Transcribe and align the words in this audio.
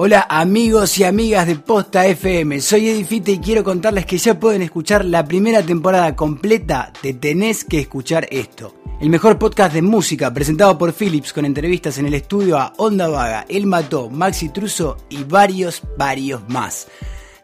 Hola 0.00 0.28
amigos 0.30 0.96
y 0.98 1.02
amigas 1.02 1.48
de 1.48 1.56
Posta 1.56 2.06
FM, 2.06 2.60
soy 2.60 2.88
Edifite 2.88 3.32
y 3.32 3.38
quiero 3.40 3.64
contarles 3.64 4.06
que 4.06 4.16
ya 4.16 4.38
pueden 4.38 4.62
escuchar 4.62 5.04
la 5.04 5.24
primera 5.24 5.60
temporada 5.60 6.14
completa 6.14 6.92
de 7.02 7.14
Tenés 7.14 7.64
que 7.64 7.80
escuchar 7.80 8.28
esto. 8.30 8.76
El 9.00 9.10
mejor 9.10 9.40
podcast 9.40 9.74
de 9.74 9.82
música 9.82 10.32
presentado 10.32 10.78
por 10.78 10.92
Philips 10.92 11.32
con 11.32 11.44
entrevistas 11.44 11.98
en 11.98 12.06
el 12.06 12.14
estudio 12.14 12.58
a 12.58 12.74
Onda 12.76 13.08
Vaga, 13.08 13.44
El 13.48 13.66
Mató, 13.66 14.08
Maxi 14.08 14.50
Truso 14.50 14.98
y 15.08 15.24
varios, 15.24 15.82
varios 15.96 16.48
más. 16.48 16.86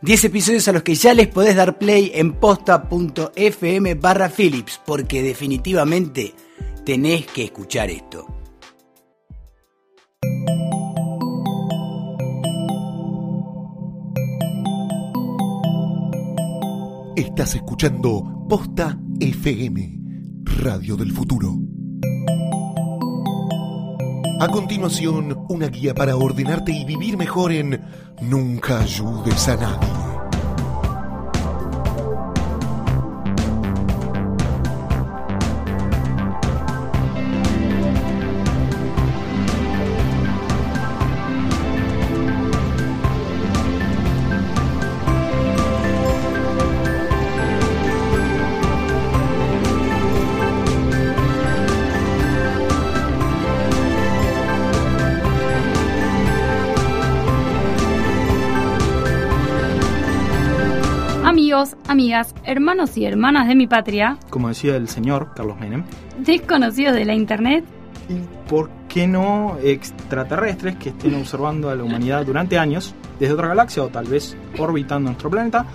10 0.02 0.27
episodios 0.27 0.68
a 0.68 0.73
los 0.73 0.84
que 0.84 0.95
ya 0.95 1.12
les 1.12 1.27
podés 1.27 1.57
dar 1.57 1.77
play 1.77 2.12
en 2.14 2.34
posta.fm 2.34 3.95
barra 3.95 4.29
Philips, 4.29 4.80
porque 4.86 5.25
definitivamente 5.25 6.32
tenés 6.84 7.27
que 7.27 7.46
escuchar 7.46 7.91
esto. 7.91 8.44
Estás 17.16 17.54
escuchando 17.54 18.45
Posta 18.48 18.98
FM, 19.20 20.00
Radio 20.42 20.96
del 20.96 21.12
Futuro. 21.12 21.54
A 24.40 24.48
continuación, 24.48 25.46
una 25.48 25.68
guía 25.68 25.95
para 25.95 26.16
ordenarte 26.16 26.73
y 26.73 26.84
vivir 26.84 27.16
mejor 27.16 27.52
en 27.52 27.80
Nunca 28.20 28.80
ayudes 28.80 29.48
a 29.48 29.56
nadie. 29.56 30.13
Amigas, 61.95 62.34
hermanos 62.42 62.96
y 62.96 63.04
hermanas 63.04 63.46
de 63.46 63.54
mi 63.54 63.68
patria, 63.68 64.19
como 64.28 64.48
decía 64.48 64.75
el 64.75 64.88
señor 64.88 65.28
Carlos 65.37 65.60
Menem, 65.60 65.84
desconocidos 66.19 66.92
de 66.92 67.04
la 67.04 67.14
internet, 67.14 67.64
y 68.09 68.14
por 68.50 68.69
qué 68.88 69.06
no 69.06 69.56
extraterrestres 69.62 70.75
que 70.75 70.88
estén 70.88 71.15
observando 71.15 71.70
a 71.70 71.76
la 71.76 71.84
humanidad 71.84 72.26
durante 72.26 72.59
años 72.59 72.97
desde 73.20 73.34
otra 73.34 73.47
galaxia 73.47 73.84
o 73.84 73.88
tal 73.91 74.06
vez 74.06 74.37
orbitando 74.59 75.10
nuestro 75.10 75.31
planeta 75.31 75.66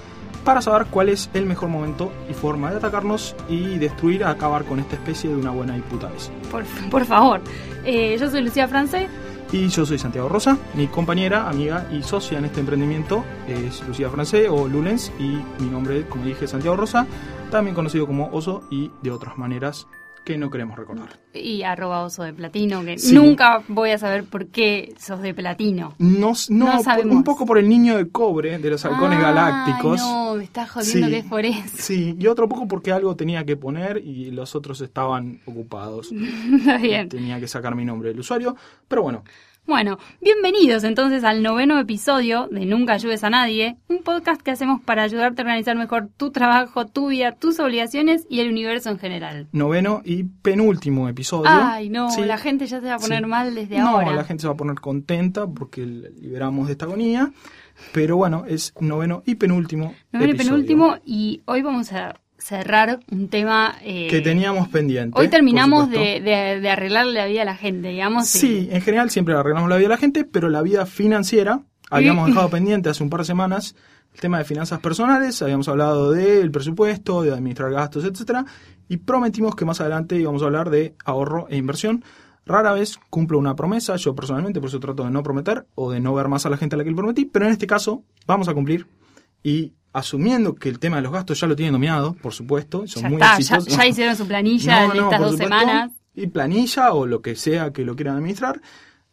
para 0.43 0.61
saber 0.61 0.87
cuál 0.87 1.07
es 1.07 1.29
el 1.33 1.45
mejor 1.45 1.69
momento 1.69 2.11
y 2.29 2.33
forma 2.33 2.69
de 2.69 2.77
atacarnos 2.77 3.33
y 3.47 3.77
destruir, 3.77 4.25
acabar 4.25 4.65
con 4.65 4.79
esta 4.79 4.95
especie 4.95 5.29
de 5.29 5.37
una 5.37 5.51
buena 5.51 5.77
y 5.77 5.81
puta 5.81 6.09
vez. 6.09 6.29
por, 6.51 6.65
por 6.89 7.05
favor. 7.05 7.39
Eh, 7.85 8.17
yo 8.19 8.29
soy 8.29 8.41
Lucía 8.41 8.67
France 8.67 9.07
Y 9.51 9.67
yo 9.69 9.83
soy 9.83 9.97
Santiago 9.97 10.29
Rosa, 10.29 10.59
mi 10.75 10.85
compañera, 10.87 11.49
amiga 11.49 11.87
y 11.91 12.03
socia 12.03 12.37
en 12.37 12.45
este 12.45 12.59
emprendimiento 12.59 13.25
es 13.47 13.81
Lucía 13.87 14.07
Francé 14.11 14.47
o 14.47 14.67
Lulens 14.67 15.11
y 15.17 15.41
mi 15.59 15.69
nombre, 15.71 16.05
como 16.07 16.23
dije, 16.23 16.47
Santiago 16.47 16.77
Rosa, 16.77 17.07
también 17.49 17.73
conocido 17.73 18.05
como 18.05 18.29
Oso 18.31 18.61
y 18.69 18.91
de 19.01 19.09
otras 19.09 19.39
maneras 19.39 19.87
que 20.25 20.37
no 20.37 20.49
queremos 20.49 20.77
recordar. 20.77 21.09
y 21.33 21.61
arroba 21.63 22.03
oso 22.03 22.23
de 22.23 22.33
platino, 22.33 22.83
que 22.83 22.97
Sí. 22.97 23.13
nunca 23.15 23.63
voy 23.67 23.91
a 23.91 23.97
saber 23.99 24.23
por 24.25 24.47
qué 24.47 24.93
sos 24.99 25.21
de 25.21 25.33
platino. 25.33 25.93
No, 25.99 26.33
no, 26.49 26.65
No 26.65 26.71
por- 26.77 26.83
sabemos. 26.83 27.15
un 27.15 27.23
poco 27.23 27.45
por 27.45 27.57
el 27.59 27.69
niño 27.69 27.97
de 27.97 28.09
cobre 28.09 28.57
de 28.57 28.69
los 28.69 28.83
halcones 28.85 29.19
galácticos. 29.19 29.99
No, 30.01 30.35
me 30.35 30.43
estás 30.43 30.69
jodiendo 30.71 31.07
Sí. 31.07 31.13
que 31.13 31.19
es 31.19 31.25
por 31.25 31.45
eso. 31.45 31.61
Sí, 31.77 32.15
y 32.19 32.27
otro 32.27 32.49
poco 32.49 32.67
porque 32.67 32.91
algo 32.91 33.15
tenía 33.15 33.45
que 33.45 33.55
poner 33.57 33.97
y 34.03 34.31
los 34.31 34.55
otros 34.55 34.81
estaban 34.81 35.39
ocupados. 35.45 36.09
Está 36.53 36.77
bien. 36.77 37.09
Tenía 37.09 37.39
que 37.39 37.47
sacar 37.47 37.75
mi 37.75 37.85
nombre 37.85 38.09
del 38.09 38.19
usuario, 38.19 38.55
pero 38.87 39.03
bueno, 39.03 39.23
Bueno, 39.69 39.99
bienvenidos 40.19 40.83
entonces 40.83 41.23
al 41.23 41.43
noveno 41.43 41.79
episodio 41.79 42.47
de 42.49 42.65
Nunca 42.65 42.93
ayudes 42.93 43.23
a 43.23 43.29
nadie, 43.29 43.77
un 43.87 43.99
podcast 44.01 44.41
que 44.41 44.49
hacemos 44.49 44.81
para 44.81 45.03
ayudarte 45.03 45.43
a 45.43 45.45
organizar 45.45 45.77
mejor 45.77 46.09
tu 46.17 46.31
trabajo, 46.31 46.87
tu 46.87 47.09
vida, 47.09 47.33
tus 47.35 47.59
obligaciones 47.59 48.25
y 48.31 48.39
el 48.39 48.49
universo 48.49 48.89
en 48.89 48.97
general. 48.97 49.47
noveno 49.51 50.01
y 50.03 50.23
penúltimo 50.23 51.07
episodio. 51.07 51.51
Ay, 51.53 51.89
no, 51.89 52.09
Sí. 52.09 52.25
la 52.25 52.39
gente 52.39 52.65
ya 52.65 52.81
se 52.81 52.87
va 52.87 52.95
a 52.95 52.99
poner 52.99 53.19
Sí. 53.25 53.29
mal 53.29 53.53
desde 53.53 53.77
no, 53.77 53.89
ahora. 53.89 54.11
la 54.15 54.23
gente 54.23 54.41
se 54.41 54.47
va 54.47 54.55
a 54.55 54.57
poner 54.57 54.79
contenta 54.79 55.45
porque 55.45 55.85
liberamos 55.85 56.65
de 56.65 56.71
esta 56.71 56.85
agonía. 56.85 57.31
Pero 57.93 58.17
bueno, 58.17 58.45
es 58.47 58.73
noveno 58.79 59.21
y 59.27 59.35
penúltimo. 59.35 59.93
Noveno 60.11 60.33
y 60.33 60.35
penúltimo 60.37 60.97
y 61.05 61.41
hoy 61.45 61.61
vamos 61.61 61.93
a 61.93 62.15
cerrar 62.39 62.99
un 63.11 63.29
tema 63.29 63.75
eh, 63.83 64.07
Que 64.09 64.21
teníamos 64.21 64.67
pendiente. 64.69 65.19
Hoy 65.19 65.27
terminamos 65.27 65.89
de, 65.89 66.21
de, 66.21 66.59
de 66.59 66.69
arreglarle 66.69 67.13
la 67.13 67.25
vida 67.25 67.43
a 67.43 67.45
la 67.45 67.55
gente, 67.55 67.89
digamos. 67.89 68.27
Sí, 68.27 68.67
en 68.71 68.81
general 68.81 69.09
siempre 69.09 69.35
arreglamos 69.35 69.69
la 69.69 69.77
vida 69.77 69.89
de 69.89 69.93
la 69.95 69.97
gente, 69.97 70.23
pero 70.23 70.49
la 70.49 70.61
vida 70.61 70.85
financiera, 70.85 71.61
habíamos 71.89 72.27
dejado 72.29 72.49
pendiente 72.49 72.89
hace 72.89 73.03
un 73.03 73.09
par 73.09 73.21
de 73.21 73.25
semanas 73.25 73.75
el 74.13 74.19
tema 74.19 74.39
de 74.39 74.45
finanzas 74.45 74.79
personales, 74.79 75.41
habíamos 75.41 75.67
hablado 75.67 76.11
del 76.11 76.51
presupuesto, 76.51 77.21
de 77.21 77.31
administrar 77.31 77.71
gastos, 77.71 78.05
etcétera, 78.05 78.45
y 78.87 78.97
prometimos 78.97 79.55
que 79.55 79.65
más 79.65 79.81
adelante 79.81 80.17
íbamos 80.17 80.41
a 80.41 80.45
hablar 80.45 80.69
de 80.69 80.95
ahorro 81.05 81.47
e 81.49 81.57
inversión. 81.57 82.03
Rara 82.45 82.73
vez 82.73 82.97
cumplo 83.09 83.37
una 83.37 83.55
promesa, 83.55 83.95
yo 83.97 84.15
personalmente, 84.15 84.59
por 84.59 84.69
eso 84.69 84.79
trato 84.79 85.03
de 85.03 85.11
no 85.11 85.21
prometer 85.21 85.67
o 85.75 85.91
de 85.91 85.99
no 85.99 86.15
ver 86.15 86.27
más 86.27 86.45
a 86.45 86.49
la 86.49 86.57
gente 86.57 86.75
a 86.75 86.77
la 86.77 86.83
que 86.83 86.89
le 86.89 86.95
prometí, 86.95 87.25
pero 87.25 87.45
en 87.45 87.51
este 87.51 87.67
caso 87.67 88.03
vamos 88.25 88.47
a 88.47 88.53
cumplir 88.55 88.87
y 89.43 89.73
asumiendo 89.93 90.55
que 90.55 90.69
el 90.69 90.79
tema 90.79 90.97
de 90.97 91.03
los 91.03 91.11
gastos 91.11 91.39
ya 91.39 91.47
lo 91.47 91.55
tienen 91.55 91.73
dominado, 91.73 92.13
por 92.13 92.33
supuesto, 92.33 92.85
son 92.87 93.03
Ya 93.03 93.09
muy 93.09 93.15
está, 93.17 93.31
ya, 93.33 93.37
exitosos. 93.55 93.77
ya 93.77 93.87
hicieron 93.87 94.15
su 94.15 94.27
planilla 94.27 94.85
No, 94.87 94.91
en 94.93 94.97
no, 94.97 95.03
estas 95.05 95.19
dos 95.21 95.31
supuesto. 95.31 95.57
semanas. 95.59 95.91
Y 96.15 96.27
planilla 96.27 96.93
o 96.93 97.05
lo 97.05 97.21
que 97.21 97.35
sea 97.35 97.71
que 97.71 97.85
lo 97.85 97.95
quieran 97.95 98.17
administrar. 98.17 98.61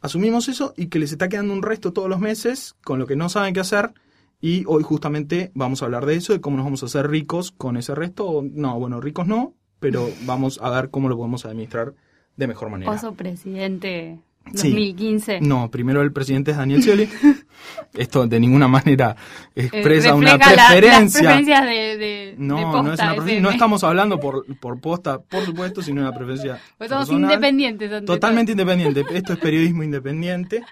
Asumimos 0.00 0.48
eso 0.48 0.74
y 0.76 0.86
que 0.86 0.98
les 0.98 1.12
está 1.12 1.28
quedando 1.28 1.52
un 1.54 1.62
resto 1.62 1.92
todos 1.92 2.08
los 2.08 2.20
meses 2.20 2.74
con 2.84 2.98
lo 2.98 3.06
que 3.06 3.16
no 3.16 3.28
saben 3.28 3.54
qué 3.54 3.60
hacer. 3.60 3.92
Y 4.40 4.64
hoy 4.66 4.82
justamente 4.82 5.50
vamos 5.54 5.80
a 5.82 5.86
hablar 5.86 6.04
de 6.04 6.14
eso, 6.14 6.32
de 6.32 6.40
cómo 6.40 6.56
nos 6.56 6.64
vamos 6.66 6.82
a 6.82 6.86
hacer 6.86 7.08
ricos 7.08 7.52
con 7.52 7.76
ese 7.76 7.94
resto. 7.94 8.42
No, 8.52 8.78
bueno, 8.78 9.00
ricos 9.00 9.26
no, 9.26 9.54
pero 9.80 10.08
vamos 10.24 10.58
a 10.62 10.70
ver 10.70 10.90
cómo 10.90 11.08
lo 11.08 11.16
podemos 11.16 11.44
administrar 11.46 11.94
de 12.36 12.46
mejor 12.46 12.68
manera. 12.70 12.90
Oso 12.90 13.14
presidente 13.14 14.18
Sí. 14.54 14.68
2015. 14.70 15.40
No, 15.40 15.70
primero 15.70 16.02
el 16.02 16.12
presidente 16.12 16.52
es 16.52 16.56
Daniel 16.56 16.82
Scioli. 16.82 17.08
Esto 17.94 18.26
de 18.26 18.38
ninguna 18.40 18.68
manera 18.68 19.16
Eh, 19.54 19.64
expresa 19.72 20.14
una 20.14 20.36
la- 20.36 20.38
las 20.38 20.66
preferencia. 20.72 21.20
preferencias 21.20 21.64
de, 21.64 21.96
de, 21.96 22.34
no, 22.38 22.56
de 22.56 22.62
no, 22.62 22.92
es 22.92 23.00
una 23.00 23.14
preferencia. 23.14 23.40
No 23.40 23.50
estamos 23.50 23.82
hablando 23.84 24.20
por, 24.20 24.44
por 24.58 24.80
posta, 24.80 25.20
por 25.20 25.44
supuesto, 25.44 25.82
sino 25.82 26.00
una 26.02 26.12
preferencia. 26.12 26.58
Pues 26.78 26.90
somos 26.90 27.06
personal. 27.08 27.30
independientes. 27.32 27.92
ante 27.92 28.06
Totalmente 28.06 28.52
independiente. 28.52 29.04
Esto 29.12 29.32
es 29.32 29.38
periodismo 29.38 29.82
independiente. 29.82 30.62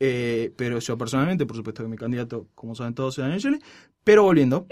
Eh, 0.00 0.52
pero 0.56 0.80
yo 0.80 0.98
personalmente, 0.98 1.46
por 1.46 1.56
supuesto 1.56 1.82
que 1.82 1.88
mi 1.88 1.96
candidato, 1.96 2.48
como 2.54 2.74
saben 2.74 2.94
todos, 2.94 3.16
es 3.18 3.22
Daniel 3.22 3.40
Scioli. 3.40 3.58
Pero 4.02 4.24
volviendo, 4.24 4.66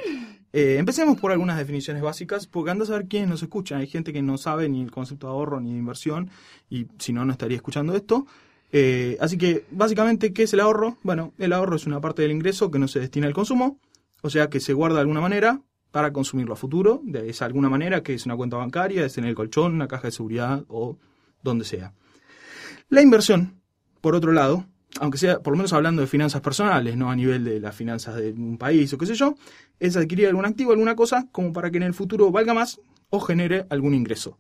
eh, 0.53 0.77
empecemos 0.79 1.19
por 1.19 1.33
algunas 1.33 1.57
definiciones 1.57 2.03
básicas, 2.03 2.47
porque 2.47 2.71
anda 2.71 2.85
a 2.85 2.87
saber 2.87 3.07
quiénes 3.07 3.29
nos 3.29 3.43
escuchan. 3.43 3.81
Hay 3.81 3.87
gente 3.87 4.13
que 4.13 4.23
no 4.23 4.37
sabe 4.39 4.69
ni 4.69 4.83
el 4.83 4.91
concepto 4.91 5.27
de 5.27 5.33
ahorro 5.33 5.61
ni 5.61 5.73
de 5.73 5.79
inversión, 5.79 6.31
y 6.69 6.87
si 6.99 7.13
no, 7.13 7.25
no 7.25 7.33
estaría 7.33 7.57
escuchando 7.57 7.95
esto. 7.95 8.27
Eh, 8.71 9.17
así 9.21 9.37
que, 9.37 9.67
básicamente, 9.71 10.33
¿qué 10.33 10.45
es 10.45 10.53
el 10.53 10.61
ahorro? 10.61 10.99
Bueno, 11.03 11.33
el 11.39 11.53
ahorro 11.53 11.77
es 11.77 11.87
una 11.87 12.01
parte 12.01 12.23
del 12.23 12.31
ingreso 12.33 12.71
que 12.71 12.79
no 12.79 12.89
se 12.89 13.01
destina 13.01 13.27
al 13.27 13.35
consumo, 13.35 13.79
o 14.23 14.31
sea 14.31 14.49
que 14.49 14.61
se 14.61 14.73
guarda 14.73 14.97
de 14.97 15.03
alguna 15.03 15.21
manera 15.21 15.61
para 15.91 16.13
consumirlo 16.13 16.55
a 16.55 16.57
futuro, 16.57 17.03
de 17.05 17.29
esa 17.29 17.45
alguna 17.45 17.69
manera 17.69 18.03
que 18.03 18.15
es 18.15 18.25
una 18.25 18.35
cuenta 18.35 18.57
bancaria, 18.57 19.05
es 19.05 19.19
en 19.19 19.25
el 19.25 19.35
colchón, 19.35 19.75
una 19.75 19.89
caja 19.89 20.09
de 20.09 20.13
seguridad 20.13 20.65
o 20.69 20.97
donde 21.43 21.67
sea. 21.67 21.93
La 22.89 23.03
inversión, 23.03 23.61
por 24.01 24.15
otro 24.15 24.33
lado, 24.33 24.67
aunque 25.01 25.19
sea 25.19 25.41
por 25.41 25.53
lo 25.53 25.57
menos 25.57 25.73
hablando 25.73 26.03
de 26.03 26.09
finanzas 26.09 26.41
personales, 26.41 26.97
no 26.97 27.11
a 27.11 27.17
nivel 27.17 27.45
de 27.45 27.61
las 27.61 27.75
finanzas 27.75 28.17
de 28.17 28.33
un 28.33 28.59
país 28.59 28.93
o 28.93 28.99
qué 28.99 29.07
sé 29.07 29.15
yo, 29.15 29.35
es 29.81 29.97
adquirir 29.97 30.29
algún 30.29 30.45
activo, 30.45 30.73
alguna 30.73 30.95
cosa, 30.95 31.27
como 31.33 31.53
para 31.53 31.71
que 31.71 31.79
en 31.79 31.85
el 31.85 31.95
futuro 31.95 32.31
valga 32.31 32.55
más 32.55 32.81
o 33.11 33.21
genere 33.21 33.67
algún 33.71 33.95
ingreso. 33.95 34.39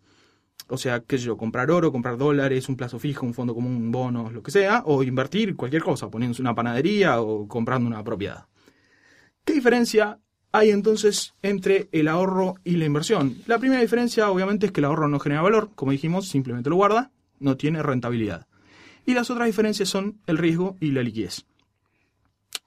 O 0.68 0.78
sea, 0.78 1.00
qué 1.00 1.18
sé 1.18 1.24
yo, 1.24 1.36
comprar 1.36 1.70
oro, 1.70 1.92
comprar 1.92 2.16
dólares, 2.16 2.68
un 2.68 2.76
plazo 2.76 2.98
fijo, 2.98 3.26
un 3.26 3.34
fondo 3.34 3.54
común, 3.54 3.90
bonos, 3.90 4.32
lo 4.32 4.42
que 4.42 4.50
sea, 4.50 4.82
o 4.86 5.02
invertir 5.02 5.56
cualquier 5.56 5.82
cosa, 5.82 6.10
poniéndose 6.10 6.42
una 6.42 6.54
panadería 6.54 7.20
o 7.20 7.46
comprando 7.48 7.86
una 7.86 8.02
propiedad. 8.02 8.46
¿Qué 9.44 9.54
diferencia 9.54 10.18
hay 10.52 10.70
entonces 10.70 11.34
entre 11.42 11.88
el 11.92 12.08
ahorro 12.08 12.54
y 12.64 12.76
la 12.76 12.84
inversión? 12.84 13.36
La 13.46 13.58
primera 13.58 13.82
diferencia, 13.82 14.30
obviamente, 14.30 14.66
es 14.66 14.72
que 14.72 14.80
el 14.80 14.84
ahorro 14.84 15.08
no 15.08 15.18
genera 15.18 15.42
valor, 15.42 15.70
como 15.74 15.92
dijimos, 15.92 16.28
simplemente 16.28 16.70
lo 16.70 16.76
guarda, 16.76 17.10
no 17.40 17.56
tiene 17.56 17.82
rentabilidad. 17.82 18.46
Y 19.06 19.14
las 19.14 19.30
otras 19.30 19.46
diferencias 19.46 19.88
son 19.88 20.18
el 20.26 20.38
riesgo 20.38 20.76
y 20.80 20.92
la 20.92 21.02
liquidez. 21.02 21.44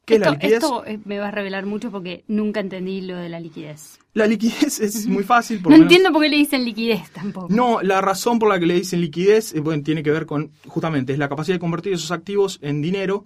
¿Qué 0.06 0.16
es 0.16 0.20
la 0.20 0.28
esto, 0.28 0.34
liquidez? 0.36 0.54
esto, 0.64 0.86
eh, 0.86 1.00
me 1.06 1.18
va 1.18 1.30
a 1.30 1.32
revelar 1.32 1.66
mucho 1.66 1.90
porque 1.90 2.24
nunca 2.28 2.60
entendí 2.60 3.02
lo 3.02 3.16
de 3.18 3.28
la 3.28 3.40
liquidez. 3.40 3.98
La 4.14 4.28
liquidez 4.28 4.80
es 4.82 5.08
muy 5.08 5.24
fácil. 5.24 5.62
Por 5.62 5.72
No 5.72 5.78
menos- 5.80 5.92
entiendo 5.92 6.12
por 6.14 6.22
qué 6.22 6.30
le 6.30 6.38
dicen 6.38 6.64
liquidez 6.64 7.10
tampoco. 7.12 7.48
No, 7.50 7.82
la 7.82 8.02
razón 8.02 8.38
por 8.38 8.50
la 8.50 8.60
que 8.60 8.68
le 8.68 8.76
dicen 8.76 9.02
liquidez 9.02 9.56
eh, 9.56 9.62
bueno, 9.62 9.82
tiene 9.82 10.04
que 10.04 10.12
ver 10.12 10.26
con, 10.28 10.52
justamente, 10.68 11.14
es 11.14 11.18
la 11.20 11.28
capacidad 11.28 11.56
de 11.56 11.60
convertir 11.60 11.94
esos 11.94 12.12
activos 12.12 12.60
en 12.62 12.82
dinero 12.84 13.26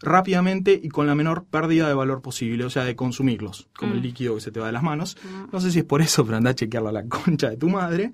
rápidamente 0.00 0.78
y 0.80 0.90
con 0.90 1.06
la 1.06 1.14
menor 1.14 1.44
pérdida 1.46 1.88
de 1.88 1.94
valor 1.94 2.22
posible, 2.22 2.64
o 2.64 2.70
sea, 2.70 2.84
de 2.84 2.94
consumirlos, 2.94 3.66
como 3.76 3.94
el 3.94 4.00
Mm. 4.00 4.02
líquido 4.02 4.34
que 4.36 4.40
se 4.42 4.52
te 4.52 4.60
va 4.60 4.66
de 4.66 4.72
las 4.72 4.82
manos. 4.82 5.16
Ah. 5.24 5.46
No 5.50 5.60
sé 5.60 5.72
si 5.72 5.80
es 5.80 5.84
por 5.84 6.02
eso, 6.02 6.24
pero 6.24 6.36
anda 6.36 6.50
a 6.50 6.54
chequearlo 6.54 6.90
a 6.90 6.92
la 6.92 7.04
concha 7.08 7.50
de 7.50 7.56
tu 7.56 7.68
madre. 7.68 8.12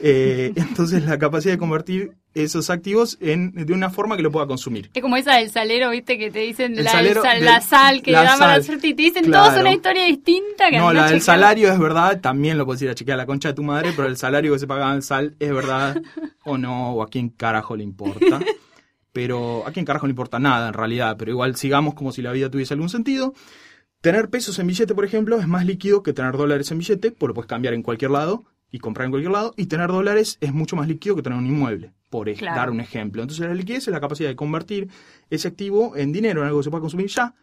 Eh, 0.00 0.52
entonces, 0.56 1.04
la 1.04 1.18
capacidad 1.18 1.52
de 1.54 1.58
convertir 1.58 2.12
esos 2.42 2.70
activos 2.70 3.16
en, 3.20 3.52
de 3.52 3.72
una 3.72 3.90
forma 3.90 4.16
que 4.16 4.22
lo 4.22 4.30
pueda 4.30 4.46
consumir. 4.46 4.90
Es 4.94 5.02
como 5.02 5.16
esa 5.16 5.36
del 5.36 5.50
salero, 5.50 5.90
viste, 5.90 6.18
que 6.18 6.30
te 6.30 6.40
dicen 6.40 6.74
la, 6.84 6.90
salero 6.92 7.22
sal, 7.22 7.36
del- 7.36 7.44
la 7.44 7.60
sal 7.60 8.02
que 8.02 8.12
la 8.12 8.22
da 8.22 8.38
para 8.38 8.52
sal, 8.52 8.60
hacerte 8.60 8.86
y 8.88 8.94
te 8.94 9.02
dicen 9.02 9.24
claro. 9.24 9.46
todos 9.48 9.60
una 9.60 9.72
historia 9.72 10.04
distinta. 10.04 10.70
Que 10.70 10.78
No, 10.78 10.92
la 10.92 11.02
del 11.02 11.20
chequear. 11.20 11.22
salario 11.22 11.72
es 11.72 11.78
verdad, 11.78 12.20
también 12.20 12.58
lo 12.58 12.66
puedes 12.66 12.82
ir 12.82 12.90
a 12.90 12.94
chequear 12.94 13.14
a 13.14 13.22
la 13.22 13.26
concha 13.26 13.48
de 13.48 13.54
tu 13.54 13.62
madre, 13.62 13.92
pero 13.96 14.06
el 14.08 14.16
salario 14.16 14.52
que 14.52 14.58
se 14.58 14.66
pagaba 14.66 14.94
en 14.94 15.02
sal 15.02 15.34
es 15.40 15.52
verdad 15.52 16.00
o 16.44 16.58
no, 16.58 16.92
o 16.92 17.02
a 17.02 17.08
quién 17.08 17.28
carajo 17.30 17.74
le 17.76 17.84
importa. 17.84 18.40
Pero 19.12 19.66
a 19.66 19.72
quién 19.72 19.86
carajo 19.86 20.06
le 20.06 20.10
importa 20.10 20.38
nada 20.38 20.68
en 20.68 20.74
realidad, 20.74 21.16
pero 21.18 21.30
igual 21.30 21.56
sigamos 21.56 21.94
como 21.94 22.12
si 22.12 22.20
la 22.20 22.32
vida 22.32 22.50
tuviese 22.50 22.74
algún 22.74 22.90
sentido. 22.90 23.32
Tener 24.02 24.28
pesos 24.28 24.58
en 24.58 24.66
billete, 24.66 24.94
por 24.94 25.04
ejemplo, 25.06 25.40
es 25.40 25.48
más 25.48 25.64
líquido 25.64 26.02
que 26.02 26.12
tener 26.12 26.36
dólares 26.36 26.70
en 26.70 26.78
billete, 26.78 27.10
porque 27.12 27.28
lo 27.30 27.34
puedes 27.34 27.48
cambiar 27.48 27.72
en 27.72 27.82
cualquier 27.82 28.10
lado 28.10 28.44
y 28.70 28.78
comprar 28.78 29.06
en 29.06 29.10
cualquier 29.12 29.32
lado, 29.32 29.54
y 29.56 29.66
tener 29.66 29.88
dólares 29.88 30.38
es 30.40 30.52
mucho 30.52 30.76
más 30.76 30.88
líquido 30.88 31.16
que 31.16 31.22
tener 31.22 31.38
un 31.38 31.46
inmueble, 31.46 31.92
por 32.10 32.32
Claro. 32.34 32.56
dar 32.56 32.70
un 32.70 32.80
ejemplo. 32.80 33.22
Entonces 33.22 33.46
la 33.46 33.54
liquidez 33.54 33.86
es 33.86 33.92
la 33.92 34.00
capacidad 34.00 34.28
de 34.28 34.36
convertir 34.36 34.88
ese 35.30 35.48
activo 35.48 35.96
en 35.96 36.12
dinero, 36.12 36.40
en 36.42 36.48
algo 36.48 36.60
que 36.60 36.64
se 36.64 36.70
pueda 36.70 36.80
consumir 36.82 37.06
ya, 37.08 37.34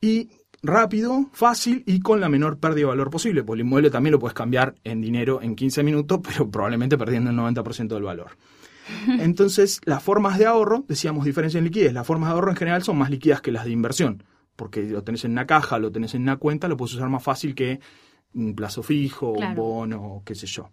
y 0.00 0.28
rápido, 0.62 1.26
fácil 1.32 1.82
y 1.86 2.00
con 2.00 2.20
la 2.20 2.28
menor 2.28 2.58
pérdida 2.58 2.80
de 2.80 2.84
valor 2.86 3.10
posible, 3.10 3.42
porque 3.42 3.60
el 3.62 3.66
inmueble 3.66 3.90
también 3.90 4.12
lo 4.12 4.18
puedes 4.18 4.34
cambiar 4.34 4.74
en 4.84 5.00
dinero 5.00 5.40
en 5.42 5.56
15 5.56 5.82
minutos, 5.82 6.20
pero 6.26 6.50
probablemente 6.50 6.98
perdiendo 6.98 7.30
el 7.30 7.36
90% 7.36 7.88
del 7.88 8.02
valor. 8.02 8.36
Entonces, 9.20 9.80
las 9.84 10.02
formas 10.02 10.38
de 10.38 10.46
ahorro, 10.46 10.84
decíamos 10.88 11.24
diferencia 11.24 11.58
en 11.58 11.64
liquidez, 11.64 11.92
las 11.92 12.06
formas 12.06 12.28
de 12.28 12.34
ahorro 12.34 12.50
en 12.50 12.56
general 12.56 12.82
son 12.82 12.98
más 12.98 13.10
líquidas 13.10 13.40
que 13.40 13.52
las 13.52 13.64
de 13.64 13.70
inversión, 13.70 14.22
porque 14.56 14.82
lo 14.82 15.02
tenés 15.02 15.24
en 15.24 15.32
una 15.32 15.46
caja, 15.46 15.78
lo 15.78 15.90
tenés 15.90 16.14
en 16.14 16.22
una 16.22 16.36
cuenta, 16.36 16.68
lo 16.68 16.76
puedes 16.76 16.94
usar 16.94 17.08
más 17.08 17.22
fácil 17.22 17.54
que 17.54 17.80
un 18.34 18.54
plazo 18.54 18.82
fijo, 18.82 19.34
Claro. 19.34 19.50
un 19.50 19.56
bono, 19.56 20.22
qué 20.24 20.34
sé 20.34 20.46
yo. 20.46 20.70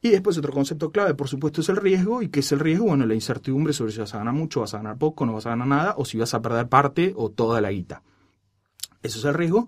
Y 0.00 0.10
después 0.10 0.36
otro 0.38 0.52
concepto 0.52 0.90
clave, 0.90 1.14
por 1.14 1.28
supuesto, 1.28 1.60
es 1.60 1.68
el 1.68 1.76
riesgo. 1.76 2.22
¿Y 2.22 2.28
qué 2.28 2.40
es 2.40 2.50
el 2.52 2.58
riesgo? 2.58 2.86
Bueno, 2.86 3.06
la 3.06 3.14
incertidumbre 3.14 3.72
sobre 3.72 3.92
si 3.92 4.00
vas 4.00 4.12
a 4.14 4.18
ganar 4.18 4.34
mucho, 4.34 4.60
vas 4.60 4.74
a 4.74 4.78
ganar 4.78 4.98
poco, 4.98 5.24
no 5.26 5.32
vas 5.34 5.46
a 5.46 5.50
ganar 5.50 5.68
nada, 5.68 5.94
o 5.96 6.04
si 6.04 6.18
vas 6.18 6.34
a 6.34 6.42
perder 6.42 6.68
parte 6.68 7.12
o 7.16 7.30
toda 7.30 7.60
la 7.60 7.70
guita. 7.70 8.02
Eso 9.02 9.18
es 9.20 9.24
el 9.24 9.34
riesgo. 9.34 9.66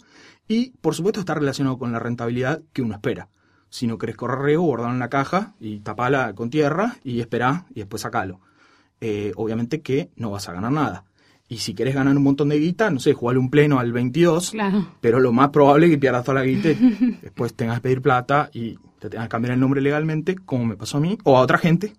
Y, 0.48 0.70
por 0.80 0.94
supuesto, 0.94 1.20
está 1.20 1.34
relacionado 1.34 1.78
con 1.78 1.92
la 1.92 1.98
rentabilidad 2.00 2.62
que 2.72 2.82
uno 2.82 2.94
espera. 2.94 3.28
Si 3.70 3.86
no 3.86 3.96
querés 3.98 4.16
correr 4.16 4.40
riesgo, 4.40 4.64
guardalo 4.64 4.92
en 4.92 4.98
la 4.98 5.08
caja 5.08 5.54
y 5.60 5.80
tapala 5.80 6.34
con 6.34 6.50
tierra 6.50 6.96
y 7.04 7.20
esperá 7.20 7.66
y 7.70 7.80
después 7.80 8.02
sacalo. 8.02 8.40
Eh, 9.00 9.32
obviamente 9.36 9.82
que 9.82 10.10
no 10.16 10.30
vas 10.30 10.48
a 10.48 10.52
ganar 10.52 10.72
nada. 10.72 11.04
Y 11.54 11.58
si 11.58 11.72
querés 11.72 11.94
ganar 11.94 12.16
un 12.16 12.22
montón 12.24 12.48
de 12.48 12.58
guita, 12.58 12.90
no 12.90 12.98
sé, 12.98 13.12
jugale 13.12 13.38
un 13.38 13.48
pleno 13.48 13.78
al 13.78 13.92
22, 13.92 14.50
Claro. 14.50 14.88
pero 15.00 15.20
lo 15.20 15.30
más 15.32 15.50
probable 15.50 15.86
es 15.86 15.92
que 15.92 15.98
pierdas 15.98 16.24
toda 16.24 16.40
la 16.40 16.44
guita 16.44 16.70
y 16.70 16.74
después 17.22 17.54
tengas 17.54 17.76
que 17.76 17.82
pedir 17.82 18.02
plata 18.02 18.50
y 18.52 18.76
te 18.98 19.08
tengas 19.08 19.26
que 19.26 19.30
cambiar 19.30 19.54
el 19.54 19.60
nombre 19.60 19.80
legalmente, 19.80 20.34
como 20.34 20.64
me 20.64 20.74
pasó 20.76 20.96
a 20.96 21.00
mí, 21.00 21.16
o 21.22 21.36
a 21.38 21.42
otra 21.42 21.58
gente. 21.58 21.92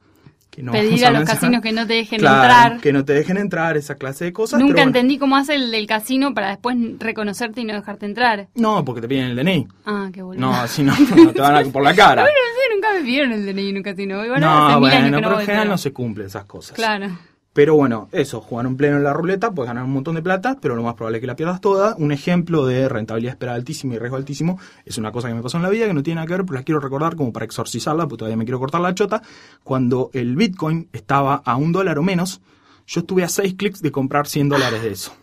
Que 0.50 0.62
no 0.62 0.72
Pedir 0.74 0.88
a 1.06 1.12
los 1.12 1.20
mencionar. 1.20 1.26
casinos 1.26 1.62
que 1.62 1.72
no 1.72 1.88
te 1.88 1.94
dejen 1.94 2.20
Claro, 2.20 2.42
entrar. 2.44 2.82
Que 2.82 2.92
no 2.94 3.06
te 3.06 3.14
dejen 3.14 3.38
entrar, 3.38 3.78
esa 3.78 3.96
clase 3.96 4.26
de 4.26 4.34
cosas. 4.34 4.60
Nunca 4.60 4.74
bueno. 4.76 4.88
entendí 4.90 5.18
cómo 5.18 5.38
hace 5.38 5.56
el 5.56 5.72
del 5.72 5.88
casino 5.88 6.34
para 6.34 6.50
después 6.50 6.76
reconocerte 7.00 7.62
y 7.62 7.64
no 7.66 7.74
dejarte 7.76 8.06
entrar. 8.06 8.48
No, 8.56 8.84
porque 8.84 9.00
te 9.02 9.08
piden 9.08 9.26
el 9.32 9.36
DNI. 9.38 9.68
Ah, 9.86 10.10
qué 10.12 10.22
boludo. 10.22 10.42
No, 10.42 10.54
así 10.54 10.84
no, 10.84 10.94
no 10.98 11.32
te 11.32 11.40
van 11.42 11.56
a 11.56 11.64
por 11.72 11.82
la 11.82 11.96
cara. 11.96 12.24
Bueno, 12.24 12.38
no 12.38 12.62
sé, 12.62 12.76
nunca 12.76 12.94
me 12.94 13.06
pidieron 13.06 13.32
el 13.32 13.46
DNI 13.46 13.70
en 13.70 13.78
un 13.78 13.84
casino. 13.84 14.26
Igual 14.26 14.42
No, 14.42 14.80
bueno, 14.82 15.18
que 15.18 15.24
pero 15.24 15.40
en 15.40 15.46
general 15.46 15.68
no 15.70 15.78
se 15.78 15.94
cumplen 15.94 16.28
esas 16.28 16.44
cosas. 16.46 16.76
Claro. 16.76 17.18
Pero 17.56 17.74
bueno, 17.74 18.10
eso, 18.12 18.42
jugar 18.42 18.68
un 18.68 18.76
pleno 18.76 18.98
en 18.98 19.06
la 19.06 19.14
ruleta, 19.14 19.52
puedes 19.52 19.70
ganar 19.70 19.86
un 19.86 19.94
montón 19.94 20.16
de 20.16 20.22
plata, 20.22 20.58
pero 20.60 20.76
lo 20.76 20.84
más 20.84 20.96
probable 20.96 21.20
es 21.20 21.22
que 21.22 21.28
la 21.28 21.38
pierdas 21.38 21.62
toda. 21.62 21.96
Un 21.98 22.12
ejemplo 22.12 22.66
de 22.66 22.90
rentabilidad 22.90 23.32
esperada 23.32 23.56
altísima 23.56 23.96
y 23.96 23.98
riesgo 23.98 24.18
altísimo 24.18 24.60
es 24.84 24.98
una 24.98 25.14
cosa 25.14 25.30
que 25.30 25.36
me 25.36 25.42
pasó 25.42 25.56
en 25.56 25.64
la 25.64 25.70
vida 25.70 25.88
que 25.88 25.94
no 25.94 26.04
tiene 26.04 26.16
nada 26.16 26.28
que 26.28 26.34
ver, 26.34 26.42
pero 26.46 26.56
la 26.56 26.64
quiero 26.64 26.82
recordar 26.82 27.16
como 27.16 27.32
para 27.32 27.46
exorcizarla, 27.46 28.10
porque 28.10 28.18
todavía 28.18 28.36
me 28.36 28.44
quiero 28.44 28.60
cortar 28.60 28.82
la 28.82 28.94
chota. 28.94 29.22
Cuando 29.64 30.10
el 30.12 30.36
Bitcoin 30.36 30.90
estaba 30.92 31.36
a 31.46 31.56
un 31.56 31.72
dólar 31.72 31.98
o 31.98 32.04
menos, 32.04 32.42
yo 32.88 33.00
estuve 33.00 33.24
a 33.24 33.30
seis 33.30 33.54
clics 33.54 33.82
de 33.82 33.90
comprar 33.90 34.28
100 34.28 34.50
dólares 34.50 34.82
de 34.84 34.92
eso. 34.92 35.14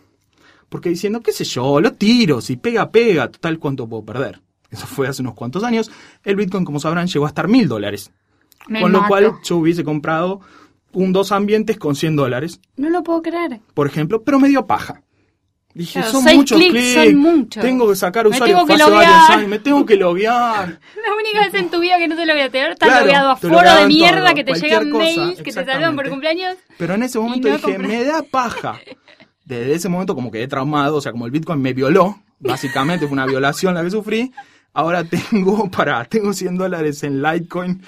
Porque 0.69 0.89
diciendo, 0.89 1.21
qué 1.21 1.33
sé 1.33 1.43
yo, 1.43 1.79
lo 1.81 1.93
tiro, 1.93 2.41
si 2.41 2.57
pega, 2.57 2.89
pega, 2.89 3.29
total, 3.29 3.59
¿cuánto 3.59 3.87
puedo 3.87 4.05
perder? 4.05 4.41
Eso 4.71 4.87
fue 4.87 5.07
hace 5.07 5.21
unos 5.21 5.35
cuantos 5.35 5.63
años. 5.63 5.91
El 6.23 6.35
Bitcoin, 6.35 6.65
como 6.65 6.79
sabrán, 6.79 7.05
llegó 7.05 7.25
a 7.25 7.27
estar 7.27 7.47
mil 7.47 7.67
dólares. 7.67 8.11
Con 8.65 8.91
lo 8.91 9.05
cual 9.07 9.33
yo 9.43 9.57
hubiese 9.57 9.83
comprado 9.83 10.41
un 10.93 11.11
dos 11.13 11.31
ambientes 11.31 11.77
con 11.77 11.95
100 11.95 12.15
dólares, 12.15 12.59
No 12.77 12.89
lo 12.89 13.03
puedo 13.03 13.21
creer. 13.21 13.59
por 13.73 13.87
ejemplo, 13.87 14.23
pero 14.23 14.39
me 14.39 14.47
dio 14.49 14.65
paja. 14.67 15.01
Dije, 15.75 16.01
Claro, 16.01 16.11
son 16.21 16.35
muchos 16.35 16.55
clics 16.59 16.71
clics, 16.71 16.93
son 16.93 17.15
muchos. 17.15 17.63
tengo 17.63 17.89
que 17.89 17.95
sacar 17.95 18.25
Me 18.25 18.29
usuario 18.29 18.55
tengo 18.57 18.67
que 18.67 18.73
hace 18.73 18.91
varios 18.91 19.29
años, 19.31 19.47
me 19.49 19.57
tengo 19.59 19.85
que 19.87 19.95
loguear. 19.95 20.67
La 21.07 21.15
única 21.15 21.39
vez 21.45 21.53
en 21.55 21.69
tu 21.71 21.79
vida 21.79 21.97
que 21.97 22.07
no 22.07 22.15
te 22.15 22.27
lo 22.27 22.33
voy 22.33 22.43
a 22.43 22.49
tener, 22.51 22.71
estás 22.73 22.89
Claro, 22.89 23.05
logueado 23.05 23.29
a 23.31 23.35
foro 23.35 23.75
de 23.75 23.87
mierda, 23.87 24.23
todo, 24.25 24.35
que 24.35 24.43
te 24.43 24.53
llegan 24.53 24.91
cosa, 24.91 25.03
mails, 25.03 25.37
que 25.41 25.51
te 25.51 25.65
saludan 25.65 25.95
por 25.95 26.09
cumpleaños. 26.09 26.57
Pero 26.77 26.93
en 26.93 27.01
ese 27.03 27.17
momento 27.17 27.47
no 27.49 27.55
dije, 27.55 27.71
compré. 27.73 27.87
me 27.87 28.03
da 28.03 28.21
paja. 28.21 28.79
Desde 29.45 29.73
ese 29.73 29.89
momento 29.89 30.13
como 30.13 30.29
quedé 30.31 30.47
traumado, 30.47 30.97
o 30.97 31.01
sea, 31.01 31.11
como 31.11 31.25
el 31.25 31.31
Bitcoin 31.31 31.59
me 31.59 31.73
violó, 31.73 32.19
básicamente 32.39 33.07
fue 33.07 33.13
una 33.13 33.25
violación 33.25 33.73
la 33.73 33.83
que 33.83 33.89
sufrí, 33.89 34.31
ahora 34.73 35.03
tengo, 35.03 35.69
para, 35.75 36.05
tengo 36.05 36.33
100 36.33 36.55
dólares 36.55 37.01
en 37.03 37.23
Litecoin, 37.23 37.81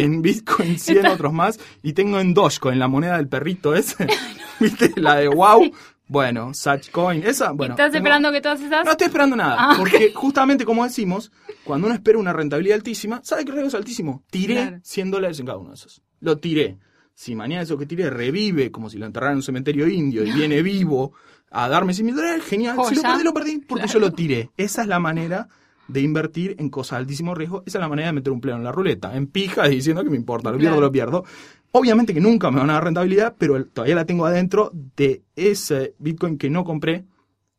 en 0.00 0.22
Bitcoin 0.22 0.78
100 0.78 1.06
otros 1.06 1.32
más, 1.32 1.58
y 1.82 1.92
tengo 1.92 2.18
en 2.20 2.34
Dogecoin, 2.34 2.78
la 2.78 2.88
moneda 2.88 3.16
del 3.16 3.28
perrito 3.28 3.74
ese, 3.74 4.06
¿viste? 4.60 4.92
La 4.96 5.16
de 5.16 5.28
wow. 5.28 5.70
Bueno, 6.08 6.52
Satchcoin, 6.52 7.22
esa, 7.26 7.52
bueno. 7.52 7.72
¿Estás 7.74 7.90
tengo- 7.90 7.98
esperando 8.04 8.30
que 8.32 8.40
todas 8.42 8.60
esas? 8.60 8.84
No 8.84 8.90
estoy 8.90 9.06
esperando 9.06 9.34
nada, 9.36 9.56
Ah, 9.58 9.74
porque 9.78 10.12
justamente 10.14 10.64
como 10.66 10.84
decimos, 10.84 11.32
cuando 11.64 11.86
uno 11.86 11.94
espera 11.94 12.18
una 12.18 12.32
rentabilidad 12.34 12.76
altísima, 12.76 13.20
¿sabe 13.24 13.44
qué 13.46 13.52
riesgo 13.52 13.68
es 13.68 13.74
altísimo? 13.74 14.22
Tiré 14.30 14.54
Claro. 14.54 14.78
100 14.82 15.10
dólares 15.10 15.40
en 15.40 15.46
cada 15.46 15.58
uno 15.58 15.70
de 15.70 15.76
esos. 15.76 16.02
Lo 16.20 16.38
tiré. 16.38 16.76
Si 17.14 17.34
mañana 17.34 17.62
eso 17.62 17.78
que 17.78 17.86
tiré 17.86 18.10
revive, 18.10 18.70
como 18.70 18.90
si 18.90 18.98
lo 18.98 19.06
enterraran 19.06 19.32
en 19.34 19.36
un 19.38 19.42
cementerio 19.42 19.86
indio 19.88 20.24
y 20.24 20.32
viene 20.32 20.60
vivo 20.62 21.12
a 21.50 21.68
darme 21.68 21.94
100 21.94 22.06
mil 22.06 22.16
dólares, 22.16 22.42
genial. 22.44 22.76
Si 22.88 22.94
lo 22.96 23.02
perdí, 23.02 23.24
lo 23.24 23.34
perdí, 23.34 23.58
porque 23.60 23.86
yo 23.86 23.98
lo 23.98 24.12
tiré. 24.12 24.50
Esa 24.56 24.82
es 24.82 24.88
la 24.88 24.98
manera 24.98 25.48
de 25.88 26.00
invertir 26.00 26.56
en 26.58 26.70
cosas 26.70 26.98
de 26.98 27.02
altísimo 27.02 27.34
riesgo. 27.34 27.62
Esa 27.66 27.78
es 27.78 27.82
la 27.82 27.88
manera 27.88 28.08
de 28.08 28.12
meter 28.14 28.32
un 28.32 28.40
pleno 28.40 28.58
en 28.58 28.64
la 28.64 28.72
ruleta, 28.72 29.16
en 29.16 29.26
pija 29.26 29.66
diciendo 29.68 30.02
que 30.04 30.10
me 30.10 30.16
importa, 30.16 30.50
lo 30.50 30.58
pierdo, 30.58 30.76
Claro. 30.76 30.86
lo 30.86 30.92
pierdo. 30.92 31.24
Obviamente 31.72 32.12
que 32.14 32.20
nunca 32.20 32.50
me 32.50 32.60
van 32.60 32.70
a 32.70 32.74
dar 32.74 32.84
rentabilidad, 32.84 33.34
pero 33.38 33.64
todavía 33.66 33.94
la 33.94 34.04
tengo 34.04 34.26
adentro 34.26 34.70
de 34.96 35.22
ese 35.36 35.94
Bitcoin 35.98 36.36
que 36.38 36.50
no 36.50 36.64
compré 36.64 37.04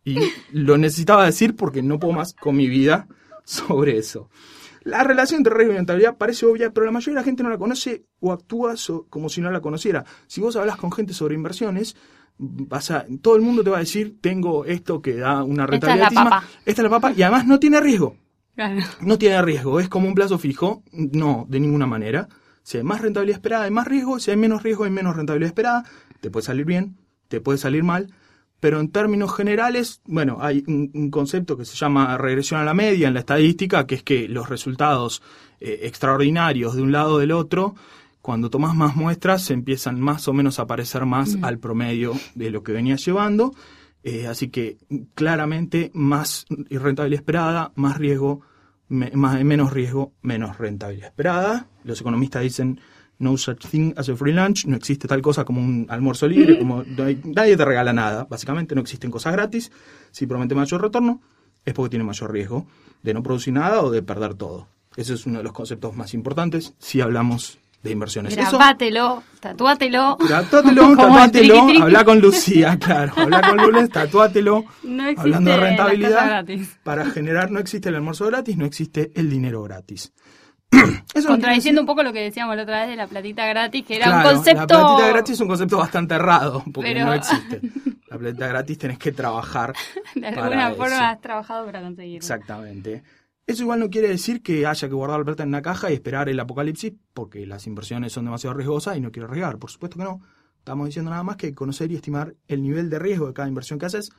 y 0.06 0.18
lo 0.52 0.78
necesitaba 0.78 1.26
decir 1.26 1.56
porque 1.56 1.82
no 1.82 2.00
puedo 2.00 2.14
más 2.14 2.34
con 2.34 2.56
mi 2.56 2.68
vida 2.68 3.08
sobre 3.44 3.98
eso. 3.98 4.30
La 4.84 5.04
relación 5.04 5.40
entre 5.40 5.54
riesgo 5.56 5.74
y 5.74 5.78
rentabilidad 5.78 6.18
parece 6.18 6.46
obvia, 6.46 6.72
pero 6.72 6.86
la 6.86 6.92
mayoría 6.92 7.14
de 7.16 7.22
la 7.22 7.26
gente 7.26 7.42
no 7.42 7.50
la 7.50 7.58
conoce 7.58 8.04
o 8.20 8.34
actúa 8.34 8.76
como 9.10 9.30
si 9.30 9.40
no 9.40 9.50
la 9.50 9.62
conociera. 9.62 10.04
Si 10.28 10.42
vos 10.42 10.56
hablas 10.58 10.76
con 10.76 10.92
gente 10.92 11.14
sobre 11.14 11.36
inversiones, 11.36 11.96
vas 12.38 12.92
a, 12.92 13.06
todo 13.22 13.36
el 13.36 13.42
mundo 13.42 13.64
te 13.64 13.70
va 13.70 13.78
a 13.78 13.82
decir, 13.82 14.18
tengo 14.22 14.66
esto 14.66 15.02
que 15.02 15.16
da 15.16 15.44
una 15.44 15.64
Esta 15.64 15.76
es 15.76 15.82
rentabilidad 15.82 16.12
la 16.12 16.24
papa. 16.24 16.48
esta 16.66 16.82
es 16.82 16.84
la 16.84 16.90
papa, 16.90 17.14
y 17.16 17.22
además 17.22 17.46
no 17.46 17.60
tiene 17.60 17.80
riesgo. 17.80 18.18
Claro. 18.56 18.82
No 19.02 19.18
tiene 19.18 19.42
riesgo, 19.42 19.80
es 19.80 19.90
como 19.90 20.08
un 20.08 20.14
plazo 20.14 20.38
fijo. 20.38 20.84
No, 20.92 21.46
de 21.50 21.60
ninguna 21.60 21.88
manera. 21.88 22.28
Si 22.62 22.78
hay 22.78 22.84
más 22.84 23.02
rentabilidad 23.02 23.38
esperada, 23.38 23.64
hay 23.66 23.72
más 23.72 23.88
riesgo. 23.88 24.20
Si 24.20 24.32
hay 24.32 24.38
menos 24.38 24.64
riesgo, 24.64 24.84
hay 24.84 24.92
menos 24.92 25.16
rentabilidad 25.16 25.48
esperada. 25.48 25.86
Te 26.22 26.30
puede 26.30 26.46
salir 26.46 26.66
bien, 26.66 26.98
te 27.28 27.42
puede 27.42 27.58
salir 27.58 27.84
mal. 27.84 28.14
Pero 28.60 28.80
en 28.80 28.92
términos 28.92 29.36
generales, 29.36 30.02
bueno, 30.06 30.38
hay 30.40 30.64
un, 30.68 30.90
un 30.94 31.10
concepto 31.10 31.58
que 31.58 31.66
se 31.66 31.76
llama 31.76 32.18
regresión 32.18 32.62
a 32.62 32.64
la 32.64 32.74
media 32.74 33.10
en 33.10 33.14
la 33.14 33.20
estadística, 33.20 33.86
que 33.86 33.96
es 33.96 34.04
que 34.04 34.30
los 34.30 34.48
resultados 34.48 35.22
eh, 35.60 35.88
extraordinarios 35.88 36.76
de 36.76 36.82
un 36.82 36.92
lado 36.92 37.16
o 37.16 37.20
del 37.20 37.32
otro, 37.32 37.76
cuando 38.24 38.50
tomas 38.50 38.74
más 38.74 38.96
muestras, 38.96 39.42
se 39.44 39.54
empiezan 39.54 40.00
más 40.00 40.28
o 40.30 40.34
menos 40.34 40.58
a 40.58 40.66
parecer 40.66 41.06
más 41.06 41.38
al 41.44 41.60
promedio 41.60 42.14
de 42.36 42.50
lo 42.52 42.64
que 42.64 42.72
venías 42.72 43.06
llevando. 43.06 43.54
Eh, 44.02 44.28
así 44.28 44.48
que 44.50 44.78
claramente 45.14 45.92
más 45.94 46.46
rentabilidad 46.70 47.20
esperada, 47.20 47.72
más 47.76 47.98
riesgo, 47.98 48.42
me- 48.88 49.12
más, 49.12 49.44
menos 49.44 49.72
riesgo, 49.74 50.14
menos 50.22 50.58
rentabilidad 50.58 51.10
esperada. 51.10 51.68
Los 51.84 52.02
economistas 52.02 52.42
dicen 52.44 52.80
no 53.20 53.38
such 53.38 53.66
thing 53.68 53.94
as 53.98 54.10
a 54.10 54.16
free 54.16 54.34
lunch, 54.34 54.66
no 54.66 54.76
existe 54.76 55.08
tal 55.08 55.22
cosa 55.22 55.46
como 55.46 55.62
un 55.62 55.86
almuerzo 55.90 56.28
libre, 56.28 56.58
como 56.58 56.84
no 56.84 57.04
hay- 57.04 57.22
nadie 57.24 57.56
te 57.58 57.64
regala 57.66 57.94
nada, 57.94 58.26
básicamente 58.30 58.74
no 58.74 58.82
existen 58.82 59.12
cosas 59.12 59.34
gratis. 59.34 59.72
Si 60.12 60.26
promete 60.28 60.56
mayor 60.56 60.82
retorno, 60.82 61.22
es 61.66 61.74
porque 61.74 61.92
tiene 61.92 62.04
mayor 62.06 62.32
riesgo 62.32 62.68
de 63.04 63.14
no 63.14 63.22
producir 63.22 63.54
nada 63.54 63.82
o 63.82 63.92
de 63.92 64.02
perder 64.02 64.34
todo. 64.34 64.68
Ese 64.98 65.14
es 65.14 65.26
uno 65.26 65.38
de 65.40 65.44
los 65.44 65.54
conceptos 65.54 65.96
más 65.96 66.14
importantes 66.14 66.74
si 66.80 67.00
hablamos 67.02 67.60
de 67.84 67.92
inversiones. 67.92 68.34
Eso- 68.36 68.58
Grabátelo, 68.58 69.24
tatuátelo. 69.40 70.18
Tatuátelo, 70.28 71.68
habla 71.82 72.04
con 72.06 72.20
Lucía, 72.20 72.78
claro, 72.80 73.14
habla 73.18 73.42
con 73.42 73.58
Lules, 73.58 73.90
tatuátelo. 73.90 74.64
No 74.84 75.04
existe 75.04 75.22
Hablando 75.22 75.52
de 75.52 75.58
rentabilidad, 75.58 76.46
para 76.84 77.06
generar 77.08 77.52
no 77.52 77.60
existe 77.60 77.90
el 77.90 77.96
almuerzo 77.96 78.26
gratis, 78.28 78.58
no 78.58 78.66
existe 78.66 79.12
el 79.16 79.30
dinero 79.30 79.62
gratis. 79.64 80.14
Eso 81.14 81.28
Contradiciendo 81.28 81.82
un 81.82 81.86
poco 81.88 82.02
lo 82.02 82.12
que 82.14 82.22
decíamos 82.22 82.56
la 82.56 82.64
otra 82.64 82.80
vez 82.82 82.90
de 82.90 82.96
la 82.96 83.06
platita 83.06 83.46
gratis, 83.46 83.86
que 83.86 83.98
era 83.98 84.06
Claro, 84.06 84.30
un 84.30 84.36
concepto. 84.36 84.74
La 84.74 84.86
platita 84.88 85.08
gratis 85.10 85.34
es 85.36 85.40
un 85.42 85.48
concepto 85.48 85.78
bastante 85.78 86.16
errado, 86.16 86.64
porque 86.74 86.94
Pero- 86.94 87.06
no 87.06 87.14
existe. 87.14 87.62
La 88.08 88.18
platita 88.18 88.48
gratis 88.48 88.78
tenés 88.78 88.98
que 88.98 89.12
trabajar. 89.12 89.74
De 90.16 90.22
para 90.32 90.44
alguna 90.46 90.68
eso. 90.70 90.78
forma 90.78 91.10
has 91.10 91.20
trabajado 91.22 91.66
para 91.66 91.82
conseguirlo. 91.82 92.18
Exactamente. 92.18 93.04
Eso 93.46 93.64
igual 93.64 93.80
no 93.80 93.90
quiere 93.90 94.08
decir 94.08 94.42
que 94.42 94.66
haya 94.66 94.88
que 94.88 94.94
guardar 94.94 95.20
la 95.20 95.26
plata 95.26 95.44
en 95.44 95.50
una 95.50 95.62
caja 95.62 95.92
y 95.92 95.96
esperar 95.96 96.30
el 96.30 96.40
apocalipsis 96.40 96.94
porque 97.14 97.46
las 97.46 97.68
inversiones 97.68 98.14
son 98.14 98.26
demasiado 98.26 98.56
riesgosas 98.56 98.96
y 98.96 99.02
no 99.02 99.12
quiero 99.12 99.28
arriesgar. 99.28 99.58
Por 99.60 99.70
supuesto 99.70 99.98
que 99.98 100.04
no. 100.04 100.22
Estamos 100.60 100.88
diciendo 100.88 101.12
nada 101.12 101.24
más 101.24 101.36
que 101.36 101.54
conocer 101.54 101.92
y 101.92 101.96
estimar 101.96 102.36
el 102.48 102.64
nivel 102.64 102.90
de 102.90 103.00
riesgo 103.00 103.28
de 103.28 103.34
cada 103.34 103.50
inversión 103.50 103.80
que 103.80 103.86
haces 103.86 104.12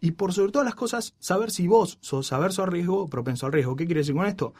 y 0.00 0.10
por 0.12 0.32
sobre 0.32 0.50
todas 0.50 0.66
las 0.66 0.74
cosas 0.74 1.14
saber 1.20 1.52
si 1.52 1.68
vos 1.68 1.98
sos 2.00 2.32
averso 2.32 2.64
al 2.64 2.72
riesgo 2.72 3.02
o 3.02 3.08
propenso 3.08 3.46
al 3.46 3.52
riesgo. 3.52 3.76
¿Qué 3.76 3.86
quiere 3.86 4.00
decir 4.00 4.16
con 4.16 4.26
esto? 4.26 4.52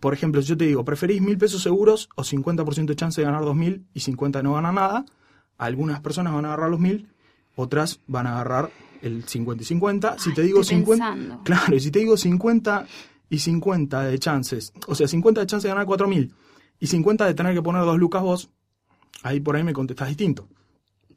Por 0.00 0.14
ejemplo, 0.14 0.40
si 0.40 0.48
yo 0.48 0.56
te 0.56 0.64
digo, 0.64 0.82
¿preferís 0.82 1.20
mil 1.20 1.36
pesos 1.36 1.62
seguros 1.62 2.08
o 2.16 2.22
50% 2.22 2.86
de 2.86 2.96
chance 2.96 3.20
de 3.20 3.26
ganar 3.26 3.44
dos 3.44 3.54
mil 3.54 3.84
y 3.92 4.00
50 4.00 4.38
de 4.38 4.42
no 4.44 4.54
ganar 4.54 4.72
nada? 4.72 5.04
Algunas 5.58 6.00
personas 6.00 6.32
van 6.32 6.46
a 6.46 6.48
agarrar 6.48 6.70
los 6.70 6.80
mil, 6.80 7.10
otras 7.54 8.00
van 8.06 8.26
a 8.26 8.32
agarrar 8.32 8.70
el 9.02 9.24
50 9.24 9.62
y 9.62 9.66
50. 9.66 10.18
Si 10.18 10.32
te 10.32 10.40
digo 10.40 10.62
estoy 10.62 10.78
50, 10.78 11.12
pensando. 11.12 11.44
claro, 11.44 11.76
y 11.76 11.80
si 11.80 11.90
te 11.90 11.98
digo 11.98 12.16
50 12.16 12.86
y 13.32 13.38
50 13.38 14.02
de 14.02 14.18
chances, 14.18 14.74
o 14.86 14.94
sea, 14.94 15.08
50 15.08 15.40
de 15.40 15.46
chance 15.46 15.66
de 15.66 15.72
ganar 15.72 15.86
4000 15.86 16.34
y 16.78 16.86
50 16.86 17.24
de 17.24 17.32
tener 17.32 17.54
que 17.54 17.62
poner 17.62 17.80
dos 17.80 17.98
lucas 17.98 18.20
vos, 18.20 18.50
ahí 19.22 19.40
por 19.40 19.56
ahí 19.56 19.64
me 19.64 19.72
contestás 19.72 20.08
distinto. 20.08 20.50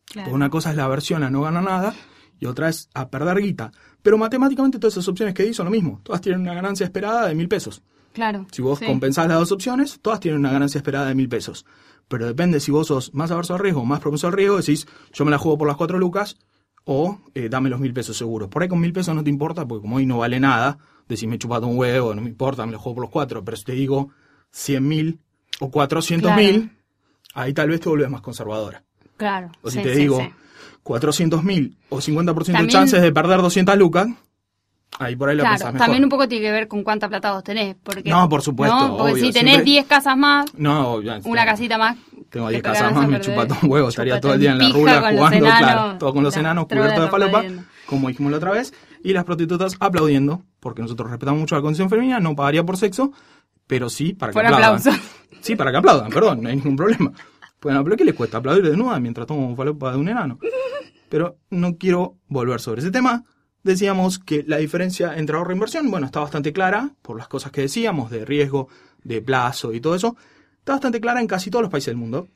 Claro. 0.05 0.27
Porque 0.27 0.35
una 0.35 0.49
cosa 0.49 0.69
es 0.71 0.77
la 0.77 0.85
aversión 0.85 1.23
a 1.23 1.29
no 1.29 1.41
ganar 1.41 1.63
nada 1.63 1.93
y 2.39 2.45
otra 2.45 2.69
es 2.69 2.87
a 2.93 3.09
perder 3.09 3.41
guita. 3.41 3.73
Pero 4.01 4.17
matemáticamente 4.17 4.79
todas 4.79 4.93
esas 4.93 5.09
opciones 5.09 5.33
que 5.33 5.43
di 5.43 5.53
son 5.53 5.65
lo 5.65 5.71
mismo. 5.71 5.99
Todas 6.03 6.21
tienen 6.21 6.39
una 6.39 6.53
ganancia 6.53 6.85
esperada 6.85 7.27
de 7.27 7.35
mil 7.35 7.49
pesos. 7.49 7.81
Claro. 8.13 8.47
Si 8.49 8.61
vos 8.61 8.79
sí. 8.79 8.85
compensás 8.85 9.27
las 9.27 9.39
dos 9.39 9.51
opciones, 9.51 9.99
todas 10.01 10.21
tienen 10.21 10.39
una 10.39 10.53
ganancia 10.53 10.77
esperada 10.77 11.07
de 11.07 11.15
mil 11.15 11.27
pesos. 11.27 11.65
Pero 12.07 12.27
depende 12.27 12.61
si 12.61 12.71
vos 12.71 12.87
sos 12.87 13.13
más 13.13 13.29
averso 13.29 13.55
al 13.55 13.59
riesgo 13.59 13.81
o 13.81 13.85
más 13.85 13.99
propenso 13.99 14.27
al 14.27 14.33
riesgo, 14.33 14.55
decís, 14.55 14.87
yo 15.11 15.25
me 15.25 15.31
la 15.31 15.37
juego 15.37 15.57
por 15.57 15.67
las 15.67 15.75
cuatro 15.75 15.99
lucas 15.99 16.37
o 16.85 17.19
eh, 17.33 17.49
dame 17.49 17.69
los 17.69 17.79
mil 17.79 17.93
pesos 17.93 18.17
seguros. 18.17 18.47
Por 18.49 18.61
ahí 18.63 18.69
con 18.69 18.79
mil 18.79 18.93
pesos 18.93 19.13
no 19.15 19.23
te 19.23 19.29
importa, 19.29 19.65
porque 19.67 19.81
como 19.81 19.97
hoy 19.97 20.05
no 20.05 20.19
vale 20.19 20.39
nada, 20.39 20.77
decís, 21.07 21.27
me 21.27 21.37
un 21.67 21.77
huevo, 21.77 22.15
no 22.15 22.21
me 22.21 22.29
importa, 22.29 22.65
me 22.65 22.71
lo 22.73 22.79
juego 22.79 22.95
por 22.95 23.01
los 23.03 23.11
cuatro. 23.11 23.43
Pero 23.43 23.57
si 23.57 23.63
te 23.65 23.71
digo 23.73 24.09
cien 24.51 24.87
mil 24.87 25.19
o 25.59 25.69
cuatrocientos 25.71 26.35
mil, 26.35 26.71
ahí 27.33 27.53
tal 27.53 27.69
vez 27.69 27.81
te 27.81 27.89
volvés 27.89 28.09
más 28.09 28.21
conservadora. 28.21 28.83
Claro. 29.17 29.51
O 29.61 29.69
si 29.69 29.77
sí, 29.77 29.83
te 29.83 29.93
sí, 29.93 29.99
digo 30.01 30.19
sí. 30.19 30.29
400 30.83 31.43
mil 31.43 31.77
o 31.89 31.97
50% 31.99 32.35
de 32.45 32.53
También- 32.53 32.67
chances 32.69 33.01
de 33.01 33.11
perder 33.11 33.41
200 33.41 33.75
lucas, 33.77 34.07
ahí 34.99 35.15
por 35.15 35.29
ahí 35.29 35.35
la 35.35 35.43
Claro, 35.43 35.65
mejor. 35.65 35.79
también 35.79 36.03
un 36.03 36.09
poco 36.09 36.27
tiene 36.27 36.45
que 36.45 36.51
ver 36.51 36.67
con 36.67 36.83
cuánta 36.83 37.07
plata 37.09 37.33
vos 37.33 37.43
tenés. 37.43 37.75
Porque, 37.83 38.09
No, 38.09 38.27
por 38.29 38.41
supuesto, 38.41 38.75
¿no? 38.87 38.97
Porque 38.97 39.13
obvio, 39.13 39.25
si 39.25 39.31
tenés 39.33 39.53
siempre- 39.55 39.71
10 39.71 39.85
casas 39.85 40.17
más, 40.17 40.45
No, 40.57 41.01
ya, 41.01 41.19
una 41.25 41.45
casita 41.45 41.77
más. 41.77 41.97
Tengo 42.29 42.47
te 42.47 42.53
10 42.53 42.63
pegarás 42.63 42.81
casas 42.81 42.97
más, 42.97 43.07
me 43.09 43.21
chupa 43.21 43.47
todo 43.47 43.57
un 43.63 43.71
huevo, 43.71 43.89
estaría 43.89 44.19
todo 44.19 44.33
el 44.33 44.39
día 44.39 44.51
en 44.51 44.57
la 44.59 44.69
rula 44.69 44.99
jugando, 45.11 45.37
enanos. 45.45 45.59
claro, 45.59 45.97
todo 45.99 46.13
con 46.13 46.23
los 46.23 46.33
No, 46.35 46.39
enanos 46.41 46.67
trola 46.67 46.81
cubiertos 46.93 47.19
de 47.19 47.25
aplaudiendo. 47.25 47.63
como 47.85 48.07
dijimos 48.09 48.31
la 48.31 48.37
otra 48.37 48.51
vez, 48.51 48.73
y 49.03 49.13
las 49.13 49.23
prostitutas 49.23 49.75
aplaudiendo, 49.79 50.41
porque 50.59 50.81
nosotros 50.81 51.09
respetamos 51.09 51.39
mucho 51.39 51.55
la 51.55 51.61
condición 51.61 51.89
femenina, 51.89 52.19
no 52.19 52.35
pagaría 52.35 52.63
por 52.65 52.77
sexo, 52.77 53.11
pero 53.67 53.89
sí 53.89 54.13
para 54.13 54.31
que 54.31 54.35
Por 54.35 54.45
aplaudan. 54.45 54.79
aplauso. 54.79 54.99
Sí, 55.41 55.55
para 55.55 55.71
que 55.71 55.77
aplaudan, 55.77 56.09
perdón, 56.09 56.41
no 56.41 56.49
hay 56.49 56.55
ningún 56.55 56.75
problema. 56.75 57.11
Bueno, 57.61 57.83
pero 57.83 57.95
¿qué 57.95 58.03
les 58.05 58.15
cuesta 58.15 58.37
aplaudir 58.39 58.63
desnuda 58.63 58.99
mientras 58.99 59.27
tomo 59.27 59.55
falopa 59.55 59.91
de 59.91 59.97
un 59.97 60.09
enano? 60.09 60.39
Pero 61.09 61.37
no 61.51 61.77
quiero 61.77 62.15
volver 62.27 62.59
sobre 62.59 62.81
ese 62.81 62.91
tema. 62.91 63.23
Decíamos 63.65 64.19
que 64.19 64.43
la 64.47 64.57
diferencia 64.57 65.17
entre 65.17 65.35
ahorro 65.35 65.49
e 65.49 65.55
inversión, 65.55 65.89
bueno, 65.89 66.05
está 66.05 66.19
bastante 66.19 66.53
clara 66.53 66.91
por 67.01 67.17
las 67.17 67.27
cosas 67.27 67.51
que 67.51 67.61
decíamos 67.61 68.11
de 68.11 68.23
riesgo, 68.23 68.69
de 69.03 69.23
plazo 69.23 69.73
y 69.73 69.81
todo 69.81 69.95
eso. 69.95 70.15
Está 70.59 70.73
bastante 70.73 71.01
clara 71.01 71.19
en 71.19 71.25
casi 71.25 71.49
todos 71.49 71.63
los 71.63 71.71
países 71.71 71.87
del 71.87 71.97
mundo, 71.97 72.27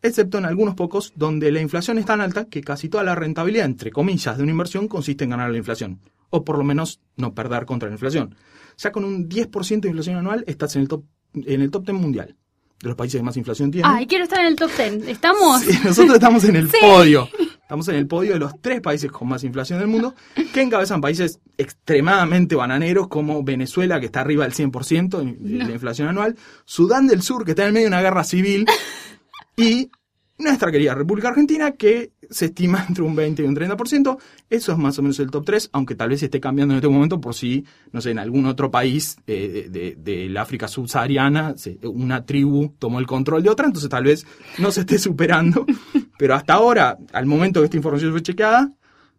excepto 0.00 0.38
en 0.38 0.46
algunos 0.46 0.74
pocos 0.74 1.12
donde 1.14 1.52
la 1.52 1.60
inflación 1.60 1.98
es 1.98 2.06
tan 2.06 2.22
alta 2.22 2.46
que 2.46 2.62
casi 2.62 2.88
toda 2.88 3.04
la 3.04 3.14
rentabilidad, 3.14 3.66
entre 3.66 3.90
comillas, 3.90 4.38
de 4.38 4.42
una 4.44 4.52
inversión 4.52 4.88
consiste 4.88 5.24
en 5.24 5.30
ganar 5.30 5.50
la 5.50 5.58
inflación, 5.58 6.00
o 6.30 6.42
por 6.42 6.56
lo 6.56 6.64
menos 6.64 7.00
no 7.16 7.34
perder 7.34 7.66
contra 7.66 7.90
la 7.90 7.94
inflación. 7.94 8.34
Ya 8.78 8.92
con 8.92 9.04
un 9.04 9.28
10% 9.28 9.80
de 9.80 9.88
inflación 9.88 10.16
anual 10.16 10.42
estás 10.46 10.74
en 10.76 10.82
el 10.82 10.88
top 10.88 11.04
en 11.34 11.60
el 11.60 11.70
top 11.70 11.84
10 11.84 11.98
mundial 11.98 12.34
de 12.82 12.88
los 12.88 12.96
países 12.96 13.18
que 13.20 13.24
más 13.24 13.36
inflación 13.36 13.70
tienen. 13.70 13.90
Ay, 13.90 14.06
quiero 14.06 14.24
estar 14.24 14.40
en 14.40 14.46
el 14.46 14.56
top 14.56 14.70
10. 14.74 15.06
¿Estamos? 15.08 15.60
Sí, 15.60 15.78
nosotros 15.84 16.14
estamos 16.14 16.44
en 16.44 16.56
el 16.56 16.70
Sí. 16.70 16.76
podio. 16.80 17.28
Estamos 17.72 17.88
en 17.88 17.94
el 17.94 18.06
podio 18.06 18.34
de 18.34 18.38
los 18.38 18.60
tres 18.60 18.82
países 18.82 19.10
con 19.10 19.28
más 19.28 19.44
inflación 19.44 19.78
del 19.78 19.88
mundo, 19.88 20.14
que 20.52 20.60
encabezan 20.60 21.00
países 21.00 21.40
extremadamente 21.56 22.54
bananeros 22.54 23.08
como 23.08 23.42
Venezuela, 23.42 23.98
que 23.98 24.04
está 24.04 24.20
arriba 24.20 24.44
del 24.44 24.52
100% 24.52 25.38
de 25.38 25.64
la 25.64 25.70
inflación 25.72 26.06
anual, 26.08 26.36
Sudán 26.66 27.06
del 27.06 27.22
Sur, 27.22 27.46
que 27.46 27.52
está 27.52 27.62
en 27.62 27.68
el 27.68 27.72
medio 27.72 27.86
de 27.86 27.94
una 27.94 28.02
guerra 28.02 28.24
civil, 28.24 28.66
y 29.56 29.90
nuestra 30.36 30.70
querida 30.70 30.94
República 30.94 31.28
Argentina, 31.28 31.70
que 31.70 32.12
se 32.28 32.46
estima 32.46 32.84
entre 32.86 33.04
un 33.04 33.14
20 33.16 33.42
y 33.42 33.46
un 33.46 33.56
30%. 33.56 34.18
Eso 34.50 34.72
es 34.72 34.76
más 34.78 34.98
o 34.98 35.02
menos 35.02 35.18
el 35.20 35.30
top 35.30 35.44
3, 35.46 35.70
aunque 35.72 35.94
tal 35.94 36.10
vez 36.10 36.22
esté 36.22 36.40
cambiando 36.40 36.74
en 36.74 36.76
este 36.78 36.88
momento 36.88 37.22
por 37.22 37.34
si, 37.34 37.64
no 37.90 38.02
sé, 38.02 38.10
en 38.10 38.18
algún 38.18 38.44
otro 38.44 38.70
país 38.70 39.16
eh, 39.26 39.68
de, 39.70 39.94
de- 39.94 39.96
del 39.96 40.36
África 40.36 40.68
subsahariana 40.68 41.54
una 41.84 42.26
tribu 42.26 42.74
tomó 42.78 42.98
el 42.98 43.06
control 43.06 43.42
de 43.42 43.48
otra, 43.48 43.64
entonces 43.66 43.88
tal 43.88 44.04
vez 44.04 44.26
no 44.58 44.70
se 44.70 44.80
esté 44.80 44.98
superando. 44.98 45.64
Pero 46.22 46.36
hasta 46.36 46.54
ahora, 46.54 46.98
al 47.12 47.26
momento 47.26 47.58
que 47.58 47.64
esta 47.64 47.76
información 47.76 48.12
fue 48.12 48.22
chequeada, 48.22 48.70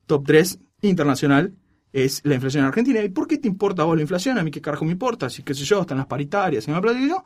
top 0.06 0.24
3 0.26 0.60
internacional 0.84 1.54
es 1.92 2.22
la 2.24 2.36
inflación 2.36 2.64
en 2.64 2.70
Argentina. 2.70 3.04
¿Y 3.04 3.10
por 3.10 3.28
qué 3.28 3.38
te 3.38 3.50
importa 3.50 3.82
a 3.82 3.86
vos 3.86 3.98
la 3.98 4.04
inflación? 4.04 4.38
A 4.38 4.42
mí 4.42 4.52
qué 4.52 4.62
carajo 4.62 4.86
me 4.86 4.94
importa, 4.94 5.30
si 5.30 5.44
qué 5.44 5.54
sé 5.54 5.66
yo, 5.66 5.82
están 5.82 5.98
las 5.98 6.08
paritarias, 6.08 6.66
y 6.66 6.72
me 6.72 7.10
yo. 7.10 7.26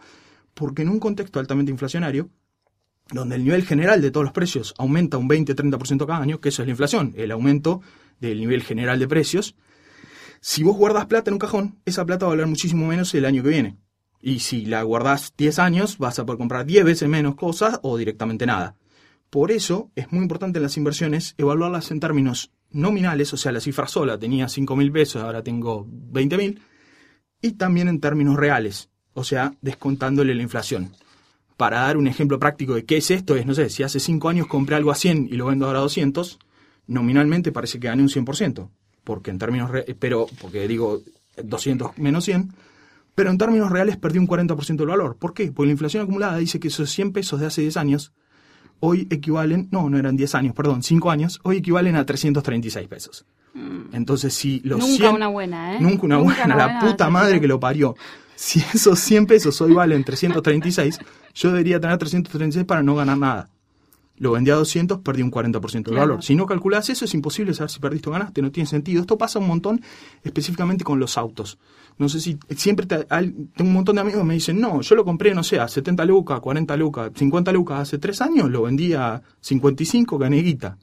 Porque 0.55 0.81
en 0.81 0.89
un 0.89 0.99
contexto 0.99 1.39
altamente 1.39 1.71
inflacionario, 1.71 2.27
donde 3.11 3.35
el 3.35 3.43
nivel 3.43 3.67
general 3.67 4.01
de 4.01 4.09
todos 4.09 4.23
los 4.23 4.33
precios 4.33 4.73
aumenta 4.79 5.19
un 5.19 5.29
20-30% 5.29 6.07
cada 6.07 6.23
año, 6.23 6.39
que 6.39 6.49
eso 6.49 6.63
es 6.63 6.67
la 6.67 6.71
inflación, 6.71 7.13
el 7.15 7.29
aumento 7.29 7.81
del 8.19 8.39
nivel 8.39 8.63
general 8.63 8.97
de 8.97 9.07
precios, 9.07 9.55
si 10.41 10.63
vos 10.63 10.75
guardas 10.75 11.05
plata 11.05 11.29
en 11.29 11.35
un 11.35 11.39
cajón, 11.39 11.77
esa 11.85 12.03
plata 12.03 12.25
va 12.25 12.31
a 12.31 12.33
valer 12.33 12.47
muchísimo 12.47 12.87
menos 12.87 13.13
el 13.13 13.25
año 13.25 13.43
que 13.43 13.49
viene. 13.49 13.77
Y 14.23 14.39
si 14.39 14.65
la 14.65 14.81
guardás 14.81 15.35
10 15.37 15.59
años, 15.59 15.99
vas 15.99 16.17
a 16.17 16.25
poder 16.25 16.39
comprar 16.39 16.65
10 16.65 16.83
veces 16.83 17.07
menos 17.07 17.35
cosas 17.35 17.79
o 17.83 17.95
directamente 17.95 18.47
nada. 18.47 18.75
Por 19.29 19.51
eso 19.51 19.91
es 19.95 20.11
muy 20.11 20.21
importante 20.21 20.59
en 20.59 20.63
las 20.63 20.77
inversiones 20.77 21.35
evaluarlas 21.37 21.91
en 21.91 21.99
términos 21.99 22.51
nominales, 22.71 23.33
o 23.33 23.37
sea, 23.37 23.51
la 23.51 23.59
cifra 23.59 23.87
sola 23.87 24.17
tenía 24.17 24.47
5 24.47 24.75
mil 24.75 24.91
pesos, 24.91 25.23
ahora 25.23 25.43
tengo 25.43 25.85
20 25.89 26.37
mil, 26.37 26.61
y 27.41 27.51
también 27.53 27.87
en 27.87 27.99
términos 27.99 28.37
reales, 28.37 28.89
o 29.13 29.23
sea, 29.23 29.53
descontándole 29.61 30.35
la 30.35 30.43
inflación. 30.43 30.91
Para 31.55 31.81
dar 31.81 31.97
un 31.97 32.07
ejemplo 32.07 32.39
práctico 32.39 32.75
de 32.75 32.85
qué 32.85 32.97
es 32.97 33.11
esto, 33.11 33.35
es, 33.35 33.45
no 33.45 33.53
sé, 33.53 33.69
si 33.69 33.83
hace 33.83 33.99
5 33.99 34.29
años 34.29 34.47
compré 34.47 34.75
algo 34.75 34.91
a 34.91 34.95
100 34.95 35.27
y 35.31 35.35
lo 35.35 35.47
vendo 35.47 35.65
ahora 35.65 35.79
a 35.79 35.83
200, 35.83 36.39
nominalmente 36.87 37.51
parece 37.51 37.79
que 37.79 37.87
gané 37.87 38.03
un 38.03 38.09
100%, 38.09 38.69
porque 39.03 39.31
en 39.31 39.39
términos, 39.39 39.71
pero, 39.99 40.27
porque 40.39 40.67
digo 40.67 41.01
200 41.43 41.97
menos 41.97 42.25
100, 42.25 42.53
pero 43.15 43.31
en 43.31 43.37
términos 43.37 43.71
reales 43.71 43.97
perdí 43.97 44.19
un 44.19 44.27
40% 44.27 44.77
del 44.77 44.87
valor. 44.87 45.17
¿Por 45.17 45.33
qué? 45.33 45.51
Porque 45.51 45.67
la 45.67 45.71
inflación 45.71 46.03
acumulada 46.03 46.37
dice 46.37 46.59
que 46.59 46.67
esos 46.67 46.89
100 46.91 47.13
pesos 47.13 47.39
de 47.39 47.47
hace 47.47 47.61
10 47.61 47.77
años 47.77 48.13
hoy 48.79 49.07
equivalen, 49.09 49.67
no, 49.71 49.89
no 49.89 49.97
eran 49.97 50.15
10 50.15 50.35
años, 50.35 50.55
perdón, 50.55 50.83
5 50.83 51.11
años, 51.11 51.39
hoy 51.43 51.57
equivalen 51.57 51.95
a 51.95 52.05
336 52.05 52.87
pesos. 52.87 53.25
Entonces, 53.91 54.33
si 54.33 54.59
los 54.59 54.79
Nunca 54.79 54.97
100 54.97 55.15
una 55.15 55.27
buena, 55.27 55.75
¿eh? 55.75 55.77
Nunca 55.81 56.05
una 56.05 56.17
buena, 56.17 56.55
la 56.55 56.79
puta 56.79 57.05
esa 57.05 57.09
madre 57.09 57.41
que 57.41 57.47
lo 57.47 57.59
parió. 57.59 57.95
Si 58.35 58.59
esos 58.59 58.99
100 58.99 59.25
pesos 59.25 59.59
hoy 59.61 59.73
valen 59.73 60.03
336, 60.03 60.99
yo 61.33 61.49
debería 61.49 61.79
tener 61.79 61.97
336 61.97 62.65
para 62.65 62.83
no 62.83 62.93
ganar 62.93 63.17
nada. 63.17 63.49
Lo 64.19 64.31
vendí 64.31 64.49
a 64.51 64.55
200, 64.55 64.99
perdí 64.99 65.21
un 65.21 65.29
40% 65.31 65.91
del 65.91 65.95
Claro. 65.97 66.07
valor. 66.09 66.23
Si 66.23 66.33
no 66.33 66.45
calculás 66.47 66.89
eso, 66.89 67.05
es 67.05 67.13
imposible 67.13 67.53
saber 67.53 67.69
si 67.69 67.79
perdiste 67.79 68.09
o 68.09 68.11
ganaste, 68.11 68.41
no 68.41 68.51
tiene 68.51 68.67
sentido. 68.67 69.01
Esto 69.01 69.17
pasa 69.17 69.37
un 69.39 69.47
montón 69.47 69.79
específicamente 70.23 70.83
con 70.83 70.99
los 70.99 71.17
autos. 71.17 71.57
No 71.97 72.09
sé 72.09 72.19
si 72.19 72.37
siempre 72.55 72.85
te- 72.85 73.05
hay- 73.09 73.31
tengo 73.55 73.69
un 73.69 73.73
montón 73.73 73.95
de 73.95 74.01
amigos 74.01 74.21
que 74.21 74.27
me 74.27 74.33
dicen, 74.33 74.59
no, 74.59 74.81
yo 74.81 74.95
lo 74.95 75.03
compré, 75.05 75.33
no 75.33 75.43
sé, 75.43 75.59
a 75.59 75.67
70 75.67 76.05
lucas, 76.05 76.39
40 76.39 76.75
lucas, 76.77 77.11
50 77.15 77.51
lucas 77.51 77.79
hace 77.81 77.97
3 77.97 78.21
años, 78.21 78.49
lo 78.49 78.63
vendí 78.63 78.93
a 78.93 79.21
55, 79.41 80.17
gané 80.17 80.37
guita. 80.41 80.77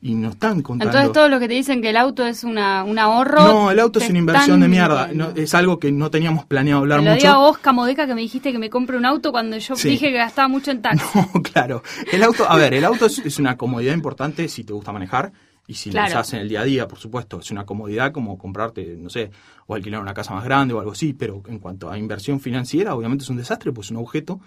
Y 0.00 0.14
no 0.14 0.28
están 0.30 0.62
contando. 0.62 0.92
Entonces 0.92 1.12
todo 1.12 1.28
lo 1.28 1.40
que 1.40 1.48
te 1.48 1.54
dicen 1.54 1.82
que 1.82 1.90
el 1.90 1.96
auto 1.96 2.24
es 2.24 2.44
una, 2.44 2.84
un 2.84 3.00
ahorro. 3.00 3.42
No, 3.42 3.70
el 3.72 3.80
auto 3.80 3.98
es 3.98 4.08
una 4.08 4.18
inversión 4.20 4.60
de 4.60 4.68
mierda. 4.68 5.10
No, 5.12 5.30
es 5.34 5.54
algo 5.54 5.80
que 5.80 5.90
no 5.90 6.08
teníamos 6.08 6.44
planeado 6.46 6.82
hablar 6.82 7.02
lo 7.02 7.10
mucho. 7.10 7.20
digo 7.26 7.32
a 7.34 7.38
vos, 7.38 7.58
Camodeca, 7.58 8.06
que 8.06 8.14
me 8.14 8.20
dijiste 8.20 8.52
que 8.52 8.58
me 8.58 8.70
compre 8.70 8.96
un 8.96 9.04
auto 9.04 9.32
cuando 9.32 9.58
yo 9.58 9.74
Sí. 9.74 9.88
dije 9.88 10.12
que 10.12 10.18
gastaba 10.18 10.46
mucho 10.46 10.70
en 10.70 10.82
taxi. 10.82 11.04
No, 11.34 11.42
claro. 11.42 11.82
El 12.12 12.22
auto, 12.22 12.48
a 12.48 12.56
ver, 12.56 12.74
el 12.74 12.84
auto 12.84 13.06
es, 13.06 13.18
es 13.18 13.38
una 13.40 13.56
comodidad 13.56 13.92
importante 13.92 14.48
si 14.48 14.62
te 14.62 14.72
gusta 14.72 14.92
manejar 14.92 15.32
y 15.66 15.74
si 15.74 15.90
Claro. 15.90 16.14
lo 16.14 16.20
usas 16.20 16.32
en 16.34 16.40
el 16.42 16.48
día 16.48 16.60
a 16.60 16.64
día, 16.64 16.86
por 16.86 17.00
supuesto. 17.00 17.40
Es 17.40 17.50
una 17.50 17.66
comodidad 17.66 18.12
como 18.12 18.38
comprarte, 18.38 18.96
no 18.96 19.10
sé, 19.10 19.32
o 19.66 19.74
alquilar 19.74 20.00
una 20.00 20.14
casa 20.14 20.32
más 20.32 20.44
grande 20.44 20.74
o 20.74 20.78
algo 20.78 20.92
así, 20.92 21.12
pero 21.12 21.42
en 21.48 21.58
cuanto 21.58 21.90
a 21.90 21.98
inversión 21.98 22.38
financiera, 22.38 22.94
obviamente 22.94 23.24
es 23.24 23.30
un 23.30 23.36
desastre, 23.36 23.72
pues 23.72 23.88
es 23.88 23.90
un 23.90 23.96
objeto 23.96 24.40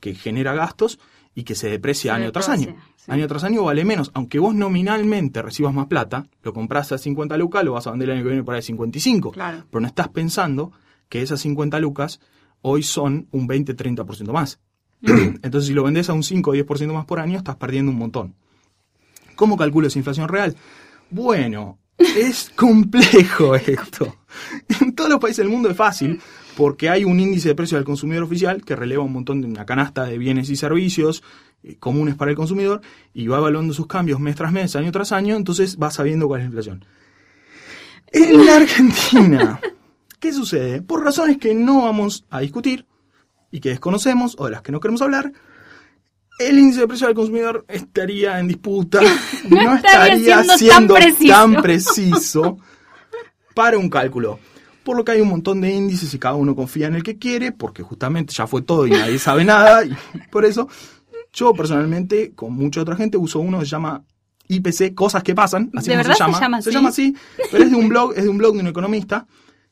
que 0.00 0.14
genera 0.16 0.52
gastos 0.52 0.98
y 1.36 1.44
que 1.44 1.54
se 1.54 1.68
deprecia 1.68 2.16
Se 2.16 2.22
año 2.22 2.32
tras 2.32 2.48
año. 2.48 2.74
sí. 2.96 3.10
Año 3.12 3.28
tras 3.28 3.44
año 3.44 3.62
vale 3.62 3.84
menos. 3.84 4.10
Aunque 4.14 4.40
vos 4.40 4.54
nominalmente 4.54 5.42
recibas 5.42 5.72
más 5.72 5.86
plata, 5.86 6.26
lo 6.42 6.52
compras 6.52 6.90
a 6.92 6.98
50 6.98 7.36
lucas, 7.36 7.62
lo 7.62 7.74
vas 7.74 7.86
a 7.86 7.90
vender 7.90 8.08
el 8.08 8.16
año 8.16 8.24
que 8.24 8.30
viene 8.30 8.42
por 8.42 8.54
ahí 8.54 8.60
a 8.60 8.62
55. 8.62 9.32
Claro. 9.32 9.64
Pero 9.70 9.80
no 9.82 9.86
estás 9.86 10.08
pensando 10.08 10.72
que 11.10 11.20
esas 11.20 11.38
50 11.40 11.78
lucas 11.78 12.20
hoy 12.62 12.82
son 12.82 13.28
un 13.32 13.46
20-30% 13.46 14.32
más. 14.32 14.60
Entonces, 15.02 15.66
si 15.68 15.74
lo 15.74 15.84
vendes 15.84 16.08
a 16.08 16.14
un 16.14 16.22
5 16.22 16.50
o 16.50 16.54
10% 16.54 16.92
más 16.92 17.04
por 17.04 17.20
año, 17.20 17.36
estás 17.36 17.56
perdiendo 17.56 17.92
un 17.92 17.98
montón. 17.98 18.34
¿Cómo 19.36 19.58
calculo 19.58 19.88
esa 19.88 19.98
inflación 19.98 20.28
real? 20.28 20.56
Bueno, 21.10 21.78
es 21.98 22.50
complejo 22.56 23.54
esto. 23.56 24.16
En 24.80 24.94
todos 24.94 25.10
los 25.10 25.20
países 25.20 25.44
del 25.44 25.50
mundo 25.50 25.68
es 25.68 25.76
fácil 25.76 26.18
porque 26.56 26.88
hay 26.88 27.04
un 27.04 27.20
índice 27.20 27.50
de 27.50 27.54
precios 27.54 27.78
del 27.78 27.84
consumidor 27.84 28.24
oficial 28.24 28.64
que 28.64 28.74
releva 28.74 29.04
un 29.04 29.12
montón 29.12 29.42
de 29.42 29.46
una 29.46 29.66
canasta 29.66 30.04
de 30.04 30.16
bienes 30.16 30.48
y 30.48 30.56
servicios 30.56 31.22
eh, 31.62 31.76
comunes 31.78 32.14
para 32.14 32.30
el 32.30 32.36
consumidor 32.36 32.80
y 33.12 33.26
va 33.26 33.36
evaluando 33.38 33.74
sus 33.74 33.86
cambios 33.86 34.18
mes 34.18 34.36
tras 34.36 34.50
mes, 34.52 34.74
año 34.74 34.90
tras 34.90 35.12
año, 35.12 35.36
entonces 35.36 35.78
va 35.80 35.90
sabiendo 35.90 36.26
cuál 36.26 36.40
es 36.40 36.44
la 36.44 36.48
inflación. 36.48 36.84
En 38.10 38.46
la 38.46 38.56
Argentina, 38.56 39.60
¿qué 40.18 40.32
sucede? 40.32 40.80
Por 40.80 41.04
razones 41.04 41.36
que 41.36 41.54
no 41.54 41.82
vamos 41.82 42.24
a 42.30 42.40
discutir 42.40 42.86
y 43.52 43.60
que 43.60 43.68
desconocemos 43.68 44.34
o 44.38 44.46
de 44.46 44.52
las 44.52 44.62
que 44.62 44.72
no 44.72 44.80
queremos 44.80 45.02
hablar, 45.02 45.30
el 46.38 46.58
índice 46.58 46.80
de 46.80 46.88
precio 46.88 47.06
del 47.06 47.16
consumidor 47.16 47.66
estaría 47.68 48.40
en 48.40 48.48
disputa, 48.48 49.00
No 49.50 49.62
no, 49.62 49.74
estaría 49.76 50.40
estaría, 50.40 50.42
siendo 50.42 50.48
tan 50.48 50.58
siendo 50.58 50.94
preciso. 50.94 51.34
tan 51.34 51.62
preciso 51.62 52.58
para 53.54 53.76
un 53.76 53.90
cálculo. 53.90 54.38
Por 54.86 54.96
lo 54.96 55.04
que 55.04 55.12
hay 55.12 55.20
un 55.20 55.28
montón 55.28 55.60
de 55.60 55.70
índices 55.74 56.14
y 56.14 56.18
cada 56.18 56.36
uno 56.36 56.54
confía 56.56 56.86
en 56.86 56.94
el 56.94 57.02
que 57.02 57.18
quiere, 57.18 57.50
porque 57.52 57.82
justamente 57.82 58.32
ya 58.32 58.46
fue 58.46 58.62
todo 58.62 58.86
y 58.86 58.90
nadie 58.90 59.18
sabe 59.18 59.44
nada, 59.44 59.84
y 59.84 59.90
por 60.30 60.44
eso 60.46 60.68
yo 61.32 61.52
personalmente, 61.52 62.32
con 62.34 62.54
mucha 62.54 62.80
otra 62.80 62.96
gente, 62.96 63.18
uso 63.18 63.40
uno 63.40 63.58
que 63.58 63.64
se 63.66 63.72
llama 63.72 64.02
IPC, 64.48 64.94
cosas 64.94 65.22
que 65.24 65.34
pasan, 65.34 65.70
así 65.74 65.88
¿De 65.90 65.96
como 65.96 66.04
se 66.04 66.12
se 66.14 66.18
llama. 66.20 66.40
llama 66.40 66.62
Se 66.62 66.70
llama 66.70 66.88
así, 66.90 67.14
pero 67.50 67.64
es 67.64 67.70
de 67.70 67.76
un 67.76 67.88
blog, 67.88 68.12
es 68.16 68.22
de 68.24 68.30
un 68.30 68.38
blog 68.38 68.54
de 68.54 68.60
un 68.60 68.66
economista 68.68 69.26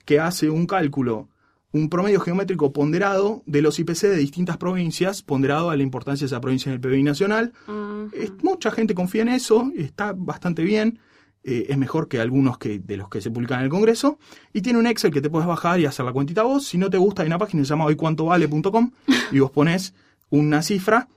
que 0.04 0.18
hace 0.20 0.50
un 0.50 0.66
cálculo, 0.66 1.28
un 1.72 1.88
promedio 1.88 2.20
geométrico 2.20 2.72
ponderado 2.72 3.42
de 3.46 3.62
los 3.62 3.78
IPC 3.78 4.02
de 4.08 4.16
distintas 4.16 4.56
provincias, 4.58 5.22
ponderado 5.22 5.70
a 5.70 5.76
la 5.76 5.82
importancia 5.84 6.24
de 6.24 6.26
esa 6.26 6.40
provincia 6.40 6.68
en 6.70 6.74
el 6.74 6.80
PBI 6.80 7.02
nacional. 7.04 7.52
Ah, 7.68 8.04
Es- 8.12 8.32
mucha 8.42 8.70
gente 8.72 8.94
confía 8.94 9.22
en 9.22 9.28
eso, 9.28 9.70
está 9.76 10.12
bastante 10.16 10.62
bien, 10.64 10.98
eh, 11.44 11.66
es 11.68 11.76
mejor 11.78 12.08
que 12.08 12.20
algunos 12.20 12.58
que, 12.58 12.78
de 12.78 12.96
los 12.96 13.08
que 13.08 13.20
se 13.20 13.30
publican 13.30 13.58
en 13.58 13.64
el 13.64 13.70
Congreso, 13.70 14.18
y 14.52 14.62
tiene 14.62 14.78
un 14.78 14.86
Excel 14.86 15.10
que 15.12 15.20
te 15.20 15.30
puedes 15.30 15.46
bajar 15.46 15.78
y 15.80 15.86
hacer 15.86 16.04
la 16.06 16.12
cuentita 16.12 16.42
vos. 16.42 16.66
Si 16.66 16.78
no 16.78 16.88
te 16.90 16.96
gusta, 16.98 17.22
hay 17.22 17.28
una 17.28 17.38
página 17.38 17.60
que 17.62 17.66
se 17.66 17.70
llama 17.70 17.84
hoycuantovale.com 17.86 18.90
y 19.30 19.38
vos 19.40 19.50
pones 19.50 19.94
una 20.30 20.62
cifra, 20.62 21.08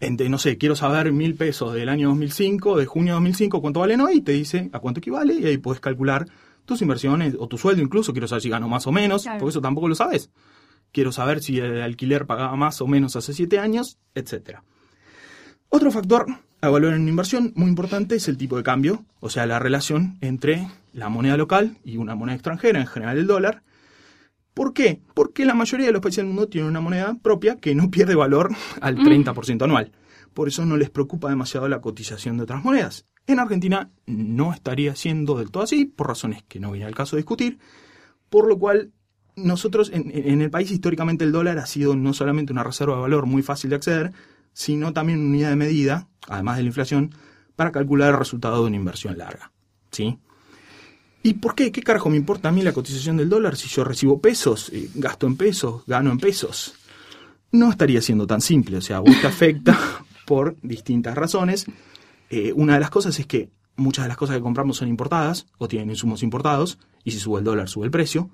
entre, 0.00 0.28
no 0.28 0.38
sé, 0.38 0.58
quiero 0.58 0.76
saber 0.76 1.12
mil 1.12 1.36
pesos 1.36 1.72
del 1.72 1.88
año 1.88 2.08
2005, 2.08 2.76
de 2.76 2.86
junio 2.86 3.12
de 3.14 3.20
2005, 3.20 3.60
cuánto 3.62 3.80
valen 3.80 4.00
hoy, 4.00 4.16
y 4.16 4.20
te 4.20 4.32
dice 4.32 4.68
a 4.72 4.78
cuánto 4.80 4.98
equivale, 4.98 5.34
y 5.34 5.46
ahí 5.46 5.58
puedes 5.58 5.80
calcular 5.80 6.26
tus 6.66 6.82
inversiones 6.82 7.34
o 7.38 7.46
tu 7.46 7.56
sueldo 7.56 7.80
incluso, 7.82 8.12
quiero 8.12 8.26
saber 8.28 8.42
si 8.42 8.48
gano 8.50 8.68
más 8.68 8.86
o 8.86 8.92
menos, 8.92 9.22
Claro. 9.22 9.38
porque 9.38 9.50
eso 9.50 9.60
tampoco 9.60 9.88
lo 9.88 9.94
sabes. 9.94 10.30
Quiero 10.92 11.12
saber 11.12 11.42
si 11.42 11.58
el 11.58 11.80
alquiler 11.82 12.26
pagaba 12.26 12.56
más 12.56 12.80
o 12.80 12.86
menos 12.86 13.14
hace 13.16 13.32
siete 13.32 13.58
años, 13.58 13.98
etcétera. 14.14 14.64
Otro 15.68 15.90
factor 15.90 16.26
a 16.66 16.70
evaluar 16.70 16.94
en 16.94 17.02
una 17.02 17.10
inversión 17.10 17.52
muy 17.56 17.68
importante 17.68 18.16
es 18.16 18.28
el 18.28 18.36
tipo 18.36 18.56
de 18.56 18.62
cambio, 18.62 19.04
o 19.20 19.30
sea, 19.30 19.46
la 19.46 19.58
relación 19.58 20.18
entre 20.20 20.68
la 20.92 21.08
moneda 21.08 21.36
local 21.36 21.78
y 21.84 21.96
una 21.96 22.14
moneda 22.14 22.34
extranjera, 22.34 22.80
en 22.80 22.86
general 22.86 23.18
el 23.18 23.26
dólar. 23.26 23.62
¿Por 24.54 24.72
qué? 24.72 25.02
Porque 25.14 25.44
la 25.44 25.54
mayoría 25.54 25.86
de 25.86 25.92
los 25.92 26.00
países 26.00 26.18
del 26.18 26.26
mundo 26.26 26.48
tienen 26.48 26.70
una 26.70 26.80
moneda 26.80 27.16
propia 27.22 27.56
que 27.56 27.74
no 27.74 27.90
pierde 27.90 28.14
valor 28.14 28.54
al 28.80 28.96
30% 28.96 29.62
anual. 29.62 29.92
Por 30.34 30.48
eso 30.48 30.64
no 30.66 30.76
les 30.76 30.90
preocupa 30.90 31.28
demasiado 31.28 31.68
la 31.68 31.80
cotización 31.80 32.36
de 32.36 32.42
otras 32.44 32.64
monedas. 32.64 33.06
En 33.26 33.38
Argentina 33.38 33.90
no 34.06 34.52
estaría 34.52 34.94
siendo 34.94 35.38
del 35.38 35.50
todo 35.50 35.62
así, 35.62 35.84
por 35.84 36.08
razones 36.08 36.42
que 36.48 36.60
no 36.60 36.72
viene 36.72 36.86
al 36.86 36.94
caso 36.94 37.16
de 37.16 37.20
discutir, 37.20 37.58
por 38.28 38.48
lo 38.48 38.58
cual 38.58 38.92
nosotros 39.34 39.90
en, 39.92 40.10
en 40.12 40.40
el 40.42 40.50
país 40.50 40.70
históricamente 40.70 41.24
el 41.24 41.32
dólar 41.32 41.58
ha 41.58 41.66
sido 41.66 41.94
no 41.96 42.12
solamente 42.12 42.52
una 42.52 42.62
reserva 42.62 42.94
de 42.94 43.02
valor 43.02 43.26
muy 43.26 43.42
fácil 43.42 43.70
de 43.70 43.76
acceder, 43.76 44.12
sino 44.56 44.94
también 44.94 45.20
una 45.20 45.28
unidad 45.28 45.50
de 45.50 45.56
medida, 45.56 46.08
además 46.28 46.56
de 46.56 46.62
la 46.62 46.68
inflación, 46.68 47.14
para 47.56 47.72
calcular 47.72 48.08
el 48.08 48.18
resultado 48.18 48.62
de 48.62 48.68
una 48.68 48.76
inversión 48.76 49.18
larga. 49.18 49.52
¿Sí? 49.90 50.18
¿Y 51.22 51.34
por 51.34 51.54
qué? 51.54 51.70
¿Qué 51.70 51.82
carajo 51.82 52.08
me 52.08 52.16
importa 52.16 52.48
a 52.48 52.52
mí 52.52 52.62
la 52.62 52.72
cotización 52.72 53.18
del 53.18 53.28
dólar 53.28 53.56
si 53.56 53.68
yo 53.68 53.84
recibo 53.84 54.18
pesos, 54.18 54.70
eh, 54.72 54.88
gasto 54.94 55.26
en 55.26 55.36
pesos, 55.36 55.82
gano 55.86 56.10
en 56.10 56.16
pesos? 56.16 56.72
No 57.52 57.70
estaría 57.70 58.00
siendo 58.00 58.26
tan 58.26 58.40
simple, 58.40 58.78
o 58.78 58.80
sea, 58.80 59.00
vos 59.00 59.14
te 59.20 59.26
afecta 59.26 59.78
por 60.26 60.56
distintas 60.62 61.14
razones. 61.16 61.66
Eh, 62.30 62.54
una 62.54 62.74
de 62.74 62.80
las 62.80 62.88
cosas 62.88 63.18
es 63.20 63.26
que 63.26 63.50
muchas 63.76 64.06
de 64.06 64.08
las 64.08 64.16
cosas 64.16 64.36
que 64.36 64.42
compramos 64.42 64.78
son 64.78 64.88
importadas 64.88 65.46
o 65.58 65.68
tienen 65.68 65.90
insumos 65.90 66.22
importados, 66.22 66.78
y 67.04 67.10
si 67.10 67.18
sube 67.18 67.40
el 67.40 67.44
dólar, 67.44 67.68
sube 67.68 67.84
el 67.84 67.90
precio. 67.90 68.30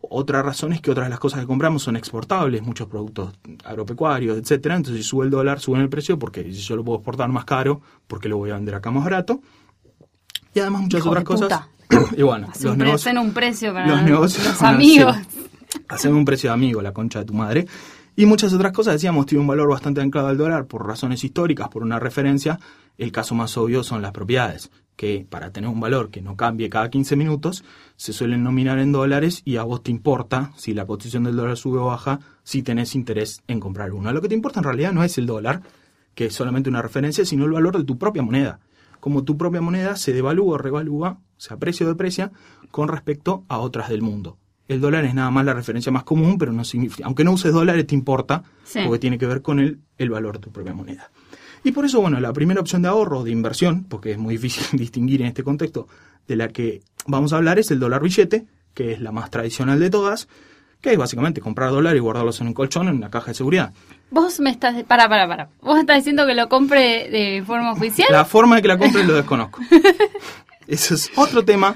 Otra 0.00 0.42
razón 0.42 0.72
es 0.72 0.80
que 0.80 0.90
otras 0.90 1.06
de 1.06 1.10
las 1.10 1.18
cosas 1.18 1.40
que 1.40 1.46
compramos 1.46 1.82
son 1.82 1.96
exportables, 1.96 2.62
muchos 2.62 2.86
productos 2.86 3.34
agropecuarios, 3.64 4.38
etcétera. 4.38 4.76
Entonces, 4.76 5.02
si 5.04 5.08
sube 5.08 5.24
el 5.24 5.30
dólar, 5.30 5.60
sube 5.60 5.80
el 5.80 5.88
precio, 5.88 6.18
porque 6.18 6.44
si 6.44 6.60
yo 6.60 6.76
lo 6.76 6.84
puedo 6.84 6.98
exportar 6.98 7.28
más 7.28 7.44
caro, 7.44 7.80
porque 8.06 8.28
lo 8.28 8.38
voy 8.38 8.50
a 8.50 8.54
vender 8.54 8.76
acá 8.76 8.90
más 8.90 9.04
barato. 9.04 9.40
Y 10.54 10.60
además 10.60 10.82
muchas 10.82 11.00
Hijo 11.00 11.10
otras 11.10 11.24
cosas. 11.24 11.62
y 12.16 12.22
bueno, 12.22 12.48
Hace 12.50 12.64
los 12.64 12.76
negocios, 12.76 13.06
hacen 13.06 13.18
un 13.18 13.32
precio 13.32 13.72
para 13.72 13.86
los 13.86 14.02
negocios 14.02 14.46
los 14.46 14.62
amigos. 14.62 15.16
Hacen 15.88 16.14
un 16.14 16.24
precio 16.24 16.50
de 16.50 16.54
amigo, 16.54 16.80
la 16.80 16.92
concha 16.92 17.18
de 17.18 17.24
tu 17.24 17.34
madre. 17.34 17.66
Y 18.14 18.26
muchas 18.26 18.52
otras 18.52 18.72
cosas, 18.72 18.94
decíamos, 18.94 19.26
tiene 19.26 19.42
un 19.42 19.46
valor 19.46 19.68
bastante 19.68 20.00
anclado 20.00 20.28
al 20.28 20.36
dólar 20.36 20.66
por 20.66 20.86
razones 20.86 21.22
históricas, 21.22 21.68
por 21.68 21.82
una 21.82 21.98
referencia. 21.98 22.58
El 22.96 23.12
caso 23.12 23.34
más 23.34 23.56
obvio 23.56 23.84
son 23.84 24.02
las 24.02 24.12
propiedades, 24.12 24.70
que 24.98 25.24
para 25.30 25.52
tener 25.52 25.70
un 25.70 25.78
valor 25.78 26.10
que 26.10 26.20
no 26.20 26.36
cambie 26.36 26.68
cada 26.68 26.90
15 26.90 27.14
minutos, 27.14 27.62
se 27.94 28.12
suelen 28.12 28.42
nominar 28.42 28.80
en 28.80 28.90
dólares 28.90 29.42
y 29.44 29.56
a 29.56 29.62
vos 29.62 29.84
te 29.84 29.92
importa 29.92 30.50
si 30.56 30.74
la 30.74 30.86
cotización 30.86 31.22
del 31.22 31.36
dólar 31.36 31.56
sube 31.56 31.78
o 31.78 31.84
baja, 31.86 32.18
si 32.42 32.64
tenés 32.64 32.96
interés 32.96 33.40
en 33.46 33.60
comprar 33.60 33.92
uno. 33.92 34.12
Lo 34.12 34.20
que 34.20 34.28
te 34.28 34.34
importa 34.34 34.58
en 34.58 34.64
realidad 34.64 34.92
no 34.92 35.04
es 35.04 35.16
el 35.16 35.26
dólar, 35.26 35.62
que 36.16 36.26
es 36.26 36.34
solamente 36.34 36.68
una 36.68 36.82
referencia, 36.82 37.24
sino 37.24 37.44
el 37.44 37.52
valor 37.52 37.78
de 37.78 37.84
tu 37.84 37.96
propia 37.96 38.22
moneda. 38.24 38.58
Como 38.98 39.22
tu 39.22 39.36
propia 39.36 39.60
moneda 39.60 39.94
se 39.94 40.12
devalúa 40.12 40.54
o 40.54 40.58
revalúa, 40.58 41.20
se 41.36 41.54
aprecia 41.54 41.86
o 41.86 41.88
deprecia, 41.90 42.32
con 42.72 42.88
respecto 42.88 43.44
a 43.46 43.58
otras 43.58 43.90
del 43.90 44.02
mundo. 44.02 44.36
El 44.66 44.80
dólar 44.80 45.04
es 45.04 45.14
nada 45.14 45.30
más 45.30 45.44
la 45.44 45.54
referencia 45.54 45.92
más 45.92 46.02
común, 46.02 46.38
pero 46.38 46.52
no 46.52 46.64
significa, 46.64 47.06
aunque 47.06 47.22
no 47.22 47.30
uses 47.32 47.52
dólares, 47.52 47.86
te 47.86 47.94
importa, 47.94 48.42
Sí. 48.64 48.80
porque 48.84 48.98
tiene 48.98 49.16
que 49.16 49.26
ver 49.26 49.42
con 49.42 49.60
el, 49.60 49.78
el 49.96 50.10
valor 50.10 50.34
de 50.34 50.40
tu 50.40 50.50
propia 50.50 50.74
moneda. 50.74 51.08
Y 51.64 51.72
por 51.72 51.84
eso, 51.84 52.00
bueno, 52.00 52.20
la 52.20 52.32
primera 52.32 52.60
opción 52.60 52.82
de 52.82 52.88
ahorro, 52.88 53.24
de 53.24 53.30
inversión, 53.30 53.84
porque 53.84 54.12
es 54.12 54.18
muy 54.18 54.34
difícil 54.36 54.64
distinguir 54.78 55.20
en 55.22 55.28
este 55.28 55.42
contexto, 55.42 55.88
de 56.26 56.36
la 56.36 56.48
que 56.48 56.82
vamos 57.06 57.32
a 57.32 57.36
hablar 57.36 57.58
es 57.58 57.70
el 57.70 57.80
dólar 57.80 58.02
billete, 58.02 58.46
que 58.74 58.92
es 58.92 59.00
la 59.00 59.12
más 59.12 59.30
tradicional 59.30 59.80
de 59.80 59.90
todas, 59.90 60.28
que 60.80 60.92
es 60.92 60.98
básicamente 60.98 61.40
comprar 61.40 61.70
dólares 61.70 61.98
y 61.98 62.00
guardarlos 62.00 62.40
en 62.40 62.48
un 62.48 62.54
colchón 62.54 62.86
en 62.88 62.94
una 62.96 63.10
caja 63.10 63.28
de 63.28 63.34
seguridad. 63.34 63.72
Vos 64.10 64.38
me 64.38 64.50
estás... 64.50 64.80
Para, 64.84 65.08
para, 65.08 65.26
para. 65.26 65.48
Vos 65.60 65.78
estás 65.78 65.96
diciendo 65.96 66.24
que 66.26 66.34
lo 66.34 66.48
compre 66.48 67.10
de 67.10 67.42
forma 67.44 67.72
oficial. 67.72 68.08
La 68.10 68.24
forma 68.24 68.56
de 68.56 68.62
que 68.62 68.68
la 68.68 68.78
compren 68.78 69.06
lo 69.08 69.14
desconozco. 69.14 69.60
Eso 70.68 70.94
es 70.94 71.10
otro 71.16 71.44
tema 71.44 71.74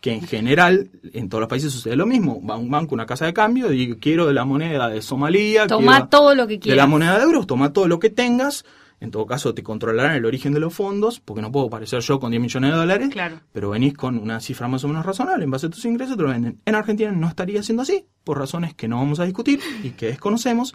que 0.00 0.12
en 0.14 0.22
general 0.22 0.88
en 1.12 1.28
todos 1.28 1.40
los 1.40 1.48
países 1.48 1.72
sucede 1.72 1.96
lo 1.96 2.06
mismo. 2.06 2.40
Va 2.46 2.54
a 2.54 2.56
un 2.58 2.70
banco, 2.70 2.94
una 2.94 3.04
casa 3.04 3.26
de 3.26 3.34
cambio, 3.34 3.72
y 3.72 3.96
quiero 3.96 4.26
de 4.26 4.32
la 4.32 4.44
moneda 4.44 4.88
de 4.88 5.02
Somalia. 5.02 5.66
Toma 5.66 5.92
quiero 5.92 6.08
todo 6.08 6.34
lo 6.34 6.46
que 6.46 6.54
De 6.54 6.60
quieras. 6.60 6.76
la 6.76 6.86
moneda 6.86 7.18
de 7.18 7.24
euros, 7.24 7.46
toma 7.46 7.72
todo 7.72 7.88
lo 7.88 7.98
que 7.98 8.08
tengas. 8.10 8.64
En 9.00 9.10
todo 9.10 9.26
caso, 9.26 9.54
te 9.54 9.62
controlarán 9.62 10.16
el 10.16 10.24
origen 10.24 10.52
de 10.52 10.60
los 10.60 10.74
fondos, 10.74 11.20
porque 11.20 11.40
no 11.40 11.52
puedo 11.52 11.70
parecer 11.70 12.00
yo 12.00 12.18
con 12.18 12.30
10 12.30 12.42
millones 12.42 12.72
de 12.72 12.76
dólares. 12.76 13.08
Claro. 13.10 13.40
Pero 13.52 13.70
venís 13.70 13.94
con 13.94 14.18
una 14.18 14.40
cifra 14.40 14.66
más 14.66 14.82
o 14.84 14.88
menos 14.88 15.06
razonable. 15.06 15.44
En 15.44 15.50
base 15.50 15.66
a 15.66 15.70
tus 15.70 15.84
ingresos 15.84 16.16
te 16.16 16.22
lo 16.22 16.30
venden. 16.30 16.60
En 16.64 16.74
Argentina 16.74 17.12
no 17.12 17.28
estaría 17.28 17.62
siendo 17.62 17.82
así, 17.82 18.06
por 18.24 18.38
razones 18.38 18.74
que 18.74 18.88
no 18.88 18.96
vamos 18.96 19.20
a 19.20 19.24
discutir 19.24 19.60
y 19.82 19.90
que 19.90 20.06
desconocemos. 20.06 20.74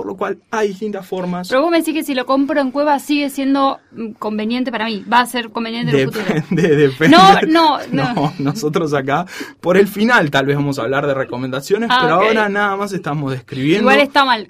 Por 0.00 0.06
lo 0.06 0.16
cual 0.16 0.38
hay 0.50 0.68
distintas 0.68 1.06
formas. 1.06 1.48
Pero 1.50 1.60
vos 1.60 1.70
me 1.70 1.76
decís 1.76 1.92
que 1.92 2.02
si 2.02 2.14
lo 2.14 2.24
compro 2.24 2.58
en 2.58 2.70
cueva 2.70 2.98
sigue 2.98 3.28
siendo 3.28 3.80
mm, 3.92 4.12
conveniente 4.12 4.72
para 4.72 4.86
mí. 4.86 5.04
Va 5.12 5.20
a 5.20 5.26
ser 5.26 5.50
conveniente 5.50 5.92
en 5.92 5.98
el 5.98 6.04
futuro. 6.06 6.24
Depende, 6.34 6.76
depende. 6.76 7.16
No, 7.46 7.78
no, 7.92 8.14
no. 8.14 8.32
nosotros 8.38 8.94
acá, 8.94 9.26
por 9.60 9.76
el 9.76 9.86
final 9.88 10.30
tal 10.30 10.46
vez 10.46 10.56
vamos 10.56 10.78
a 10.78 10.82
hablar 10.84 11.06
de 11.06 11.12
recomendaciones, 11.12 11.90
Ah, 11.92 11.98
pero 12.00 12.14
ahora 12.14 12.48
nada 12.48 12.76
más 12.76 12.92
estamos 12.94 13.30
describiendo. 13.32 13.82
Igual 13.82 14.00
está 14.00 14.24
mal. 14.24 14.48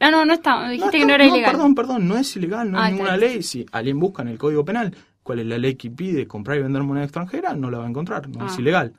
ah, 0.00 0.10
no, 0.10 0.24
no 0.26 0.32
está. 0.34 0.68
Dijiste 0.68 0.98
que 0.98 1.06
no 1.06 1.14
era 1.14 1.24
ilegal. 1.24 1.52
Perdón, 1.52 1.74
perdón, 1.74 2.06
no 2.06 2.18
es 2.18 2.36
ilegal, 2.36 2.70
no 2.70 2.78
Ah, 2.78 2.84
hay 2.84 2.92
ninguna 2.92 3.16
ley. 3.16 3.42
Si 3.42 3.64
alguien 3.72 3.98
busca 3.98 4.20
en 4.20 4.28
el 4.28 4.36
Código 4.36 4.66
Penal 4.66 4.94
cuál 5.22 5.38
es 5.38 5.46
la 5.46 5.56
ley 5.56 5.76
que 5.76 5.86
impide 5.86 6.26
comprar 6.26 6.58
y 6.58 6.62
vender 6.62 6.82
moneda 6.82 7.04
extranjera, 7.04 7.54
no 7.54 7.70
la 7.70 7.78
va 7.78 7.86
a 7.86 7.88
encontrar, 7.88 8.28
no 8.28 8.46
es 8.46 8.52
Ah. 8.52 8.60
ilegal. 8.60 8.92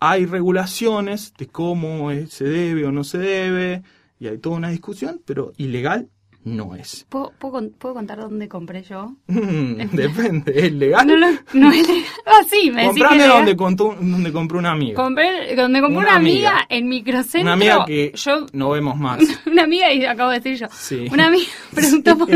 Hay 0.00 0.26
regulaciones 0.26 1.34
de 1.36 1.48
cómo 1.48 2.10
se 2.28 2.44
debe 2.44 2.86
o 2.86 2.92
no 2.92 3.02
se 3.02 3.18
debe, 3.18 3.82
y 4.20 4.26
hay 4.28 4.38
toda 4.38 4.56
una 4.56 4.70
discusión, 4.70 5.20
pero 5.24 5.52
ilegal 5.56 6.08
no 6.44 6.74
es. 6.76 7.04
¿Puedo, 7.10 7.32
puedo, 7.38 7.52
con- 7.52 7.70
puedo 7.70 7.94
contar 7.94 8.18
dónde 8.20 8.48
compré 8.48 8.82
yo? 8.82 9.14
Depende, 9.26 10.52
¿es 10.54 10.72
legal? 10.72 11.06
No, 11.06 11.16
no, 11.16 11.26
no 11.52 11.70
es 11.72 11.86
legal. 11.88 12.04
Ah, 12.30 12.44
sí, 12.48 12.70
me 12.70 12.86
decís 12.86 13.02
que 13.10 13.26
donde, 13.26 13.56
contó- 13.56 13.96
donde 13.98 14.32
compró 14.32 14.58
una 14.58 14.72
amiga. 14.72 14.94
Compré, 15.02 15.56
donde 15.56 15.80
compré 15.80 15.96
Una 15.98 16.08
una, 16.08 16.16
amiga, 16.16 16.50
amiga. 16.50 16.66
en 16.68 16.88
microcentro. 16.88 17.40
Una 17.42 17.52
amiga 17.54 17.84
que 17.86 18.12
yo 18.14 18.46
no 18.52 18.70
vemos 18.70 18.96
más. 18.98 19.18
una 19.46 19.64
amiga 19.64 19.92
y 19.92 20.04
acabo 20.04 20.30
de 20.30 20.40
decir 20.40 20.58
yo. 20.58 20.66
Sí. 20.72 21.06
Una 21.10 21.26
amiga 21.28 21.46
preguntó 21.74 22.18
por, 22.18 22.28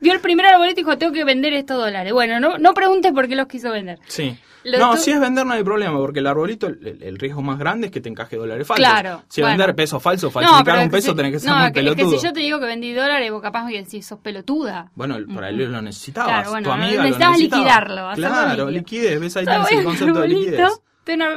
vio 0.00 0.12
el 0.12 0.20
primer 0.20 0.46
arbolito 0.46 0.80
y 0.80 0.84
dijo, 0.84 0.98
tengo 0.98 1.12
que 1.12 1.24
vender 1.24 1.52
estos 1.54 1.78
dólares. 1.78 2.12
Bueno, 2.12 2.40
no, 2.40 2.58
no 2.58 2.74
preguntes 2.74 3.12
por 3.12 3.28
qué 3.28 3.36
los 3.36 3.46
quiso 3.46 3.70
vender. 3.70 3.98
Sí. 4.08 4.36
No, 4.64 4.96
si 4.96 5.10
es 5.12 5.20
vender 5.20 5.46
no 5.46 5.52
hay 5.54 5.62
problema, 5.62 5.96
porque 5.98 6.18
el 6.20 6.26
arbolito, 6.26 6.66
el, 6.66 6.98
el 7.02 7.18
riesgo 7.18 7.42
más 7.42 7.58
grande 7.58 7.86
es 7.86 7.92
que 7.92 8.00
te 8.00 8.08
encaje 8.08 8.36
dólares 8.36 8.66
falsos. 8.66 8.84
Claro, 8.86 9.22
Si 9.28 9.40
bueno. 9.40 9.56
vender 9.56 9.74
pesos 9.76 10.02
falsos, 10.02 10.34
No, 10.34 10.40
falsificar 10.40 10.78
un 10.84 10.90
peso, 10.90 11.10
si- 11.10 11.16
tenés 11.16 11.32
que 11.32 11.38
ser 11.40 11.50
no, 11.50 11.56
muy 11.56 11.62
que- 11.72 11.80
es 11.80 11.84
pelotudo. 11.84 12.10
que 12.12 12.18
si 12.18 12.26
yo 12.26 12.32
te 12.32 12.40
digo 12.40 12.58
que 12.60 12.66
vendí 12.66 12.92
dólares, 12.92 13.30
vos 13.30 13.42
capaz 13.42 13.64
me 13.64 13.72
decís, 13.72 14.06
sos 14.06 14.18
pelotuda. 14.20 14.90
Bueno, 14.94 15.16
por 15.32 15.44
ahí 15.44 15.56
lo 15.56 15.80
necesitabas. 15.82 16.30
Claro, 16.32 16.50
bueno, 16.50 16.64
tu 16.68 16.72
amiga 16.72 17.02
necesitabas 17.02 17.20
lo 17.38 17.42
necesitaba. 17.42 17.62
liquidarlo, 17.62 18.10
Claro, 18.14 18.70
liquidez. 18.70 19.20
¿Ves? 19.20 19.36
Ahí 19.36 19.44
tenés 19.44 19.72
el 19.72 19.84
concepto 19.84 20.20
de 20.20 20.28
liquidez. 20.28 20.60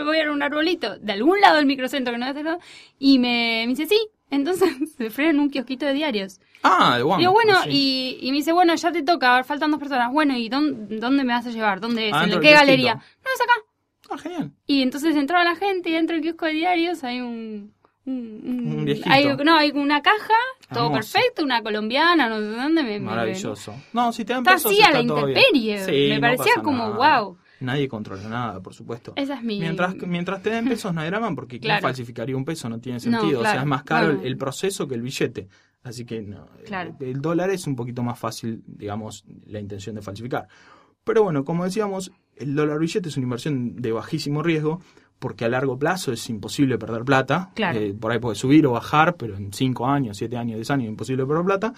voy 0.04 0.20
a 0.20 0.32
un 0.32 0.44
arbolito 0.44 0.98
de 1.00 1.14
algún 1.14 1.40
lado 1.40 1.56
del 1.58 1.66
microcentro 1.66 2.12
que 2.14 2.18
no 2.20 2.26
es 2.26 2.36
y 3.00 3.20
me, 3.20 3.64
me 3.66 3.68
dice 3.76 3.86
sí. 3.86 4.00
Entonces 4.32 4.70
se 4.98 5.10
frena 5.12 5.30
en 5.32 5.40
un 5.42 5.50
kiosquito 5.50 5.86
de 5.86 5.94
diarios. 5.94 6.40
Ah, 6.64 6.98
de. 6.98 7.04
Digo, 7.18 7.32
bueno, 7.32 7.62
sí. 7.64 7.70
y, 7.72 8.18
y 8.22 8.32
me 8.32 8.38
dice, 8.38 8.52
bueno, 8.52 8.74
ya 8.76 8.92
te 8.92 9.04
toca, 9.04 9.44
faltan 9.44 9.70
dos 9.72 9.80
personas. 9.80 10.12
Bueno, 10.12 10.36
¿y 10.38 10.50
dónde, 10.50 10.98
dónde 10.98 11.24
me 11.24 11.34
vas 11.34 11.46
a 11.46 11.52
llevar? 11.52 11.80
¿Dónde 11.80 12.08
es? 12.10 12.14
Adentro 12.14 12.38
¿En 12.38 12.44
qué 12.44 12.52
galería? 12.54 12.96
No, 12.96 13.02
es 13.36 13.42
acá. 13.42 13.54
Ah, 14.10 14.18
genial. 14.18 14.52
Y 14.68 14.82
entonces 14.82 15.16
entraba 15.16 15.44
la 15.44 15.56
gente 15.56 15.90
y 15.90 15.94
dentro 15.94 16.16
del 16.16 16.24
kiosco 16.24 16.46
de 16.48 16.54
diarios 16.54 17.04
hay 17.04 17.22
un... 17.22 17.74
Un, 18.04 18.42
un- 18.44 18.76
Un 18.80 18.86
viejito. 18.86 19.08
hay- 19.12 19.28
no, 19.46 19.56
hay 19.58 19.70
una 19.72 20.02
caja, 20.02 20.34
todo 20.74 20.86
Hermoso. 20.88 21.14
perfecto, 21.14 21.44
una 21.44 21.62
colombiana, 21.62 22.28
no 22.30 22.40
sé 22.40 22.46
dónde 22.48 22.82
me... 22.84 23.00
me- 23.00 23.06
Maravilloso. 23.06 23.76
No, 23.94 24.12
si 24.12 24.26
te 24.26 24.34
dan 24.34 24.42
Está 24.42 24.54
pesos, 24.54 24.72
así 24.72 24.82
a 24.82 24.90
la 24.92 25.02
intemperie. 25.02 25.86
Sí, 25.86 25.92
me 26.10 26.16
no 26.16 26.22
parecía 26.22 26.54
como, 26.64 26.90
nada. 26.90 27.20
wow. 27.22 27.38
Nadie 27.62 27.88
controla 27.88 28.28
nada, 28.28 28.60
por 28.62 28.74
supuesto. 28.74 29.14
Esa 29.16 29.36
es 29.36 29.44
mi... 29.44 29.60
Mientras, 29.60 29.96
mientras 29.96 30.42
te 30.44 30.50
den 30.50 30.68
pesos 30.68 30.94
no 30.94 31.04
drama 31.06 31.34
porque 31.36 31.60
¿quién 31.60 31.70
Claro. 31.70 31.82
falsificaría 31.84 32.36
un 32.36 32.44
peso? 32.46 32.68
No 32.70 32.80
tiene 32.80 32.98
No, 32.98 33.00
sentido. 33.20 33.40
O 33.40 33.44
sea, 33.44 33.62
es 33.62 33.66
más 33.66 33.84
caro 33.84 34.20
el- 34.22 34.38
proceso 34.38 34.88
que 34.88 34.96
el 34.96 35.02
billete. 35.02 35.48
Así 35.84 36.06
que 36.06 36.22
no, 36.22 36.48
Claro. 36.66 36.96
el, 37.00 37.08
el 37.08 37.22
dólar 37.22 37.50
es 37.52 37.66
un 37.68 37.76
poquito 37.76 38.04
más 38.04 38.20
fácil, 38.20 38.62
digamos, 38.68 39.24
la 39.46 39.60
intención 39.60 39.96
de 39.96 40.02
falsificar. 40.02 40.48
Pero 41.04 41.24
bueno, 41.24 41.44
como 41.44 41.64
decíamos, 41.64 42.12
el 42.36 42.54
dólar 42.56 42.78
billete 42.80 43.10
es 43.10 43.18
una 43.18 43.24
inversión 43.26 43.76
de 43.76 43.92
bajísimo 43.92 44.44
riesgo 44.44 44.82
porque 45.20 45.46
a 45.46 45.50
largo 45.50 45.78
plazo 45.78 46.12
es 46.12 46.28
imposible 46.30 46.78
perder 46.80 47.04
plata. 47.04 47.52
Claro. 47.56 47.80
Eh, 47.80 47.94
por 47.94 48.12
ahí 48.12 48.20
puede 48.20 48.36
subir 48.36 48.66
o 48.68 48.72
bajar, 48.72 49.16
pero 49.18 49.36
en 49.38 49.54
5 49.54 49.86
años, 49.88 50.18
7 50.18 50.36
años, 50.38 50.56
10 50.58 50.72
años 50.72 50.86
es 50.86 50.90
imposible 50.92 51.26
perder 51.28 51.46
plata. 51.46 51.74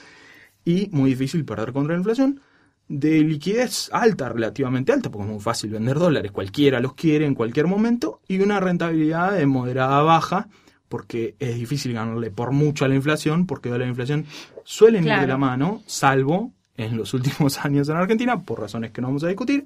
Y 0.66 0.88
muy 0.92 1.10
difícil 1.10 1.44
perder 1.44 1.74
contra 1.74 1.94
la 1.94 2.00
inflación. 2.00 2.40
De 2.88 3.22
liquidez 3.22 3.90
alta, 3.92 4.30
relativamente 4.30 4.92
alta, 4.92 5.10
porque 5.10 5.26
es 5.26 5.32
muy 5.34 5.42
fácil 5.42 5.72
vender 5.72 5.98
dólares, 5.98 6.32
cualquiera 6.32 6.80
los 6.80 6.94
quiere 6.94 7.26
en 7.26 7.34
cualquier 7.34 7.68
momento. 7.68 8.22
Y 8.28 8.40
una 8.40 8.60
rentabilidad 8.60 9.34
de 9.34 9.46
moderada 9.46 10.00
a 10.00 10.04
baja, 10.04 10.48
porque 10.90 11.36
es 11.40 11.56
difícil 11.56 11.94
ganarle 11.94 12.30
por 12.30 12.52
mucho 12.52 12.86
a 12.86 12.88
la 12.88 12.96
inflación, 12.96 13.48
porque 13.48 13.70
la 13.70 13.88
inflación 13.88 14.26
suelen 14.64 15.06
ir 15.08 15.20
de 15.20 15.28
la 15.28 15.38
mano, 15.38 15.82
salvo 15.88 16.52
en 16.78 16.98
los 16.98 17.14
últimos 17.14 17.58
años 17.66 17.90
en 17.90 17.98
Argentina, 17.98 18.42
por 18.42 18.60
razones 18.60 18.92
que 18.92 19.02
no 19.02 19.08
vamos 19.08 19.24
a 19.24 19.28
discutir, 19.28 19.64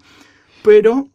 pero 0.64 1.10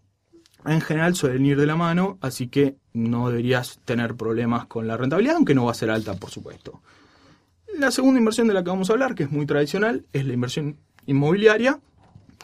en 0.65 0.81
general 0.81 1.15
suelen 1.15 1.47
ir 1.47 1.59
de 1.59 1.67
la 1.67 1.77
mano, 1.77 2.19
así 2.21 2.49
que 2.49 2.77
no 2.93 3.29
deberías 3.29 3.81
tener 3.85 4.15
problemas 4.15 4.67
con 4.67 4.87
la 4.87 4.97
rentabilidad, 4.97 5.37
aunque 5.37 5.55
no 5.55 5.65
va 5.65 5.73
a 5.73 5.75
ser 5.75 5.91
alta, 5.91 6.15
por 6.15 6.31
supuesto. 6.31 6.83
La 7.79 7.91
segunda 7.91 8.19
inversión 8.19 8.47
de 8.49 8.55
la 8.55 8.63
que 8.63 8.71
vamos 8.71 8.91
a 8.91 8.93
hablar, 8.93 9.15
que 9.15 9.25
es 9.25 9.31
muy 9.31 9.47
tradicional, 9.47 10.05
es 10.13 10.27
la 10.27 10.35
inversión 10.35 10.77
inmobiliaria, 11.07 11.81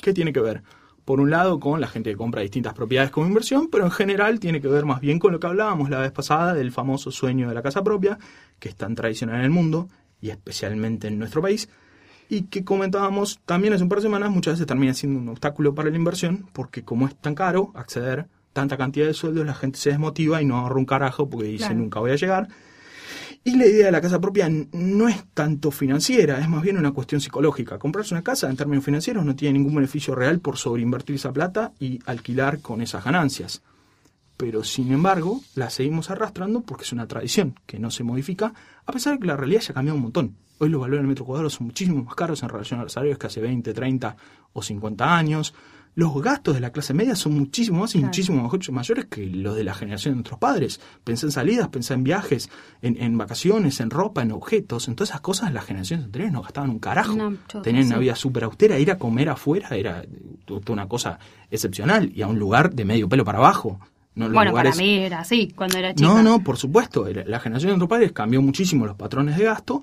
que 0.08 0.14
tiene 0.14 0.32
que 0.32 0.40
ver, 0.40 0.62
por 1.04 1.20
un 1.20 1.30
lado, 1.30 1.58
con 1.58 1.80
la 1.80 1.86
gente 1.86 2.10
que 2.10 2.16
compra 2.16 2.42
distintas 2.42 2.74
propiedades 2.74 3.10
como 3.10 3.26
inversión, 3.26 3.68
pero 3.70 3.84
en 3.84 3.90
general 3.90 4.40
tiene 4.40 4.60
que 4.60 4.68
ver 4.68 4.84
más 4.84 5.00
bien 5.00 5.18
con 5.18 5.32
lo 5.32 5.40
que 5.40 5.46
hablábamos 5.46 5.88
la 5.90 6.00
vez 6.00 6.12
pasada 6.12 6.54
del 6.54 6.72
famoso 6.72 7.10
sueño 7.10 7.48
de 7.48 7.54
la 7.54 7.62
casa 7.62 7.82
propia, 7.82 8.18
que 8.58 8.68
es 8.68 8.76
tan 8.76 8.94
tradicional 8.94 9.36
en 9.36 9.44
el 9.44 9.50
mundo 9.50 9.88
y 10.20 10.30
especialmente 10.30 11.08
en 11.08 11.18
nuestro 11.18 11.40
país, 11.40 11.68
y 12.28 12.42
que 12.42 12.64
comentábamos 12.64 13.40
también 13.46 13.72
hace 13.72 13.82
un 13.82 13.88
par 13.88 13.98
de 13.98 14.02
semanas, 14.02 14.30
muchas 14.30 14.54
veces 14.54 14.66
termina 14.66 14.92
siendo 14.92 15.18
un 15.20 15.28
obstáculo 15.30 15.74
para 15.74 15.88
la 15.88 15.96
inversión, 15.96 16.46
porque 16.52 16.82
como 16.82 17.06
es 17.06 17.16
tan 17.16 17.34
caro 17.34 17.70
acceder 17.74 18.26
tanta 18.52 18.76
cantidad 18.76 19.06
de 19.06 19.14
sueldos, 19.14 19.46
la 19.46 19.54
gente 19.54 19.78
se 19.78 19.90
desmotiva 19.90 20.42
y 20.42 20.44
no 20.44 20.56
ahorra 20.56 20.76
un 20.76 20.84
carajo 20.84 21.28
porque 21.30 21.46
dice 21.46 21.66
Claro. 21.66 21.80
nunca 21.80 22.00
voy 22.00 22.10
a 22.10 22.16
llegar. 22.16 22.48
Y 23.48 23.56
la 23.56 23.64
idea 23.64 23.86
de 23.86 23.92
la 23.92 24.02
casa 24.02 24.20
propia 24.20 24.46
no 24.72 25.08
es 25.08 25.24
tanto 25.32 25.70
financiera, 25.70 26.38
es 26.38 26.50
más 26.50 26.60
bien 26.60 26.76
una 26.76 26.92
cuestión 26.92 27.18
psicológica. 27.18 27.78
Comprarse 27.78 28.12
una 28.12 28.22
casa 28.22 28.50
en 28.50 28.58
términos 28.58 28.84
financieros 28.84 29.24
no 29.24 29.34
tiene 29.34 29.58
ningún 29.58 29.76
beneficio 29.76 30.14
real 30.14 30.40
por 30.40 30.58
sobreinvertir 30.58 31.16
esa 31.16 31.32
plata 31.32 31.72
y 31.80 31.98
alquilar 32.04 32.60
con 32.60 32.82
esas 32.82 33.02
ganancias. 33.02 33.62
Pero 34.36 34.64
sin 34.64 34.92
embargo, 34.92 35.40
la 35.54 35.70
seguimos 35.70 36.10
arrastrando 36.10 36.60
porque 36.60 36.84
es 36.84 36.92
una 36.92 37.08
tradición 37.08 37.58
que 37.64 37.78
no 37.78 37.90
se 37.90 38.04
modifica, 38.04 38.52
a 38.84 38.92
pesar 38.92 39.14
de 39.14 39.20
que 39.20 39.28
la 39.28 39.36
realidad 39.38 39.62
ya 39.62 39.70
ha 39.70 39.74
cambiado 39.76 39.96
un 39.96 40.02
montón. 40.02 40.36
Hoy 40.58 40.68
los 40.68 40.82
valores 40.82 41.00
del 41.00 41.08
metro 41.08 41.24
cuadrado 41.24 41.48
son 41.48 41.68
muchísimo 41.68 42.04
más 42.04 42.16
caros 42.16 42.42
en 42.42 42.50
relación 42.50 42.80
a 42.80 42.82
los 42.82 42.92
salarios 42.92 43.16
que 43.16 43.28
hace 43.28 43.40
20, 43.40 43.72
30 43.72 44.14
o 44.52 44.60
50 44.60 45.16
años. 45.16 45.54
Los 45.98 46.14
gastos 46.22 46.54
de 46.54 46.60
la 46.60 46.70
clase 46.70 46.94
media 46.94 47.16
son 47.16 47.34
muchísimo 47.36 47.80
más 47.80 47.90
y 47.96 47.98
Claro. 47.98 48.06
muchísimo 48.06 48.50
mayores 48.70 49.06
que 49.06 49.26
los 49.26 49.56
de 49.56 49.64
la 49.64 49.74
generación 49.74 50.12
de 50.12 50.16
nuestros 50.18 50.38
padres. 50.38 50.80
Pensé 51.02 51.26
en 51.26 51.32
salidas, 51.32 51.66
pensé 51.70 51.94
en 51.94 52.04
viajes, 52.04 52.50
en, 52.82 53.02
en 53.02 53.18
vacaciones, 53.18 53.80
en 53.80 53.90
ropa, 53.90 54.22
en 54.22 54.30
objetos, 54.30 54.86
en 54.86 54.94
todas 54.94 55.10
esas 55.10 55.22
cosas 55.22 55.52
las 55.52 55.64
generaciones 55.64 56.06
anteriores 56.06 56.32
no 56.32 56.42
gastaban 56.42 56.70
un 56.70 56.78
carajo. 56.78 57.16
Chota, 57.48 57.62
Tenían 57.62 57.82
sí. 57.82 57.88
una 57.90 57.98
vida 57.98 58.14
súper 58.14 58.44
austera, 58.44 58.78
ir 58.78 58.92
a 58.92 58.96
comer 58.96 59.28
afuera 59.28 59.70
era 59.70 60.04
una 60.68 60.86
cosa 60.86 61.18
excepcional 61.50 62.12
y 62.14 62.22
a 62.22 62.28
un 62.28 62.38
lugar 62.38 62.72
de 62.74 62.84
medio 62.84 63.08
pelo 63.08 63.24
para 63.24 63.38
abajo. 63.38 63.80
No 64.14 64.30
Bueno, 64.30 64.50
lugares- 64.52 64.74
para 64.76 64.84
mí 64.84 64.98
era 64.98 65.18
así, 65.20 65.48
cuando 65.56 65.78
era 65.78 65.94
chica. 65.94 66.08
no, 66.08 66.22
no, 66.22 66.44
por 66.44 66.58
supuesto. 66.58 67.08
La 67.08 67.24
la 67.24 67.40
generación 67.40 67.70
de 67.70 67.76
nuestros 67.76 67.88
padres 67.88 68.12
cambió 68.12 68.40
muchísimo 68.40 68.86
los 68.86 68.94
patrones 68.96 69.36
de 69.36 69.42
gasto. 69.44 69.82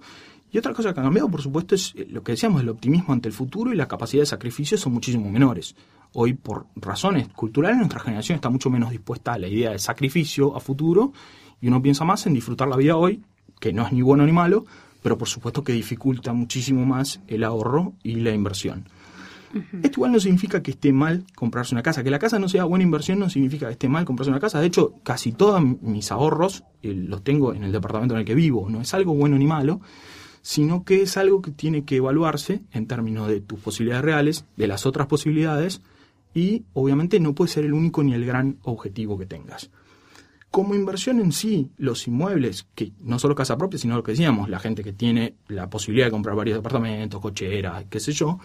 Y 0.51 0.57
otra 0.57 0.73
cosa 0.73 0.93
que 0.93 0.99
ha 1.01 1.03
cambiado, 1.03 1.27
por 1.27 1.41
supuesto, 1.41 1.75
es 1.75 1.93
eh, 1.97 2.07
lo 2.09 2.23
que 2.23 2.31
decíamos, 2.33 2.61
el 2.61 2.69
optimismo 2.69 3.13
ante 3.13 3.27
el 3.27 3.33
futuro 3.33 3.73
y 3.73 3.75
la 3.75 3.89
capacidad 3.89 4.21
de 4.21 4.27
sacrificio 4.27 4.77
son 4.77 4.93
muchísimo 4.93 5.29
menores. 5.29 5.75
Hoy, 6.17 6.33
por 6.33 6.67
razones 6.77 7.27
culturales, 7.27 7.77
nuestra 7.77 7.99
generación 7.99 8.37
está 8.37 8.49
mucho 8.49 8.69
menos 8.69 8.89
dispuesta 8.89 9.33
a 9.33 9.37
la 9.37 9.49
idea 9.49 9.71
de 9.71 9.79
sacrificio 9.79 10.55
a 10.55 10.61
futuro 10.61 11.11
y 11.59 11.67
uno 11.67 11.81
piensa 11.81 12.05
más 12.05 12.25
en 12.25 12.33
disfrutar 12.33 12.69
la 12.69 12.77
vida 12.77 12.95
hoy, 12.95 13.21
que 13.59 13.73
no 13.73 13.85
es 13.85 13.91
ni 13.91 14.01
bueno 14.01 14.25
ni 14.25 14.31
malo, 14.31 14.65
pero 15.03 15.17
por 15.17 15.27
supuesto 15.27 15.61
que 15.61 15.73
dificulta 15.73 16.31
muchísimo 16.31 16.85
más 16.85 17.19
el 17.27 17.43
ahorro 17.43 17.95
y 18.01 18.15
la 18.15 18.31
inversión. 18.31 18.87
Esto 19.83 19.99
igual 19.99 20.13
no 20.13 20.19
significa 20.21 20.63
que 20.63 20.71
esté 20.71 20.93
mal 20.93 21.25
comprarse 21.35 21.75
una 21.75 21.83
casa. 21.83 22.01
Que 22.01 22.09
la 22.09 22.19
casa 22.19 22.39
no 22.39 22.47
sea 22.47 22.63
buena 22.63 22.83
inversión 22.83 23.19
no 23.19 23.29
significa 23.29 23.67
que 23.67 23.73
esté 23.73 23.89
mal 23.89 24.05
comprarse 24.05 24.31
una 24.31 24.39
casa. 24.39 24.61
De 24.61 24.67
hecho, 24.67 24.93
casi 25.03 25.33
todos 25.33 25.61
mis 25.81 26.13
ahorros 26.13 26.63
eh, 26.81 26.93
los 26.93 27.25
tengo 27.25 27.53
en 27.53 27.65
el 27.65 27.73
departamento 27.73 28.13
en 28.13 28.21
el 28.21 28.25
que 28.25 28.35
vivo. 28.35 28.69
No 28.69 28.79
es 28.79 28.93
algo 28.93 29.13
bueno 29.13 29.37
ni 29.37 29.47
malo, 29.47 29.81
sino 30.41 30.85
que 30.85 31.01
es 31.01 31.17
algo 31.17 31.41
que 31.41 31.51
tiene 31.51 31.83
que 31.83 31.97
evaluarse 31.97 32.61
en 32.71 32.87
términos 32.87 33.27
de 33.27 33.41
tus 33.41 33.59
posibilidades 33.59 34.05
reales, 34.05 34.45
de 34.55 34.67
las 34.67 34.85
otras 34.85 35.07
posibilidades, 35.07 35.81
y 36.35 36.65
obviamente 36.73 37.19
no 37.19 37.33
puede 37.33 37.49
ser 37.49 37.65
el 37.65 37.73
único 37.73 38.03
ni 38.03 38.13
el 38.13 38.25
gran 38.25 38.59
objetivo 38.63 39.17
que 39.17 39.25
tengas. 39.25 39.71
Como 40.51 40.75
inversión 40.75 41.19
en 41.19 41.31
sí, 41.31 41.71
los 41.77 42.07
inmuebles, 42.07 42.67
que 42.75 42.91
no 42.99 43.17
solo 43.17 43.35
casa 43.35 43.57
propia, 43.57 43.79
sino 43.79 43.95
lo 43.95 44.03
que 44.03 44.11
decíamos, 44.11 44.49
la 44.49 44.59
gente 44.59 44.83
que 44.83 44.93
tiene 44.93 45.35
la 45.47 45.69
posibilidad 45.69 46.07
de 46.07 46.11
comprar 46.11 46.35
varios 46.35 46.57
departamentos, 46.57 47.21
cocheras, 47.21 47.85
qué 47.89 47.99
sé 47.99 48.11
yo, 48.11 48.39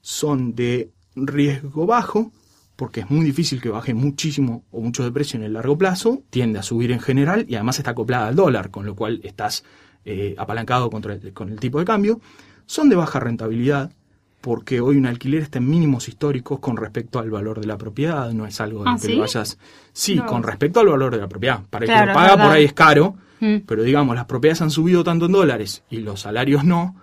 son 0.00 0.54
de 0.54 0.92
riesgo 1.16 1.84
bajo, 1.84 2.30
porque 2.76 3.00
es 3.00 3.10
muy 3.10 3.24
difícil 3.24 3.60
que 3.60 3.70
baje 3.70 3.92
muchísimo 3.92 4.64
o 4.70 4.80
mucho 4.80 5.02
de 5.02 5.10
precio 5.10 5.36
en 5.36 5.44
el 5.44 5.54
largo 5.54 5.76
plazo, 5.76 6.22
tiende 6.30 6.60
a 6.60 6.62
subir 6.62 6.92
en 6.92 7.00
general 7.00 7.44
y 7.48 7.56
además 7.56 7.78
está 7.78 7.90
acoplada 7.90 8.28
al 8.28 8.36
dólar, 8.36 8.70
con 8.70 8.86
lo 8.86 8.94
cual 8.94 9.20
estás 9.24 9.64
eh, 10.04 10.36
apalancado 10.38 10.90
contra 10.90 11.18
con 11.32 11.50
el 11.50 11.58
tipo 11.58 11.80
de 11.80 11.84
cambio, 11.84 12.20
son 12.66 12.88
de 12.88 12.96
baja 12.96 13.18
rentabilidad, 13.18 13.92
porque 14.40 14.80
hoy 14.80 14.96
un 14.96 15.06
alquiler 15.06 15.42
está 15.42 15.58
en 15.58 15.68
mínimos 15.68 16.08
históricos 16.08 16.60
con 16.60 16.76
respecto 16.76 17.18
al 17.18 17.30
valor 17.30 17.60
de 17.60 17.66
la 17.66 17.76
propiedad, 17.78 18.30
no 18.32 18.46
es 18.46 18.60
algo 18.60 18.84
de 18.84 18.90
¿Ah, 18.90 18.94
que 19.00 19.06
sí? 19.08 19.14
lo 19.14 19.20
vayas... 19.22 19.58
Sí, 19.92 20.14
No. 20.16 20.26
con 20.26 20.42
respecto 20.42 20.80
al 20.80 20.86
valor 20.88 21.10
de 21.12 21.20
la 21.20 21.28
propiedad. 21.28 21.60
Para 21.70 21.84
el 21.86 21.90
que 21.90 22.06
lo 22.06 22.12
paga 22.14 22.36
por 22.36 22.52
ahí 22.52 22.64
es 22.64 22.72
caro, 22.72 23.16
Mm. 23.38 23.56
pero 23.66 23.82
digamos, 23.82 24.16
las 24.16 24.24
propiedades 24.24 24.62
han 24.62 24.70
subido 24.70 25.04
tanto 25.04 25.26
en 25.26 25.32
dólares 25.32 25.82
y 25.90 25.98
los 25.98 26.20
salarios 26.22 26.64
no, 26.64 26.96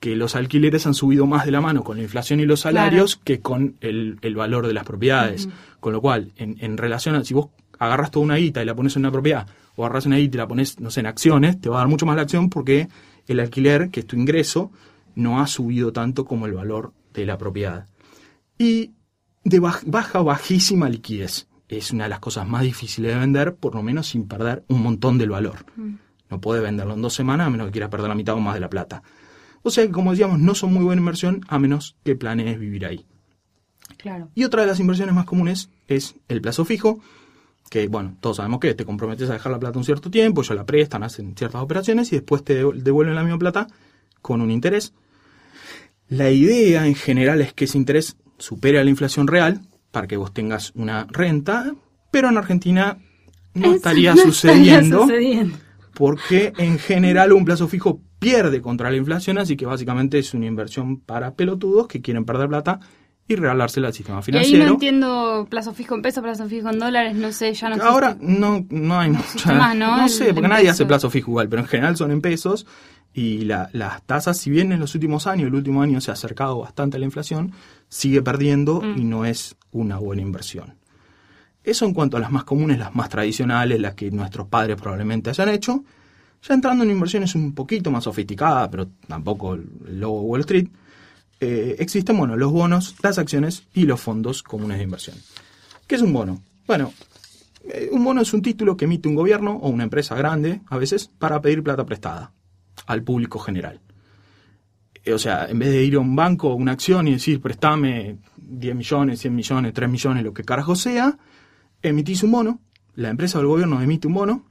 que 0.00 0.16
los 0.16 0.36
alquileres 0.36 0.86
han 0.86 0.92
subido 0.94 1.24
más 1.26 1.46
de 1.46 1.50
la 1.50 1.60
mano 1.62 1.82
con 1.82 1.96
la 1.96 2.02
inflación 2.02 2.40
y 2.40 2.44
los 2.46 2.60
salarios 2.60 3.16
que 3.16 3.40
con 3.40 3.76
el, 3.80 4.18
el 4.20 4.34
valor 4.36 4.66
de 4.66 4.74
las 4.74 4.84
propiedades. 4.84 5.48
Con 5.80 5.94
lo 5.94 6.00
cual, 6.02 6.32
en, 6.36 6.56
en 6.60 6.76
relación 6.76 7.14
a 7.14 7.24
si 7.24 7.32
vos 7.32 7.48
agarras 7.78 8.10
toda 8.10 8.24
una 8.24 8.36
guita 8.36 8.62
y 8.62 8.66
la 8.66 8.74
pones 8.74 8.96
en 8.96 9.00
una 9.02 9.10
propiedad, 9.12 9.46
o 9.76 9.84
agarras 9.86 10.04
una 10.06 10.16
guita 10.18 10.36
y 10.36 10.38
la 10.38 10.46
pones, 10.48 10.78
no 10.78 10.90
sé, 10.90 11.00
en 11.00 11.06
acciones, 11.06 11.58
te 11.60 11.68
va 11.70 11.76
a 11.76 11.78
dar 11.78 11.88
mucho 11.88 12.04
más 12.06 12.16
la 12.16 12.22
acción 12.22 12.50
porque 12.50 12.88
el 13.26 13.40
alquiler, 13.40 13.88
que 13.90 14.00
es 14.00 14.06
tu 14.06 14.14
ingreso, 14.16 14.70
no 15.18 15.40
ha 15.40 15.46
subido 15.46 15.92
tanto 15.92 16.24
como 16.24 16.46
el 16.46 16.52
valor 16.52 16.92
de 17.12 17.26
la 17.26 17.36
propiedad. 17.38 17.86
Y 18.58 18.92
de 19.44 19.60
baj- 19.60 19.84
baja 19.86 20.20
o 20.20 20.24
bajísima 20.24 20.88
liquidez. 20.88 21.46
Es 21.68 21.90
una 21.92 22.04
de 22.04 22.10
las 22.10 22.20
cosas 22.20 22.46
más 22.48 22.62
difíciles 22.62 23.12
de 23.12 23.18
vender, 23.18 23.54
por 23.56 23.74
lo 23.74 23.82
menos 23.82 24.06
sin 24.08 24.26
perder 24.26 24.64
un 24.68 24.82
montón 24.82 25.18
del 25.18 25.30
valor. 25.30 25.66
No 26.30 26.40
puede 26.40 26.60
venderlo 26.60 26.94
en 26.94 27.02
dos 27.02 27.14
semanas 27.14 27.46
a 27.46 27.50
menos 27.50 27.66
que 27.66 27.72
quiera 27.72 27.90
perder 27.90 28.08
la 28.08 28.14
mitad 28.14 28.34
o 28.34 28.40
más 28.40 28.54
de 28.54 28.60
la 28.60 28.70
plata. 28.70 29.02
O 29.62 29.70
sea 29.70 29.84
que, 29.84 29.92
como 29.92 30.12
decíamos, 30.12 30.38
no 30.38 30.54
son 30.54 30.72
muy 30.72 30.84
buena 30.84 31.00
inversión 31.00 31.40
a 31.48 31.58
menos 31.58 31.96
que 32.04 32.16
planees 32.16 32.58
vivir 32.58 32.86
ahí. 32.86 33.04
Claro. 33.96 34.30
Y 34.34 34.44
otra 34.44 34.62
de 34.62 34.68
las 34.68 34.80
inversiones 34.80 35.14
más 35.14 35.24
comunes 35.26 35.70
es 35.88 36.14
el 36.28 36.40
plazo 36.40 36.64
fijo, 36.64 37.00
que, 37.70 37.88
bueno, 37.88 38.16
todos 38.20 38.36
sabemos 38.36 38.60
que 38.60 38.72
te 38.74 38.84
comprometes 38.84 39.28
a 39.28 39.34
dejar 39.34 39.52
la 39.52 39.58
plata 39.58 39.78
un 39.78 39.84
cierto 39.84 40.10
tiempo, 40.10 40.42
ellos 40.42 40.56
la 40.56 40.64
prestan, 40.64 41.02
hacen 41.02 41.34
ciertas 41.36 41.60
operaciones 41.60 42.12
y 42.12 42.16
después 42.16 42.44
te 42.44 42.62
devu- 42.64 42.74
devuelven 42.80 43.14
la 43.14 43.22
misma 43.24 43.38
plata 43.38 43.66
con 44.22 44.40
un 44.40 44.50
interés. 44.50 44.94
La 46.08 46.30
idea 46.30 46.86
en 46.86 46.94
general 46.94 47.40
es 47.40 47.52
que 47.52 47.64
ese 47.64 47.78
interés 47.78 48.16
supere 48.38 48.78
a 48.78 48.84
la 48.84 48.90
inflación 48.90 49.26
real 49.26 49.60
para 49.90 50.06
que 50.06 50.16
vos 50.16 50.32
tengas 50.32 50.72
una 50.74 51.06
renta, 51.10 51.74
pero 52.10 52.28
en 52.28 52.36
Argentina 52.38 52.98
no 53.54 53.74
estaría 53.74 54.14
no 54.14 54.22
sucediendo 54.22 55.02
sucediendo. 55.02 55.56
porque 55.94 56.52
en 56.58 56.78
general 56.78 57.32
un 57.32 57.44
plazo 57.44 57.68
fijo 57.68 58.00
pierde 58.18 58.60
contra 58.60 58.90
la 58.90 58.96
inflación, 58.96 59.38
así 59.38 59.56
que 59.56 59.66
básicamente 59.66 60.18
es 60.18 60.34
una 60.34 60.46
inversión 60.46 61.00
para 61.00 61.34
pelotudos 61.34 61.88
que 61.88 62.00
quieren 62.00 62.24
perder 62.24 62.48
plata 62.48 62.80
y 63.30 63.36
regalársela 63.36 63.88
al 63.88 63.92
sistema 63.94 64.20
Y 64.20 64.22
financiero. 64.22 64.62
ahí 64.62 64.66
no 64.68 64.74
entiendo 64.74 65.46
plazo 65.50 65.74
fijo 65.74 65.94
en 65.94 66.00
pesos, 66.02 66.22
plazo 66.22 66.48
fijo 66.48 66.70
en 66.70 66.78
dólares, 66.78 67.14
no 67.14 67.30
sé, 67.30 67.52
ya 67.52 67.68
no 67.68 67.74
existe. 67.74 67.92
Ahora 67.92 68.16
no, 68.20 68.64
no 68.70 68.98
hay 68.98 69.10
mucha. 69.10 69.52
más, 69.52 69.76
¿no? 69.76 70.08
Sé, 70.08 70.26
porque 70.32 70.40
el 70.46 70.48
nadie 70.48 70.62
peso. 70.64 70.72
hace 70.72 70.86
plazo 70.86 71.10
fijo 71.10 71.30
igual, 71.32 71.48
pero 71.48 71.60
en 71.62 71.68
general 71.68 71.96
son 71.96 72.10
en 72.10 72.22
pesos. 72.22 72.66
Y 73.18 73.44
la- 73.46 73.68
las 73.72 74.02
tasas, 74.02 74.38
si 74.38 74.48
bien 74.48 74.70
en 74.70 74.78
los 74.78 74.94
últimos 74.94 75.26
años, 75.26 75.48
el 75.48 75.54
último 75.54 75.82
año 75.82 76.00
se 76.00 76.10
ha 76.10 76.14
acercado 76.14 76.58
bastante 76.60 76.96
a 76.96 77.00
la 77.00 77.06
inflación, 77.06 77.52
sigue 77.88 78.22
perdiendo 78.22 78.80
Mm. 78.80 78.98
y 79.00 79.04
no 79.04 79.24
es 79.24 79.56
una 79.72 79.98
buena 79.98 80.22
inversión. 80.22 80.74
Eso 81.64 81.84
en 81.84 81.94
cuanto 81.94 82.16
a 82.16 82.20
las 82.20 82.30
más 82.30 82.44
comunes, 82.44 82.78
las 82.78 82.94
más 82.94 83.08
tradicionales, 83.08 83.80
las 83.80 83.94
que 83.94 84.10
nuestros 84.12 84.46
padres 84.46 84.76
probablemente 84.76 85.30
hayan 85.30 85.48
hecho. 85.48 85.84
Ya 86.46 86.54
entrando 86.54 86.84
en 86.84 86.90
inversiones 86.90 87.34
un 87.34 87.52
poquito 87.54 87.90
más 87.90 88.04
sofisticadas, 88.04 88.68
pero 88.68 88.86
tampoco 89.08 89.54
el 89.54 89.66
el 89.88 89.98
logo 90.00 90.20
Wall 90.22 90.40
Street, 90.42 90.68
eh, 91.40 91.74
existen 91.80 92.16
bueno, 92.16 92.36
los 92.36 92.52
bonos, 92.52 92.94
las 93.02 93.18
acciones 93.18 93.64
y 93.74 93.82
los 93.86 94.00
fondos 94.00 94.42
comunes 94.44 94.78
de 94.78 94.84
inversión. 94.84 95.16
¿Qué 95.88 95.96
es 95.96 96.02
un 96.02 96.12
bono? 96.12 96.40
Bueno, 96.68 96.92
eh, 97.68 97.88
un 97.90 98.04
bono 98.04 98.20
es 98.20 98.32
un 98.32 98.42
título 98.42 98.76
que 98.76 98.84
emite 98.84 99.08
un 99.08 99.16
gobierno 99.16 99.56
o 99.60 99.68
una 99.68 99.82
empresa 99.84 100.14
grande, 100.14 100.60
a 100.68 100.76
veces, 100.78 101.10
para 101.18 101.40
pedir 101.42 101.62
plata 101.64 101.84
prestada 101.84 102.32
al 102.86 103.02
público 103.02 103.38
general. 103.38 103.80
Eh, 105.04 105.12
O 105.12 105.18
sea, 105.18 105.46
en 105.46 105.58
vez 105.58 105.70
de 105.70 105.84
ir 105.84 105.96
a 105.96 106.00
un 106.00 106.14
banco 106.16 106.50
o 106.50 106.54
una 106.54 106.72
acción 106.72 107.08
y 107.08 107.12
decir, 107.12 107.40
préstame 107.40 108.18
10 108.36 108.74
millones, 108.74 109.20
100 109.20 109.34
millones, 109.34 109.72
3 109.72 109.88
millones, 109.88 110.24
lo 110.24 110.32
que 110.32 110.44
carajo 110.44 110.74
sea, 110.74 111.18
emitís 111.82 112.22
un 112.22 112.32
bono, 112.32 112.60
la 112.94 113.10
empresa 113.10 113.38
o 113.38 113.40
el 113.42 113.46
gobierno 113.46 113.80
emite 113.80 114.08
un 114.08 114.14
bono 114.14 114.44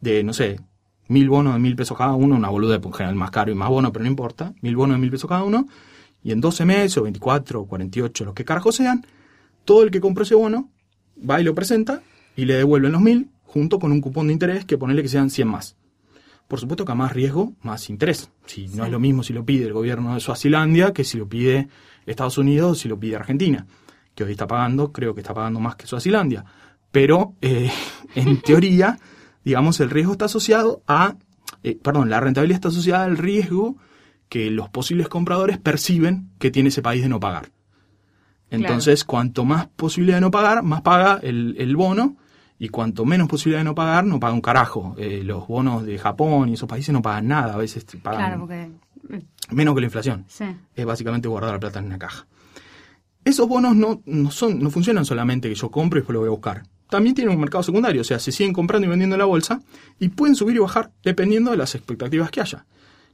de, 0.00 0.22
no 0.22 0.32
sé, 0.32 0.60
mil 1.08 1.28
bonos 1.28 1.54
de 1.54 1.58
mil 1.58 1.74
pesos 1.74 1.96
cada 1.96 2.14
uno, 2.14 2.36
una 2.36 2.50
boluda, 2.50 2.80
por 2.80 2.94
general 2.94 3.16
más 3.16 3.30
caro 3.30 3.50
y 3.50 3.54
más 3.54 3.68
bono, 3.68 3.92
pero 3.92 4.04
no 4.04 4.10
importa, 4.10 4.54
mil 4.60 4.76
bonos 4.76 4.96
de 4.96 5.00
mil 5.00 5.10
pesos 5.10 5.28
cada 5.28 5.42
uno, 5.42 5.66
y 6.22 6.32
en 6.32 6.40
12 6.40 6.64
meses 6.64 6.98
o 6.98 7.02
24 7.02 7.62
o 7.62 7.66
48, 7.66 8.24
los 8.26 8.34
que 8.34 8.44
carajo 8.44 8.72
sean, 8.72 9.06
todo 9.64 9.82
el 9.82 9.90
que 9.90 10.00
compró 10.00 10.24
ese 10.24 10.34
bono 10.34 10.70
va 11.28 11.40
y 11.40 11.44
lo 11.44 11.54
presenta 11.54 12.02
y 12.36 12.44
le 12.44 12.54
devuelven 12.54 12.92
los 12.92 13.00
mil 13.00 13.30
junto 13.42 13.78
con 13.78 13.92
un 13.92 14.00
cupón 14.00 14.26
de 14.26 14.34
interés 14.34 14.64
que 14.64 14.76
ponele 14.76 15.02
que 15.02 15.08
sean 15.08 15.30
100 15.30 15.48
más. 15.48 15.76
Por 16.48 16.58
supuesto 16.58 16.86
que 16.86 16.92
a 16.92 16.94
más 16.94 17.12
riesgo, 17.12 17.52
más 17.62 17.90
interés. 17.90 18.30
Si 18.46 18.68
no 18.68 18.84
es 18.86 18.90
lo 18.90 18.98
mismo 18.98 19.22
si 19.22 19.34
lo 19.34 19.44
pide 19.44 19.66
el 19.66 19.74
gobierno 19.74 20.14
de 20.14 20.20
Suazilandia 20.20 20.94
que 20.94 21.04
si 21.04 21.18
lo 21.18 21.28
pide 21.28 21.68
Estados 22.06 22.38
Unidos 22.38 22.72
o 22.72 22.74
si 22.74 22.88
lo 22.88 22.98
pide 22.98 23.16
Argentina, 23.16 23.66
que 24.14 24.24
hoy 24.24 24.32
está 24.32 24.46
pagando, 24.46 24.90
creo 24.90 25.14
que 25.14 25.20
está 25.20 25.34
pagando 25.34 25.60
más 25.60 25.76
que 25.76 25.86
Suazilandia. 25.86 26.44
Pero 26.90 27.34
eh, 27.42 27.70
en 28.14 28.40
teoría, 28.40 28.98
digamos, 29.44 29.78
el 29.80 29.90
riesgo 29.90 30.12
está 30.12 30.24
asociado 30.24 30.82
a, 30.88 31.16
eh, 31.62 31.78
perdón, 31.80 32.08
la 32.08 32.18
rentabilidad 32.18 32.56
está 32.56 32.68
asociada 32.68 33.04
al 33.04 33.18
riesgo 33.18 33.76
que 34.30 34.50
los 34.50 34.70
posibles 34.70 35.08
compradores 35.08 35.58
perciben 35.58 36.30
que 36.38 36.50
tiene 36.50 36.70
ese 36.70 36.82
país 36.82 37.02
de 37.02 37.10
no 37.10 37.20
pagar. 37.20 37.50
Entonces, 38.50 39.04
cuanto 39.04 39.44
más 39.44 39.66
posibilidad 39.66 40.16
de 40.16 40.22
no 40.22 40.30
pagar, 40.30 40.62
más 40.62 40.80
paga 40.80 41.20
el, 41.22 41.56
el 41.58 41.76
bono, 41.76 42.16
y 42.58 42.68
cuanto 42.68 43.04
menos 43.04 43.28
posibilidad 43.28 43.60
de 43.60 43.64
no 43.64 43.74
pagar, 43.74 44.04
no 44.04 44.18
paga 44.18 44.34
un 44.34 44.40
carajo. 44.40 44.94
Eh, 44.98 45.22
los 45.24 45.46
bonos 45.46 45.84
de 45.84 45.98
Japón 45.98 46.48
y 46.48 46.54
esos 46.54 46.68
países 46.68 46.92
no 46.92 47.02
pagan 47.02 47.28
nada, 47.28 47.54
a 47.54 47.56
veces 47.56 47.84
pagan 48.02 48.20
Claro, 48.20 48.40
porque... 48.40 48.70
menos 49.50 49.74
que 49.74 49.80
la 49.80 49.86
inflación. 49.86 50.24
Sí. 50.28 50.44
Es 50.74 50.84
básicamente 50.84 51.28
guardar 51.28 51.52
la 51.52 51.60
plata 51.60 51.78
en 51.78 51.86
una 51.86 51.98
caja. 51.98 52.26
Esos 53.24 53.46
bonos 53.48 53.76
no, 53.76 54.02
no, 54.06 54.30
son, 54.30 54.58
no 54.58 54.70
funcionan 54.70 55.04
solamente 55.04 55.48
que 55.48 55.54
yo 55.54 55.70
compro 55.70 55.98
y 55.98 56.00
después 56.00 56.14
lo 56.14 56.20
voy 56.20 56.28
a 56.28 56.30
buscar. 56.30 56.62
También 56.88 57.14
tienen 57.14 57.34
un 57.34 57.40
mercado 57.40 57.62
secundario, 57.62 58.00
o 58.00 58.04
sea, 58.04 58.18
se 58.18 58.32
siguen 58.32 58.54
comprando 58.54 58.86
y 58.86 58.88
vendiendo 58.88 59.14
en 59.14 59.20
la 59.20 59.26
bolsa 59.26 59.60
y 59.98 60.08
pueden 60.08 60.34
subir 60.34 60.56
y 60.56 60.60
bajar 60.60 60.90
dependiendo 61.04 61.50
de 61.50 61.58
las 61.58 61.74
expectativas 61.74 62.30
que 62.30 62.40
haya. 62.40 62.64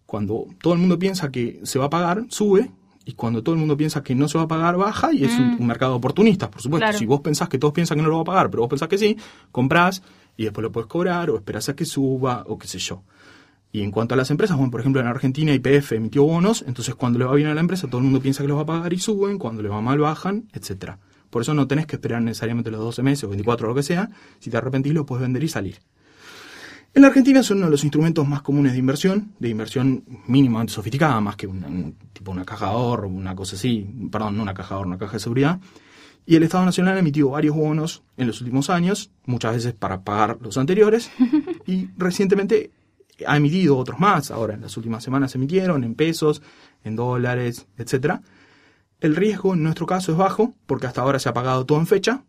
Cuando 0.07 0.47
todo 0.63 0.75
el 0.75 0.79
mundo 0.79 0.99
piensa 0.99 1.31
que 1.31 1.61
se 1.65 1.79
va 1.79 1.87
a 1.87 1.91
pagar, 1.91 2.25
sube, 2.29 2.71
y 3.05 3.13
cuando 3.13 3.43
todo 3.43 3.55
el 3.55 3.59
mundo 3.59 3.77
piensa 3.77 4.03
que 4.03 4.15
no 4.15 4.29
se 4.29 4.39
va 4.39 4.45
a 4.45 4.49
pagar, 4.49 4.77
baja, 4.77 5.13
y 5.13 5.25
es 5.25 5.39
un, 5.39 5.57
un 5.61 5.67
mercado 5.67 5.93
de 5.93 5.99
oportunistas, 5.99 6.49
por 6.49 6.63
supuesto. 6.63 6.85
Claro. 6.85 6.99
Si 6.99 7.07
vos 7.07 7.21
pensás 7.21 7.49
que 7.49 7.59
todos 7.59 7.75
piensan 7.75 7.99
que 7.99 8.03
no 8.03 8.09
lo 8.09 8.17
va 8.17 8.23
a 8.23 8.25
pagar, 8.25 8.51
pero 8.51 8.63
vos 8.63 8.71
pensás 8.71 8.89
que 8.89 8.99
sí, 8.99 9.17
comprás 9.51 10.03
y 10.37 10.45
después 10.45 10.63
lo 10.63 10.73
puedes 10.73 10.89
cobrar, 10.89 11.31
o 11.31 11.37
esperás 11.37 11.69
a 11.69 11.77
que 11.77 11.85
suba, 11.85 12.45
o 12.47 12.59
qué 12.59 12.67
sé 12.67 12.79
yo. 12.79 13.03
Y 13.75 13.83
en 13.83 13.91
cuanto 13.91 14.15
a 14.15 14.17
las 14.17 14.31
empresas, 14.31 14.57
bueno, 14.57 14.71
por 14.71 14.81
ejemplo, 14.81 15.01
en 15.01 15.09
Argentina 15.09 15.53
IPF 15.53 15.93
emitió 15.93 16.23
bonos, 16.23 16.65
entonces 16.67 16.95
cuando 16.95 17.19
le 17.19 17.25
va 17.25 17.35
bien 17.35 17.49
a 17.49 17.55
la 17.55 17.61
empresa, 17.61 17.89
todo 17.89 17.99
el 17.99 18.05
mundo 18.05 18.21
piensa 18.21 18.43
que 18.43 18.49
los 18.49 18.57
va 18.57 18.63
a 18.63 18.67
pagar 18.67 18.93
y 18.93 18.99
suben, 18.99 19.37
cuando 19.37 19.63
le 19.63 19.69
va 19.69 19.81
mal 19.81 19.99
bajan, 19.99 20.49
etcétera. 20.53 20.99
Por 21.29 21.43
eso 21.43 21.55
no 21.55 21.67
tenés 21.67 21.87
que 21.87 21.97
esperar 21.97 22.23
necesariamente 22.23 22.71
los 22.71 22.81
12 22.81 23.03
meses 23.03 23.25
o 23.25 23.29
24 23.29 23.67
o 23.67 23.71
lo 23.71 23.75
que 23.75 23.83
sea, 23.83 24.11
si 24.39 24.51
te 24.51 24.57
arrepentís 24.57 24.95
lo 24.95 25.05
puedes 25.05 25.23
vender 25.23 25.43
y 25.43 25.49
salir. 25.49 25.81
En 26.95 27.03
la 27.03 27.09
Argentina 27.09 27.43
son 27.43 27.57
uno 27.59 27.67
de 27.67 27.73
los 27.73 27.83
instrumentos 27.83 28.27
más 28.27 28.43
comunes 28.43 28.73
de 28.73 28.79
inversión, 28.79 29.33
de 29.41 29.49
inversión 29.49 30.05
mínimamente 30.29 30.73
sofisticada, 30.73 31.21
más 31.21 31.35
que 31.37 31.47
una, 31.49 31.67
un- 31.67 31.97
tipo 32.13 32.31
una 32.31 32.45
caja 32.45 32.67
de 32.67 32.73
ahorro, 32.73 33.09
una 33.09 33.35
cosa 33.35 33.57
así, 33.57 33.85
perdón, 34.13 34.37
no 34.37 34.43
una 34.43 34.55
caja 34.55 34.71
de 34.71 34.75
ahorro, 34.77 34.89
una 34.89 34.99
caja 34.99 35.15
de 35.15 35.19
seguridad. 35.21 35.59
Y 36.25 36.37
el 36.37 36.45
Estado 36.45 36.65
Nacional 36.65 36.97
ha 36.97 37.01
emitido 37.01 37.31
varios 37.31 37.57
bonos 37.57 38.05
en 38.17 38.29
los 38.29 38.41
últimos 38.41 38.71
años, 38.71 39.11
muchas 39.27 39.55
veces 39.55 39.75
para 39.75 40.03
pagar 40.03 40.39
los 40.41 40.57
anteriores, 40.57 41.11
y 41.67 41.89
recientemente 41.99 42.71
ha 43.27 43.37
emitido 43.37 43.77
otros 43.77 43.99
más, 43.99 44.31
ahora 44.31 44.55
en 44.55 44.61
las 44.61 44.77
últimas 44.77 45.03
semanas 45.03 45.33
se 45.33 45.39
emitieron 45.39 45.83
en 45.83 45.95
pesos, 45.97 46.43
en 46.85 46.95
dólares, 46.95 47.67
etcétera. 47.77 48.23
El 49.01 49.17
riesgo 49.17 49.55
en 49.55 49.65
nuestro 49.65 49.85
caso 49.87 50.13
es 50.13 50.19
bajo, 50.19 50.55
porque 50.67 50.87
hasta 50.87 51.03
ahora 51.03 51.19
se 51.19 51.29
ha 51.29 51.35
pagado 51.35 51.67
todo 51.67 51.79
en 51.79 51.87
fecha, 51.89 52.23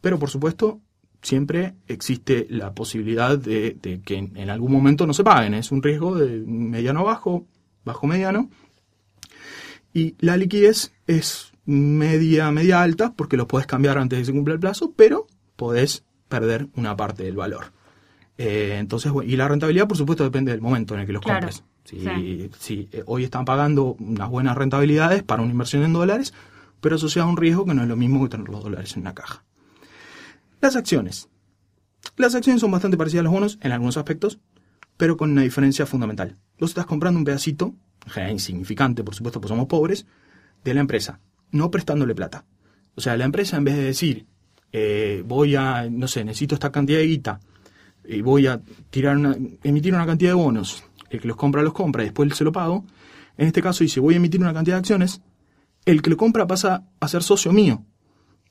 pero 0.00 0.18
por 0.18 0.30
supuesto 0.30 0.80
siempre 1.26 1.74
existe 1.88 2.46
la 2.50 2.72
posibilidad 2.72 3.36
de, 3.36 3.76
de 3.82 4.00
que 4.00 4.16
en, 4.16 4.36
en 4.36 4.48
algún 4.48 4.70
momento 4.70 5.06
no 5.08 5.12
se 5.12 5.24
paguen. 5.24 5.54
Es 5.54 5.72
un 5.72 5.82
riesgo 5.82 6.14
de 6.14 6.38
mediano 6.46 7.00
a 7.00 7.04
bajo, 7.04 7.46
bajo 7.84 8.06
mediano. 8.06 8.48
Y 9.92 10.14
la 10.20 10.36
liquidez 10.36 10.92
es 11.08 11.52
media, 11.64 12.50
media 12.52 12.80
alta, 12.80 13.12
porque 13.12 13.36
los 13.36 13.46
puedes 13.46 13.66
cambiar 13.66 13.98
antes 13.98 14.18
de 14.18 14.22
que 14.22 14.26
se 14.26 14.32
cumpla 14.32 14.54
el 14.54 14.60
plazo, 14.60 14.92
pero 14.94 15.26
podés 15.56 16.04
perder 16.28 16.68
una 16.76 16.96
parte 16.96 17.24
del 17.24 17.34
valor. 17.34 17.72
Eh, 18.38 18.76
entonces, 18.78 19.10
bueno, 19.10 19.28
y 19.28 19.34
la 19.36 19.48
rentabilidad, 19.48 19.88
por 19.88 19.96
supuesto, 19.96 20.22
depende 20.22 20.52
del 20.52 20.60
momento 20.60 20.94
en 20.94 21.00
el 21.00 21.06
que 21.06 21.12
los 21.12 21.22
Claro, 21.22 21.40
compres. 21.48 21.64
Si, 21.84 22.00
sí. 22.00 22.50
si, 22.58 22.88
eh, 22.92 23.02
hoy 23.06 23.24
están 23.24 23.44
pagando 23.44 23.96
unas 23.98 24.28
buenas 24.30 24.56
rentabilidades 24.56 25.24
para 25.24 25.42
una 25.42 25.50
inversión 25.50 25.82
en 25.82 25.92
dólares, 25.92 26.34
pero 26.80 26.96
asociado 26.96 27.26
a 27.26 27.30
un 27.32 27.36
riesgo 27.36 27.64
que 27.64 27.74
no 27.74 27.82
es 27.82 27.88
lo 27.88 27.96
mismo 27.96 28.22
que 28.22 28.28
tener 28.28 28.48
los 28.48 28.62
dólares 28.62 28.94
en 28.94 29.00
una 29.02 29.14
caja. 29.14 29.42
Las 30.60 30.76
acciones. 30.76 31.28
Las 32.16 32.34
acciones 32.34 32.60
son 32.60 32.70
bastante 32.70 32.96
parecidas 32.96 33.20
a 33.20 33.24
los 33.24 33.32
bonos 33.32 33.58
en 33.60 33.72
algunos 33.72 33.96
aspectos, 33.96 34.38
pero 34.96 35.16
con 35.16 35.30
una 35.32 35.42
diferencia 35.42 35.86
fundamental. 35.86 36.36
Vos 36.58 36.70
estás 36.70 36.86
comprando 36.86 37.18
un 37.18 37.24
pedacito, 37.24 37.74
insignificante, 38.30 39.04
por 39.04 39.14
supuesto, 39.14 39.40
porque 39.40 39.52
somos 39.52 39.66
pobres, 39.66 40.06
de 40.64 40.74
la 40.74 40.80
empresa, 40.80 41.20
no 41.50 41.70
prestándole 41.70 42.14
plata. 42.14 42.44
O 42.94 43.00
sea, 43.00 43.16
la 43.16 43.24
empresa 43.24 43.56
en 43.56 43.64
vez 43.64 43.76
de 43.76 43.82
decir, 43.84 44.26
eh, 44.72 45.22
voy 45.26 45.54
a, 45.54 45.88
no 45.90 46.08
sé, 46.08 46.24
necesito 46.24 46.54
esta 46.54 46.72
cantidad 46.72 46.98
de 46.98 47.06
guita, 47.06 47.40
y 48.08 48.20
voy 48.22 48.46
a 48.46 48.60
tirar 48.90 49.16
una, 49.16 49.36
emitir 49.62 49.94
una 49.94 50.06
cantidad 50.06 50.30
de 50.30 50.34
bonos, 50.34 50.84
el 51.10 51.20
que 51.20 51.28
los 51.28 51.36
compra 51.36 51.62
los 51.62 51.72
compra 51.72 52.02
y 52.02 52.06
después 52.06 52.34
se 52.36 52.44
lo 52.44 52.52
pago, 52.52 52.84
en 53.36 53.48
este 53.48 53.62
caso 53.62 53.84
dice, 53.84 54.00
voy 54.00 54.14
a 54.14 54.16
emitir 54.16 54.40
una 54.40 54.54
cantidad 54.54 54.76
de 54.76 54.80
acciones, 54.80 55.20
el 55.84 56.02
que 56.02 56.10
lo 56.10 56.16
compra 56.16 56.46
pasa 56.46 56.84
a 56.98 57.08
ser 57.08 57.22
socio 57.22 57.52
mío. 57.52 57.84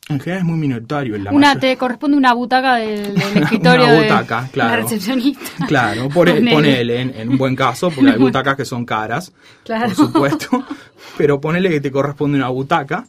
En 0.07 0.19
general 0.19 0.39
es 0.39 0.45
muy 0.45 0.57
minoritario. 0.59 1.15
en 1.15 1.23
la 1.23 1.31
Una, 1.31 1.47
mayor- 1.49 1.61
te 1.61 1.77
corresponde 1.77 2.15
una 2.17 2.33
butaca 2.33 2.75
del, 2.75 3.15
del 3.15 3.37
escritorio 3.43 3.85
Una 3.85 3.93
de 3.93 4.01
butaca, 4.03 4.47
claro. 4.51 4.69
la 4.69 4.75
recepcionista. 4.77 5.65
Claro, 5.67 6.09
pone- 6.09 6.33
Ponele. 6.35 6.51
ponele 6.53 7.01
en, 7.01 7.09
en 7.15 7.29
un 7.29 7.37
buen 7.37 7.55
caso, 7.55 7.89
porque 7.89 8.11
hay 8.11 8.17
butacas 8.19 8.55
que 8.55 8.65
son 8.65 8.85
caras, 8.85 9.33
Claro. 9.63 9.87
por 9.87 9.95
supuesto, 9.95 10.63
pero 11.17 11.41
ponele 11.41 11.69
que 11.69 11.81
te 11.81 11.91
corresponde 11.91 12.37
una 12.37 12.49
butaca, 12.49 13.05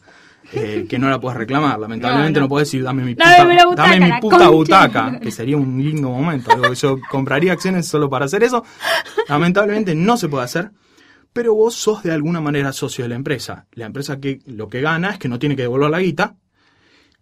eh, 0.52 0.87
que 0.88 0.98
no 0.98 1.11
la 1.11 1.20
puedes 1.20 1.37
reclamar. 1.37 1.78
Lamentablemente 1.78 2.38
No, 2.40 2.44
no, 2.44 2.46
no. 2.46 2.48
puedes 2.48 2.68
decir, 2.68 2.82
dame 2.82 3.02
mi 3.04 3.14
puta, 3.14 3.44
butaca, 3.66 3.82
dame 3.82 4.00
mi 4.00 4.20
puta 4.20 4.48
butaca, 4.48 5.20
que 5.20 5.30
sería 5.32 5.56
un 5.59 5.82
lindo 5.82 6.09
momento. 6.09 6.54
Digo, 6.56 6.72
Yo 6.72 6.98
compraría 7.11 7.52
acciones 7.52 7.87
solo 7.87 8.09
para 8.09 8.24
hacer 8.26 8.42
eso. 8.44 8.64
Lamentablemente 9.28 9.94
no 9.94 10.16
se 10.16 10.28
puede 10.28 10.44
hacer. 10.44 10.70
Pero 11.32 11.54
vos 11.54 11.74
sos 11.74 12.02
de 12.02 12.12
alguna 12.12 12.40
manera 12.40 12.72
socio 12.72 13.04
de 13.04 13.11
la 13.11 13.14
empresa. 13.16 13.66
La 13.72 13.85
empresa 13.85 14.18
que 14.18 14.38
lo 14.46 14.68
que 14.68 14.80
gana 14.80 15.11
es 15.11 15.18
que 15.18 15.28
no 15.28 15.38
tiene 15.38 15.54
que 15.54 15.62
devolver 15.62 15.90
la 15.90 16.00
guita, 16.00 16.35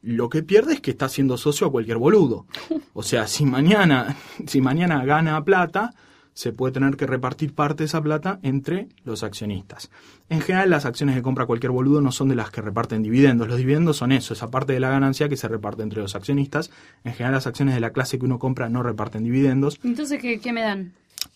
lo 0.05 0.29
que 0.29 0.43
pierde 0.43 0.75
es 0.75 0.81
que 0.81 0.91
está 0.91 1.09
siendo 1.09 1.37
socio 1.39 1.67
a 1.67 1.71
cualquier 1.71 1.97
boludo. 1.97 2.47
O 2.93 3.03
sea, 3.03 3.27
si 3.27 3.47
mañana, 3.47 4.17
si 4.47 4.61
mañana 4.61 5.05
gana 5.05 5.43
plata, 5.45 5.95
se 6.35 6.53
puede 6.53 6.73
tener 6.73 6.97
que 6.97 7.07
repartir 7.07 7.55
parte 7.55 7.85
de 7.85 7.87
esa 7.87 8.03
plata 8.03 8.41
entre 8.43 8.89
los 9.05 9.23
accionistas. 9.23 9.91
En 10.29 10.41
general, 10.41 10.69
las 10.69 10.85
acciones 10.85 11.15
que 11.15 11.23
compra 11.23 11.47
cualquier 11.47 11.71
boludo 11.71 12.01
no 12.01 12.13
son 12.13 12.29
de 12.29 12.35
las 12.35 12.51
que 12.51 12.61
reparten 12.61 13.03
dividendos. 13.03 13.49
Los 13.49 13.57
dividendos 13.57 13.97
son 13.97 14.13
eso, 14.13 14.35
esa 14.35 14.51
parte 14.51 14.73
de 14.73 14.81
la 14.81 14.91
ganancia 14.91 15.29
que 15.29 15.37
se 15.37 15.49
reparte 15.49 15.83
entre 15.83 16.03
los 16.03 16.17
accionistas. 16.17 16.71
En 17.05 17.13
general, 17.13 17.35
las 17.35 17.47
acciones 17.47 17.75
de 17.75 17.81
la 17.81 17.91
clase 17.91 18.19
que 18.19 18.27
uno 18.27 18.39
compra 18.39 18.69
no 18.69 18.83
reparten 18.83 19.23
dividendos. 19.23 19.79
Entonces, 19.85 20.21
¿qué, 20.21 20.41
qué 20.41 20.53
me 20.53 20.63
dan? 20.63 20.93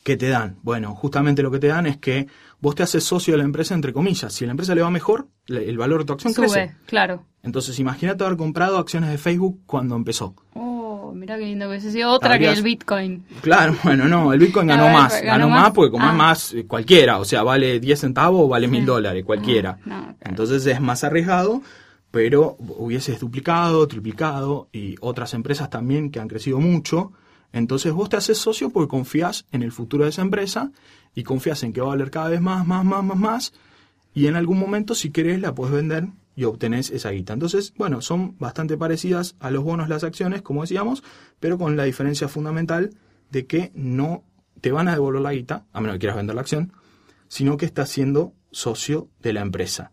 ¿Qué 0.09 0.17
te 0.17 0.29
dan? 0.31 0.57
Bueno, 0.63 0.95
justamente 0.95 1.43
lo 1.43 1.51
que 1.51 1.59
te 1.59 1.67
dan 1.67 1.85
es 1.87 1.99
que 1.99 2.29
vos 2.61 2.75
te 2.75 2.83
haces 2.83 3.05
socio 3.05 3.35
de 3.35 3.39
la 3.39 3.45
empresa, 3.45 3.75
entre 3.75 3.93
comillas. 3.93 4.33
Si 4.33 4.43
a 4.43 4.47
la 4.47 4.53
empresa 4.53 4.75
le 4.75 4.81
va 4.81 4.91
mejor, 4.91 5.29
el 5.49 5.77
valor 5.77 6.01
de 6.01 6.07
tu 6.07 6.13
acción 6.15 6.33
Sube, 6.33 6.47
crece. 6.47 6.75
claro. 6.87 7.25
Entonces, 7.43 7.79
imagínate 7.79 8.25
haber 8.25 8.39
comprado 8.39 8.79
acciones 8.79 9.11
de 9.11 9.19
Facebook 9.19 9.61
cuando 9.67 9.97
empezó. 9.97 10.35
Oh, 10.55 11.13
me 11.13 11.21
Mirá 11.21 11.37
qué 11.37 11.45
lindo 11.45 11.67
que 11.67 11.71
hubiese 11.73 11.93
sido 11.93 12.11
otra 12.11 12.37
Habrías- 12.37 12.55
que 12.55 12.59
el 12.61 12.65
Bitcoin. 12.65 13.25
Claro, 13.43 13.77
bueno, 13.85 14.07
no, 14.09 14.33
el 14.33 14.39
Bitcoin 14.41 14.67
ganó 14.69 14.85
ver, 14.85 14.93
más, 14.95 15.13
ganó 15.21 15.27
ganó 15.45 15.49
más. 15.51 15.63
más 15.65 15.73
porque 15.73 15.91
como 15.91 16.07
Ah. 16.07 16.11
es 16.11 16.15
más 16.17 16.55
eh, 16.55 16.65
cualquiera, 16.67 17.19
o 17.19 17.27
sea, 17.27 17.43
vale 17.43 17.79
10 17.79 18.01
centavos 18.01 18.41
o 18.45 18.49
vale 18.49 18.67
mil 18.67 18.87
dólares, 18.87 19.25
cualquiera. 19.27 19.73
Ah, 19.73 19.85
no, 19.85 19.97
claro. 20.05 20.17
Entonces 20.23 20.65
es 20.65 20.81
más 20.81 21.05
arriesgado, 21.05 21.61
pero 22.11 22.57
hubieses 22.59 23.21
duplicado, 23.21 23.87
triplicado 23.87 24.71
y 24.73 24.95
otras 25.03 25.35
empresas 25.35 25.69
también 25.69 26.11
que 26.11 26.19
han 26.19 26.29
crecido 26.29 26.61
mucho. 26.61 27.13
Entonces 27.53 27.93
vos 27.93 28.09
te 28.09 28.17
haces 28.17 28.39
socio 28.39 28.71
porque 28.71 28.89
confías 28.89 29.47
en 29.53 29.63
el 29.63 29.73
futuro 29.73 30.05
de 30.05 30.11
esa 30.11 30.23
empresa 30.23 30.71
y 31.15 31.23
confías 31.23 31.63
en 31.63 31.73
que 31.73 31.81
va 31.81 31.89
a 31.89 31.91
valer 31.91 32.11
cada 32.11 32.29
vez 32.29 32.41
más, 32.41 32.67
más, 32.67 32.85
más, 32.85 33.03
más, 33.03 33.19
más. 33.19 33.53
Y 34.15 34.27
en 34.27 34.37
algún 34.37 34.59
momento, 34.59 34.95
si 34.95 35.11
querés, 35.11 35.41
la 35.41 35.55
puedes 35.55 35.75
vender 35.75 36.09
y 36.37 36.45
obtenés 36.45 36.91
esa 36.91 37.11
guita. 37.11 37.33
Entonces, 37.33 37.73
bueno, 37.77 38.01
son 38.01 38.37
bastante 38.39 38.77
parecidas 38.77 39.35
a 39.41 39.51
los 39.51 39.65
bonos, 39.65 39.89
las 39.89 40.05
acciones, 40.05 40.43
como 40.43 40.63
decíamos, 40.63 41.03
pero 41.41 41.59
con 41.59 41.77
la 41.77 41.85
diferencia 41.85 42.29
fundamental 42.29 42.91
de 43.31 43.47
que 43.47 43.73
no 43.75 44.25
te 44.61 44.71
van 44.71 44.89
a 44.89 44.93
devolver 44.93 45.23
la 45.23 45.33
guita, 45.33 45.67
a 45.73 45.81
menos 45.81 45.95
que 45.95 46.01
quieras 46.01 46.17
vender 46.17 46.35
la 46.35 46.43
acción, 46.43 46.73
sino 47.29 47.57
que 47.57 47.67
estás 47.67 47.89
siendo 47.91 48.35
socio 48.51 49.09
de 49.21 49.33
la 49.33 49.41
empresa. 49.41 49.93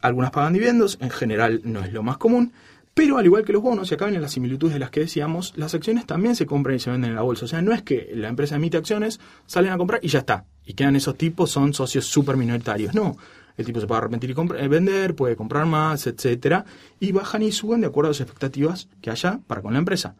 Algunas 0.00 0.30
pagan 0.30 0.54
dividendos, 0.54 0.98
en 1.00 1.10
general 1.10 1.60
no 1.64 1.80
es 1.80 1.92
lo 1.92 2.02
más 2.02 2.18
común, 2.18 2.52
pero 2.94 3.18
al 3.18 3.24
igual 3.24 3.44
que 3.44 3.52
los 3.52 3.62
bonos, 3.62 3.90
y 3.90 3.94
acá 3.94 4.06
vienen 4.06 4.22
las 4.22 4.32
similitudes 4.32 4.74
de 4.74 4.80
las 4.80 4.90
que 4.90 5.00
decíamos, 5.00 5.52
las 5.56 5.74
acciones 5.74 6.06
también 6.06 6.34
se 6.34 6.46
compran 6.46 6.76
y 6.76 6.80
se 6.80 6.90
venden 6.90 7.10
en 7.10 7.16
la 7.16 7.22
bolsa. 7.22 7.44
O 7.44 7.48
sea, 7.48 7.62
no 7.62 7.72
es 7.72 7.82
que 7.82 8.10
la 8.14 8.28
empresa 8.28 8.56
emite 8.56 8.76
acciones, 8.76 9.20
salen 9.46 9.72
a 9.72 9.78
comprar 9.78 10.00
y 10.02 10.08
ya 10.08 10.20
está. 10.20 10.44
Y 10.66 10.74
quedan 10.74 10.96
esos 10.96 11.16
tipos, 11.16 11.50
son 11.50 11.72
socios 11.72 12.04
súper 12.04 12.36
minoritarios. 12.36 12.94
No, 12.94 13.16
el 13.56 13.64
tipo 13.64 13.80
se 13.80 13.86
puede 13.86 13.98
arrepentir 13.98 14.30
y 14.30 14.34
eh, 14.56 14.68
vender, 14.68 15.14
puede 15.14 15.36
comprar 15.36 15.66
más, 15.66 16.06
etcétera, 16.06 16.64
y 16.98 17.12
bajan 17.12 17.42
y 17.42 17.52
suben 17.52 17.80
de 17.80 17.86
acuerdo 17.86 18.08
a 18.08 18.10
las 18.10 18.20
expectativas 18.20 18.88
que 19.00 19.10
haya 19.10 19.40
para 19.46 19.62
con 19.62 19.72
la 19.72 19.78
empresa. 19.78 20.16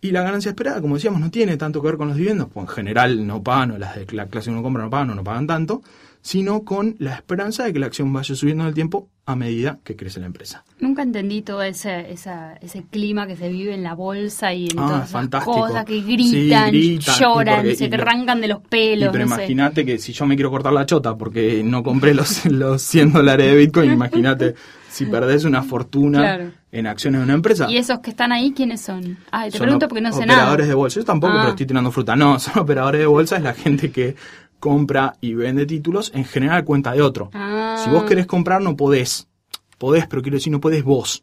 Y 0.00 0.10
la 0.10 0.22
ganancia 0.22 0.50
esperada, 0.50 0.80
como 0.80 0.94
decíamos, 0.94 1.20
no 1.20 1.30
tiene 1.30 1.56
tanto 1.56 1.80
que 1.80 1.88
ver 1.88 1.96
con 1.96 2.08
los 2.08 2.16
dividendos, 2.16 2.48
pues 2.52 2.68
en 2.68 2.74
general 2.74 3.26
no 3.26 3.42
pagan, 3.42 3.72
o 3.72 3.78
las 3.78 3.96
de 3.96 4.06
la 4.12 4.26
clase 4.26 4.50
uno 4.50 4.62
compra 4.62 4.84
no 4.84 4.90
pagan 4.90 5.10
o 5.10 5.14
no 5.14 5.24
pagan 5.24 5.46
tanto, 5.46 5.82
sino 6.26 6.64
con 6.64 6.96
la 6.98 7.14
esperanza 7.14 7.62
de 7.62 7.72
que 7.72 7.78
la 7.78 7.86
acción 7.86 8.12
vaya 8.12 8.34
subiendo 8.34 8.64
en 8.64 8.68
el 8.70 8.74
tiempo 8.74 9.08
a 9.26 9.36
medida 9.36 9.78
que 9.84 9.94
crece 9.94 10.18
la 10.18 10.26
empresa. 10.26 10.64
Nunca 10.80 11.02
entendí 11.02 11.42
todo 11.42 11.62
ese, 11.62 12.10
esa, 12.10 12.54
ese 12.54 12.82
clima 12.90 13.28
que 13.28 13.36
se 13.36 13.48
vive 13.48 13.72
en 13.74 13.84
la 13.84 13.94
bolsa 13.94 14.52
y 14.52 14.64
en 14.66 14.76
Ah, 14.76 15.06
todas 15.06 15.08
esas 15.28 15.44
cosas 15.44 15.84
que 15.84 15.94
Sí, 16.02 16.02
gritan, 16.02 16.74
y 16.74 16.98
lloran, 16.98 17.56
porque- 17.58 17.76
se 17.76 17.88
lo- 17.88 17.94
arrancan 18.02 18.40
de 18.40 18.48
los 18.48 18.60
pelos. 18.62 19.10
pero 19.12 19.24
no 19.24 19.34
imagínate 19.36 19.84
que 19.86 19.98
si 19.98 20.12
yo 20.12 20.26
me 20.26 20.34
quiero 20.34 20.50
cortar 20.50 20.72
la 20.72 20.84
chota 20.84 21.16
porque 21.16 21.62
no 21.64 21.84
compré 21.84 22.12
los, 22.12 22.44
los 22.46 22.82
100 22.82 23.12
dólares 23.12 23.46
de 23.52 23.56
Bitcoin, 23.56 23.92
imagínate 23.92 24.56
si 24.90 25.04
perdés 25.06 25.44
una 25.44 25.62
fortuna 25.62 26.18
Claro. 26.18 26.50
en 26.72 26.86
acciones 26.88 27.20
de 27.20 27.24
una 27.24 27.34
empresa. 27.34 27.70
¿Y 27.70 27.76
esos 27.76 28.00
que 28.00 28.10
están 28.10 28.32
ahí 28.32 28.52
quiénes 28.52 28.80
son? 28.80 29.16
Ay, 29.30 29.50
te 29.52 29.58
Son 29.58 29.64
pregunto 29.64 29.86
porque 29.86 30.00
no 30.02 30.10
sé 30.12 30.24
operadores 30.24 30.66
nada. 30.66 30.68
de 30.68 30.74
bolsa. 30.74 30.98
Yo 31.00 31.04
tampoco, 31.04 31.34
Ah. 31.34 31.38
pero 31.42 31.50
estoy 31.50 31.66
tirando 31.66 31.92
fruta. 31.92 32.16
No, 32.16 32.38
son 32.40 32.58
operadores 32.58 33.00
de 33.00 33.06
bolsa, 33.06 33.36
es 33.36 33.42
la 33.44 33.54
gente 33.54 33.92
que 33.92 34.16
compra 34.58 35.14
y 35.20 35.34
vende 35.34 35.66
títulos 35.66 36.10
en 36.14 36.24
general 36.24 36.64
cuenta 36.64 36.92
de 36.92 37.02
otro. 37.02 37.30
Ah. 37.34 37.80
Si 37.84 37.90
vos 37.90 38.04
querés 38.04 38.26
comprar, 38.26 38.60
no 38.62 38.76
podés. 38.76 39.28
Podés, 39.78 40.06
pero 40.06 40.22
quiero 40.22 40.36
decir, 40.36 40.52
no 40.52 40.60
podés 40.60 40.84
vos. 40.84 41.22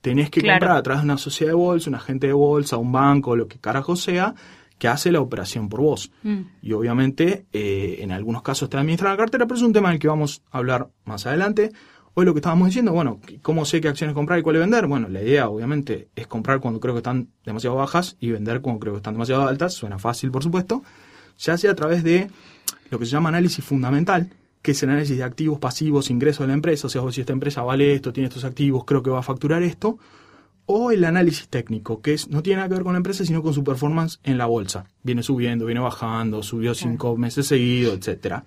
Tenés 0.00 0.30
que 0.30 0.40
Claro. 0.40 0.58
comprar 0.60 0.76
a 0.78 0.82
través 0.82 1.02
de 1.02 1.04
una 1.04 1.18
sociedad 1.18 1.52
de 1.52 1.56
bolsa, 1.56 1.90
un 1.90 1.94
agente 1.96 2.26
de 2.26 2.32
bolsa, 2.32 2.76
un 2.76 2.90
banco, 2.90 3.36
lo 3.36 3.46
que 3.46 3.58
carajo 3.58 3.94
sea, 3.94 4.34
que 4.78 4.88
hace 4.88 5.12
la 5.12 5.20
operación 5.20 5.68
por 5.68 5.80
vos. 5.80 6.10
Mm. 6.24 6.40
Y 6.62 6.72
obviamente, 6.72 7.46
eh, 7.52 7.98
en 8.00 8.10
algunos 8.10 8.42
casos 8.42 8.68
te 8.68 8.76
administra 8.76 9.10
la 9.10 9.16
cartera, 9.16 9.46
pero 9.46 9.56
es 9.56 9.62
un 9.62 9.72
tema 9.72 9.90
del 9.90 10.00
que 10.00 10.08
vamos 10.08 10.42
a 10.50 10.58
hablar 10.58 10.88
más 11.04 11.24
adelante. 11.26 11.70
Hoy 12.14 12.26
lo 12.26 12.34
que 12.34 12.40
estábamos 12.40 12.66
diciendo, 12.66 12.92
bueno, 12.92 13.20
¿cómo 13.42 13.64
sé 13.64 13.80
qué 13.80 13.88
acciones 13.88 14.12
comprar 14.14 14.38
y 14.38 14.42
cuáles 14.42 14.60
vender? 14.60 14.86
Bueno, 14.86 15.08
la 15.08 15.22
idea 15.22 15.48
obviamente 15.48 16.08
es 16.16 16.26
comprar 16.26 16.60
cuando 16.60 16.80
creo 16.80 16.94
que 16.94 16.98
están 16.98 17.28
demasiado 17.44 17.76
bajas 17.76 18.16
y 18.20 18.30
vender 18.32 18.60
cuando 18.60 18.80
creo 18.80 18.92
que 18.94 18.98
están 18.98 19.14
demasiado 19.14 19.46
altas. 19.46 19.72
Suena 19.74 19.98
fácil, 19.98 20.30
por 20.30 20.42
supuesto. 20.42 20.82
Ya 21.38 21.56
sea 21.56 21.70
a 21.70 21.74
través 21.74 22.02
de 22.04 22.28
lo 22.92 22.98
que 23.00 23.06
se 23.06 23.10
llama 23.12 23.30
análisis 23.30 23.64
fundamental, 23.64 24.28
que 24.62 24.70
es 24.70 24.82
el 24.84 24.90
análisis 24.90 25.16
de 25.16 25.24
activos, 25.24 25.58
pasivos, 25.58 26.10
ingresos 26.10 26.40
de 26.40 26.48
la 26.48 26.54
empresa. 26.54 26.86
O 26.86 26.90
sea, 26.90 27.02
si 27.10 27.20
esta 27.22 27.32
empresa 27.32 27.62
vale 27.62 27.94
esto, 27.94 28.12
tiene 28.12 28.28
estos 28.28 28.44
activos, 28.44 28.84
creo 28.84 29.02
que 29.02 29.10
va 29.10 29.18
a 29.18 29.22
facturar 29.24 29.62
esto. 29.64 29.98
O 30.66 30.92
el 30.92 31.04
análisis 31.04 31.48
técnico, 31.48 32.00
que 32.00 32.14
es, 32.14 32.28
no 32.28 32.40
tiene 32.42 32.58
nada 32.58 32.68
que 32.68 32.74
ver 32.74 32.84
con 32.84 32.92
la 32.92 32.98
empresa, 32.98 33.24
sino 33.24 33.42
con 33.42 33.52
su 33.52 33.64
performance 33.64 34.20
en 34.22 34.38
la 34.38 34.46
bolsa. 34.46 34.84
Viene 35.02 35.22
subiendo, 35.24 35.66
viene 35.66 35.80
bajando, 35.80 36.42
subió 36.44 36.72
cinco 36.74 37.16
meses 37.16 37.48
seguidos, 37.48 37.98
etcétera. 37.98 38.44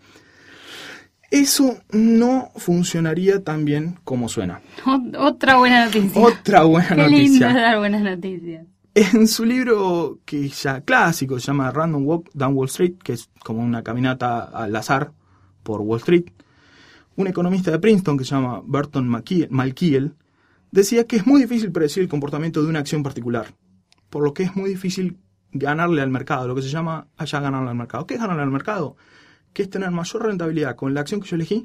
Eso 1.32 1.78
no 1.92 2.52
funcionaría 2.56 3.44
tan 3.44 3.66
bien 3.66 3.98
como 4.06 4.30
suena. 4.30 4.62
Ot- 4.86 5.18
Otra 5.20 5.58
buena 5.58 5.86
noticia. 5.86 6.22
Otra 6.22 6.64
buena 6.64 6.88
Qué 6.96 6.96
lindo 7.10 7.18
noticia. 7.48 7.54
dar 7.54 7.78
buenas 7.80 8.02
noticias. 8.04 8.66
En 8.98 9.28
su 9.28 9.44
libro 9.44 10.20
que 10.24 10.48
ya 10.48 10.80
clásico, 10.80 11.38
se 11.38 11.48
llama 11.48 11.70
Random 11.70 12.08
Walk 12.08 12.30
Down 12.34 12.54
Wall 12.56 12.70
Street, 12.70 12.94
que 13.04 13.12
es 13.12 13.30
como 13.44 13.62
una 13.62 13.84
caminata 13.84 14.46
al 14.46 14.74
azar 14.74 15.12
por 15.64 15.82
Wall 15.82 16.00
Street, 16.00 16.28
un 17.18 17.28
economista 17.28 17.72
de 17.72 17.80
Princeton 17.80 18.18
que 18.18 18.24
se 18.24 18.36
llama 18.36 18.62
Burton 18.64 19.06
Malkiel, 19.10 20.16
decía 20.72 21.06
que 21.06 21.18
es 21.18 21.28
muy 21.28 21.42
difícil 21.42 21.74
predecir 21.74 22.04
el 22.04 22.10
comportamiento 22.10 22.64
de 22.64 22.70
una 22.70 22.80
acción 22.80 23.04
particular, 23.04 23.54
por 24.10 24.24
lo 24.24 24.34
que 24.34 24.44
es 24.44 24.56
muy 24.56 24.70
difícil 24.70 25.18
ganarle 25.52 26.02
al 26.02 26.10
mercado, 26.10 26.48
lo 26.48 26.56
que 26.56 26.62
se 26.62 26.70
llama 26.70 27.10
allá 27.18 27.42
ganarle 27.42 27.72
al 27.72 27.76
mercado. 27.76 28.08
¿Qué 28.08 28.14
es 28.14 28.22
ganarle 28.22 28.44
al 28.44 28.52
mercado? 28.52 28.96
Que 29.52 29.64
es 29.64 29.70
tener 29.70 29.92
mayor 29.92 30.26
rentabilidad 30.26 30.78
con 30.78 30.94
la 30.94 31.02
acción 31.02 31.20
que 31.20 31.28
yo 31.28 31.36
elegí 31.36 31.64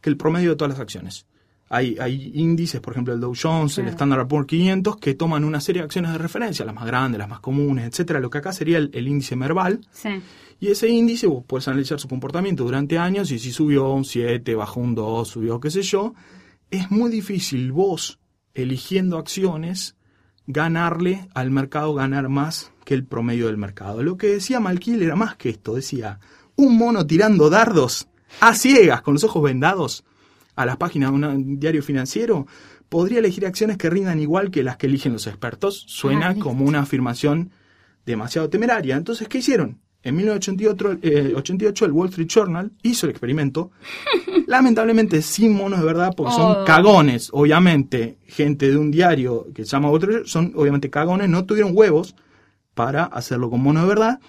que 0.00 0.10
el 0.10 0.16
promedio 0.16 0.50
de 0.50 0.56
todas 0.56 0.72
las 0.72 0.80
acciones. 0.80 1.24
Hay, 1.68 1.96
hay 1.98 2.32
índices, 2.34 2.80
por 2.80 2.92
ejemplo, 2.92 3.14
el 3.14 3.20
Dow 3.20 3.34
Jones, 3.40 3.78
el. 3.78 3.88
Standard 3.88 4.28
Poor's 4.28 4.46
500, 4.46 4.96
que 4.96 5.14
toman 5.14 5.44
una 5.44 5.60
serie 5.60 5.80
de 5.82 5.86
acciones 5.86 6.12
de 6.12 6.18
referencia, 6.18 6.64
las 6.64 6.74
más 6.74 6.86
grandes, 6.86 7.18
las 7.18 7.28
más 7.28 7.40
comunes, 7.40 7.86
etcétera. 7.86 8.20
Lo 8.20 8.30
que 8.30 8.38
acá 8.38 8.52
sería 8.52 8.78
el, 8.78 8.90
el 8.92 9.08
índice 9.08 9.34
Merval. 9.34 9.80
Sí. 9.90 10.20
Y 10.60 10.68
ese 10.68 10.88
índice 10.88 11.26
vos 11.26 11.44
puedes 11.46 11.68
analizar 11.68 11.98
su 11.98 12.08
comportamiento 12.08 12.64
durante 12.64 12.98
años 12.98 13.30
y 13.30 13.38
si 13.38 13.52
subió 13.52 13.90
un 13.90 14.04
7, 14.04 14.54
bajó 14.54 14.80
un 14.80 14.94
2, 14.94 15.28
subió 15.28 15.60
qué 15.60 15.70
sé 15.70 15.82
yo. 15.82 16.14
Es 16.70 16.90
muy 16.90 17.10
difícil 17.10 17.72
vos, 17.72 18.18
eligiendo 18.54 19.18
acciones, 19.18 19.96
ganarle 20.46 21.28
al 21.34 21.50
mercado, 21.50 21.94
ganar 21.94 22.28
más 22.28 22.72
que 22.84 22.94
el 22.94 23.04
promedio 23.04 23.46
del 23.46 23.56
mercado. 23.56 24.02
Lo 24.02 24.16
que 24.16 24.28
decía 24.28 24.60
Malkiel 24.60 25.02
era 25.02 25.16
más 25.16 25.36
que 25.36 25.50
esto. 25.50 25.74
Decía, 25.74 26.20
un 26.56 26.76
mono 26.76 27.06
tirando 27.06 27.50
dardos 27.50 28.08
a 28.40 28.54
ciegas, 28.54 29.02
con 29.02 29.14
los 29.14 29.24
ojos 29.24 29.42
vendados, 29.42 30.04
a 30.56 30.66
las 30.66 30.76
páginas 30.76 31.10
de 31.10 31.16
un 31.16 31.58
diario 31.58 31.82
financiero, 31.82 32.46
podría 32.88 33.18
elegir 33.18 33.44
acciones 33.46 33.76
que 33.76 33.90
rindan 33.90 34.20
igual 34.20 34.50
que 34.50 34.62
las 34.62 34.76
que 34.76 34.86
eligen 34.86 35.12
los 35.12 35.26
expertos. 35.26 35.84
Suena 35.88 36.28
Ah, 36.30 36.34
como 36.38 36.64
una 36.64 36.80
afirmación 36.80 37.50
demasiado 38.06 38.48
temeraria. 38.50 38.96
Entonces, 38.96 39.26
¿qué 39.28 39.38
hicieron? 39.38 39.80
En 40.02 40.16
1988 40.16 40.98
eh, 41.02 41.32
88, 41.34 41.84
el 41.86 41.92
Wall 41.92 42.08
Street 42.10 42.28
Journal 42.28 42.70
hizo 42.82 43.06
el 43.06 43.10
experimento, 43.10 43.70
lamentablemente 44.46 45.22
sin 45.22 45.54
monos 45.54 45.80
de 45.80 45.86
verdad, 45.86 46.12
porque 46.16 46.32
Oh. 46.34 46.54
son 46.54 46.66
cagones. 46.66 47.30
Obviamente, 47.32 48.18
gente 48.26 48.70
de 48.70 48.76
un 48.76 48.90
diario 48.90 49.46
que 49.54 49.64
se 49.64 49.70
llama 49.70 49.90
Wall 49.90 50.02
Street 50.02 50.22
son 50.26 50.52
obviamente 50.56 50.90
cagones, 50.90 51.28
no 51.30 51.44
tuvieron 51.46 51.72
huevos 51.74 52.14
para 52.74 53.04
hacerlo 53.04 53.48
con 53.50 53.62
monos 53.62 53.84
de 53.84 53.88
verdad. 53.88 54.20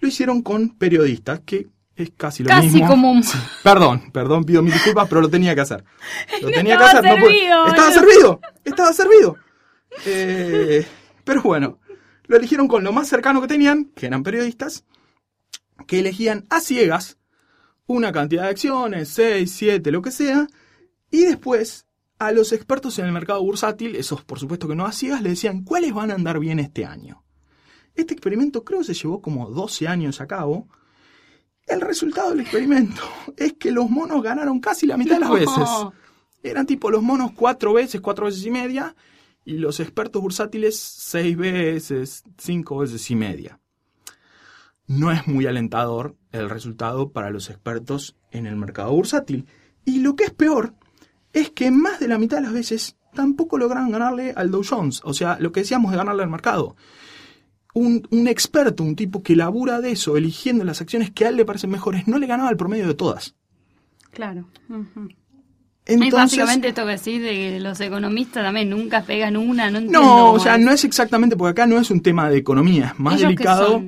Lo 0.00 0.08
hicieron 0.08 0.42
con 0.42 0.70
periodistas, 0.70 1.40
que 1.44 1.68
es 2.04 2.12
casi 2.16 2.42
lo 2.42 2.48
Casi 2.48 2.68
mismo. 2.68 2.88
como 2.88 3.10
un- 3.12 3.22
Sí, 3.22 3.38
Perdón, 3.62 4.10
perdón, 4.12 4.44
pido 4.44 4.62
mis 4.62 4.74
disculpas, 4.74 5.08
pero 5.08 5.20
lo 5.20 5.28
tenía 5.30 5.54
que 5.54 5.60
hacer. 5.62 5.84
Lo 6.42 6.48
tenía 6.50 6.76
que 6.78 6.84
estaba 6.84 6.98
hacer. 7.00 7.04
no 7.04 7.26
servido, 7.26 7.66
estaba 7.66 7.92
servido, 7.92 8.40
estaba 8.64 8.92
servido. 8.92 9.36
Eh, 10.06 10.86
pero 11.24 11.42
bueno, 11.42 11.78
lo 12.26 12.36
eligieron 12.36 12.68
con 12.68 12.84
lo 12.84 12.92
más 12.92 13.08
cercano 13.08 13.40
que 13.40 13.48
tenían, 13.48 13.86
que 13.94 14.06
eran 14.06 14.22
periodistas, 14.22 14.84
que 15.86 16.00
elegían 16.00 16.46
a 16.50 16.60
ciegas 16.60 17.18
una 17.86 18.12
cantidad 18.12 18.44
de 18.44 18.50
acciones, 18.50 19.08
6, 19.08 19.50
7, 19.52 19.90
lo 19.90 20.00
que 20.02 20.10
sea, 20.12 20.46
y 21.10 21.24
después 21.24 21.86
a 22.20 22.30
los 22.32 22.52
expertos 22.52 22.98
en 22.98 23.06
el 23.06 23.12
mercado 23.12 23.42
bursátil, 23.42 23.96
esos 23.96 24.22
por 24.22 24.38
supuesto 24.38 24.68
que 24.68 24.76
no 24.76 24.86
a 24.86 24.92
ciegas, 24.92 25.22
le 25.22 25.30
decían 25.30 25.64
cuáles 25.64 25.92
van 25.92 26.10
a 26.10 26.14
andar 26.14 26.38
bien 26.38 26.58
este 26.60 26.84
año. 26.84 27.24
Este 27.96 28.14
experimento 28.14 28.62
creo 28.64 28.78
que 28.80 28.84
se 28.84 28.94
llevó 28.94 29.20
como 29.20 29.50
12 29.50 29.88
años 29.88 30.20
a 30.20 30.26
cabo. 30.28 30.68
El 31.66 31.80
resultado 31.80 32.30
del 32.30 32.40
experimento 32.40 33.02
es 33.36 33.54
que 33.54 33.70
los 33.70 33.88
monos 33.88 34.22
ganaron 34.22 34.60
casi 34.60 34.86
la 34.86 34.96
mitad 34.96 35.14
de 35.14 35.20
las 35.20 35.30
veces. 35.30 35.68
Eran 36.42 36.66
tipo 36.66 36.90
los 36.90 37.02
monos 37.02 37.32
cuatro 37.32 37.74
veces, 37.74 38.00
cuatro 38.00 38.26
veces 38.26 38.44
y 38.44 38.50
media, 38.50 38.96
y 39.44 39.54
los 39.58 39.80
expertos 39.80 40.22
bursátiles 40.22 40.78
seis 40.78 41.36
veces, 41.36 42.24
cinco 42.38 42.78
veces 42.78 43.10
y 43.10 43.16
media. 43.16 43.60
No 44.86 45.12
es 45.12 45.26
muy 45.26 45.46
alentador 45.46 46.16
el 46.32 46.50
resultado 46.50 47.12
para 47.12 47.30
los 47.30 47.50
expertos 47.50 48.16
en 48.32 48.46
el 48.46 48.56
mercado 48.56 48.92
bursátil. 48.92 49.46
Y 49.84 50.00
lo 50.00 50.16
que 50.16 50.24
es 50.24 50.32
peor 50.32 50.74
es 51.32 51.50
que 51.50 51.70
más 51.70 52.00
de 52.00 52.08
la 52.08 52.18
mitad 52.18 52.38
de 52.38 52.42
las 52.42 52.52
veces 52.52 52.96
tampoco 53.14 53.58
lograron 53.58 53.90
ganarle 53.90 54.32
al 54.34 54.50
Dow 54.50 54.62
Jones. 54.68 55.00
O 55.04 55.14
sea, 55.14 55.38
lo 55.38 55.52
que 55.52 55.60
decíamos 55.60 55.90
de 55.92 55.98
ganarle 55.98 56.22
al 56.22 56.30
mercado. 56.30 56.76
Un, 57.74 58.06
un 58.10 58.26
experto, 58.28 58.82
un 58.82 58.96
tipo 58.96 59.22
que 59.22 59.36
labura 59.36 59.80
de 59.80 59.92
eso, 59.92 60.16
eligiendo 60.16 60.64
las 60.64 60.80
acciones 60.80 61.10
que 61.10 61.24
a 61.24 61.28
él 61.28 61.36
le 61.36 61.44
parecen 61.44 61.70
mejores, 61.70 62.08
no 62.08 62.18
le 62.18 62.26
ganaba 62.26 62.50
el 62.50 62.56
promedio 62.56 62.86
de 62.86 62.94
todas. 62.94 63.34
Claro. 64.10 64.48
Entonces, 65.86 66.12
básicamente 66.12 66.68
esto 66.68 66.84
que 66.84 66.92
decís 66.92 67.22
de 67.22 67.30
que 67.30 67.60
los 67.60 67.80
economistas 67.80 68.44
también 68.44 68.70
nunca 68.70 69.02
pegan 69.02 69.36
una, 69.36 69.70
no 69.70 69.78
entiendo. 69.78 70.00
no, 70.00 70.32
o 70.32 70.38
sea, 70.38 70.56
es. 70.56 70.64
no 70.64 70.70
es 70.70 70.84
exactamente, 70.84 71.36
porque 71.36 71.50
acá 71.52 71.66
no 71.66 71.78
es 71.78 71.90
un 71.90 72.00
tema 72.00 72.28
de 72.30 72.38
economía, 72.38 72.92
es 72.94 73.00
más 73.00 73.20
delicado. 73.20 73.82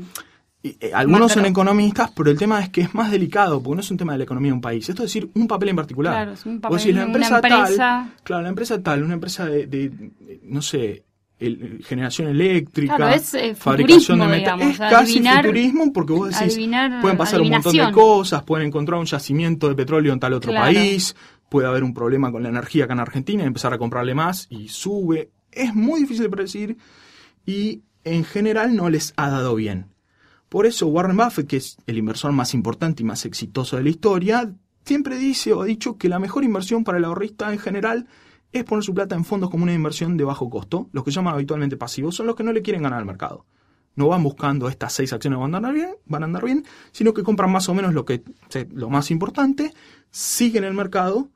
eh, 0.63 0.91
algunos 0.95 1.33
son 1.33 1.45
economistas, 1.47 2.11
pero 2.13 2.31
el 2.31 2.39
tema 2.39 2.61
es 2.61 2.71
que 2.71 2.81
es 2.83 2.95
más 2.95 3.11
delicado, 3.11 3.63
porque 3.63 3.77
no 3.77 3.81
es 3.83 3.91
un 3.91 3.97
tema 3.99 4.13
de 4.13 4.19
la 4.19 4.25
economía 4.25 4.51
de 4.51 4.55
un 4.55 4.61
país. 4.61 4.89
Esto 4.89 5.03
es 5.05 5.09
decir, 5.13 5.31
un 5.35 5.47
papel 5.47 5.71
en 5.71 5.77
particular. 5.77 6.15
Claro, 6.15 6.33
es 6.33 6.47
un 6.47 6.61
papel 6.61 6.79
decís, 6.79 6.95
la 6.95 7.01
de 7.01 7.07
una 7.07 7.15
empresa, 7.15 7.37
empresa. 7.37 7.77
tal, 7.77 8.15
claro, 8.25 8.43
la 8.43 8.49
empresa 8.49 8.83
tal, 8.83 9.03
una 9.03 9.15
empresa 9.15 9.47
de, 9.47 9.67
de, 9.67 9.89
de, 9.91 10.41
no 10.45 10.63
sé, 10.63 11.05
el- 11.39 11.83
generación 11.85 12.29
eléctrica, 12.29 12.97
Claro, 12.97 13.15
es, 13.15 13.35
eh, 13.35 13.55
fabricación 13.55 14.21
de 14.21 14.27
metal. 14.27 14.59
digamos, 14.59 14.75
Es 14.75 14.79
casi 14.79 15.13
adivinar- 15.19 15.45
futurismo 15.45 15.93
porque 15.93 16.13
vos 16.13 16.29
decís, 16.31 16.55
adivinar- 16.55 17.01
pueden 17.01 17.17
pasar 17.19 17.41
un 17.41 17.51
montón 17.51 17.77
de 17.77 17.91
cosas, 17.93 18.43
pueden 18.45 18.69
encontrar 18.69 19.01
un 19.01 19.07
yacimiento 19.07 19.69
de 19.69 19.75
petróleo 19.75 20.13
en 20.13 20.21
tal 20.21 20.35
otro 20.35 20.53
Claro. 20.53 20.67
país, 20.67 21.17
puede 21.49 21.67
haber 21.67 21.85
un 21.85 21.93
problema 21.95 22.31
con 22.31 22.43
la 22.43 22.49
energía 22.49 22.85
acá 22.85 22.93
en 22.95 23.01
Argentina 23.01 23.43
y 23.43 23.47
empezar 23.47 23.73
a 23.75 23.79
comprarle 23.79 24.15
más 24.15 24.47
y 24.51 24.69
sube. 24.69 25.31
Es 25.51 25.75
muy 25.75 26.01
difícil 26.01 26.23
de 26.25 26.31
predecir 26.31 26.77
y 27.45 27.83
en 28.05 28.25
general 28.25 28.75
no 28.77 28.89
les 28.89 29.13
ha 29.17 29.29
dado 29.31 29.55
bien. 29.55 29.87
Por 30.49 30.67
eso 30.67 30.87
Warren 30.87 31.17
Buffett, 31.17 31.47
que 31.47 31.57
es 31.57 31.77
el 31.87 31.99
inversor 31.99 32.33
más 32.33 32.55
importante 32.55 33.03
y 33.03 33.07
más 33.07 33.25
exitoso 33.25 33.77
de 33.77 33.83
la 33.85 33.89
historia, 33.91 34.53
siempre 34.85 35.17
dice 35.19 35.53
o 35.53 35.63
ha 35.63 35.65
dicho 35.67 35.97
que 35.97 36.09
la 36.09 36.19
mejor 36.19 36.45
inversión 36.45 36.85
para 36.85 36.99
el 36.99 37.05
ahorrista 37.05 37.53
en 37.53 37.59
general 37.59 38.07
es 38.53 38.65
poner 38.65 38.85
su 38.85 38.95
plata 38.95 39.15
en 39.15 39.25
fondos 39.25 39.51
comunes 39.51 39.73
de 39.73 39.77
inversión 39.77 40.17
de 40.17 40.25
bajo 40.25 40.49
costo, 40.51 40.89
los 40.93 41.05
que 41.05 41.11
llaman 41.11 41.35
habitualmente 41.35 41.77
pasivos, 41.77 42.15
son 42.15 42.27
los 42.27 42.37
que 42.37 42.45
no 42.45 42.53
le 42.53 42.63
quieren 42.63 42.83
ganar 42.83 42.99
al 42.99 43.07
mercado. 43.07 43.47
No 43.95 44.09
van 44.09 44.23
buscando 44.23 44.69
estas 44.69 44.93
seis 44.93 45.13
acciones 45.13 45.37
que 45.37 45.41
van 45.43 45.55
a 45.55 45.59
andar 45.59 45.75
bien, 45.75 45.91
van 46.07 46.23
a 46.23 46.27
andar 46.27 46.45
bien 46.45 46.65
sino 46.93 47.13
que 47.13 47.23
compran 47.23 47.51
más 47.51 47.69
o 47.69 47.75
menos 47.75 47.93
lo, 47.93 48.05
que, 48.05 48.23
lo 48.73 48.89
más 48.89 49.11
importante, 49.11 49.73
siguen 50.11 50.65
el 50.65 50.75
mercado, 50.75 51.29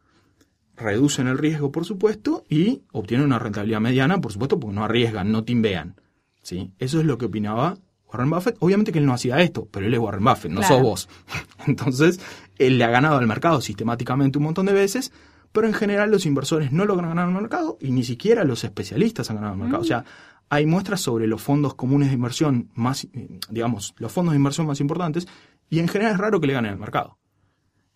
reducen 0.77 1.27
el 1.27 1.39
riesgo, 1.39 1.73
por 1.73 1.85
supuesto, 1.85 2.45
y 2.49 2.83
obtienen 2.93 3.27
una 3.27 3.39
rentabilidad 3.39 3.81
mediana, 3.81 4.21
por 4.21 4.33
supuesto, 4.33 4.59
porque 4.61 4.75
no 4.75 4.85
arriesgan, 4.85 5.33
no 5.33 5.45
timbean. 5.45 5.97
¿sí? 6.43 6.73
Eso 6.79 7.01
es 7.01 7.07
lo 7.07 7.19
que 7.19 7.27
opinaba 7.27 7.79
Warren 8.13 8.31
Buffett. 8.31 8.57
Obviamente 8.61 8.93
que 8.93 8.99
él 8.99 9.07
no 9.07 9.15
hacía 9.15 9.41
esto, 9.41 9.69
pero 9.71 9.87
él 9.87 9.95
es 9.95 10.01
Warren 10.01 10.25
Buffett, 10.25 10.51
no 10.53 10.61
Claro. 10.61 10.75
sos 10.75 10.83
vos. 10.83 11.09
Entonces, 11.67 12.21
él 12.59 12.79
le 12.79 12.85
ha 12.85 12.91
ganado 12.91 13.17
al 13.19 13.27
mercado 13.27 13.61
sistemáticamente 13.61 14.39
un 14.39 14.45
montón 14.45 14.67
de 14.67 14.73
veces, 14.73 15.13
pero 15.57 15.69
en 15.69 15.73
general 15.73 16.11
los 16.11 16.27
inversores 16.27 16.71
no 16.71 16.85
logran 16.85 17.09
ganar 17.09 17.29
al 17.29 17.33
mercado 17.33 17.79
y 17.81 17.91
ni 17.91 18.05
siquiera 18.05 18.45
los 18.45 18.63
especialistas 18.63 19.31
han 19.31 19.37
ganado 19.37 19.55
al 19.55 19.59
mercado. 19.59 19.81
O 19.81 19.87
sea, 19.87 20.05
hay 20.51 20.67
muestras 20.67 21.01
sobre 21.01 21.27
los 21.27 21.41
fondos 21.41 21.75
comunes 21.75 22.09
de 22.09 22.15
inversión 22.15 22.69
más, 22.75 23.05
eh, 23.05 23.41
digamos, 23.49 23.95
los 23.97 24.13
fondos 24.13 24.35
de 24.35 24.37
inversión 24.37 24.67
más 24.67 24.81
importantes, 24.81 25.27
y 25.71 25.79
en 25.79 25.89
general 25.89 26.13
es 26.13 26.19
raro 26.19 26.43
que 26.43 26.47
le 26.47 26.53
ganen 26.53 26.73
al 26.73 26.79
mercado. 26.79 27.17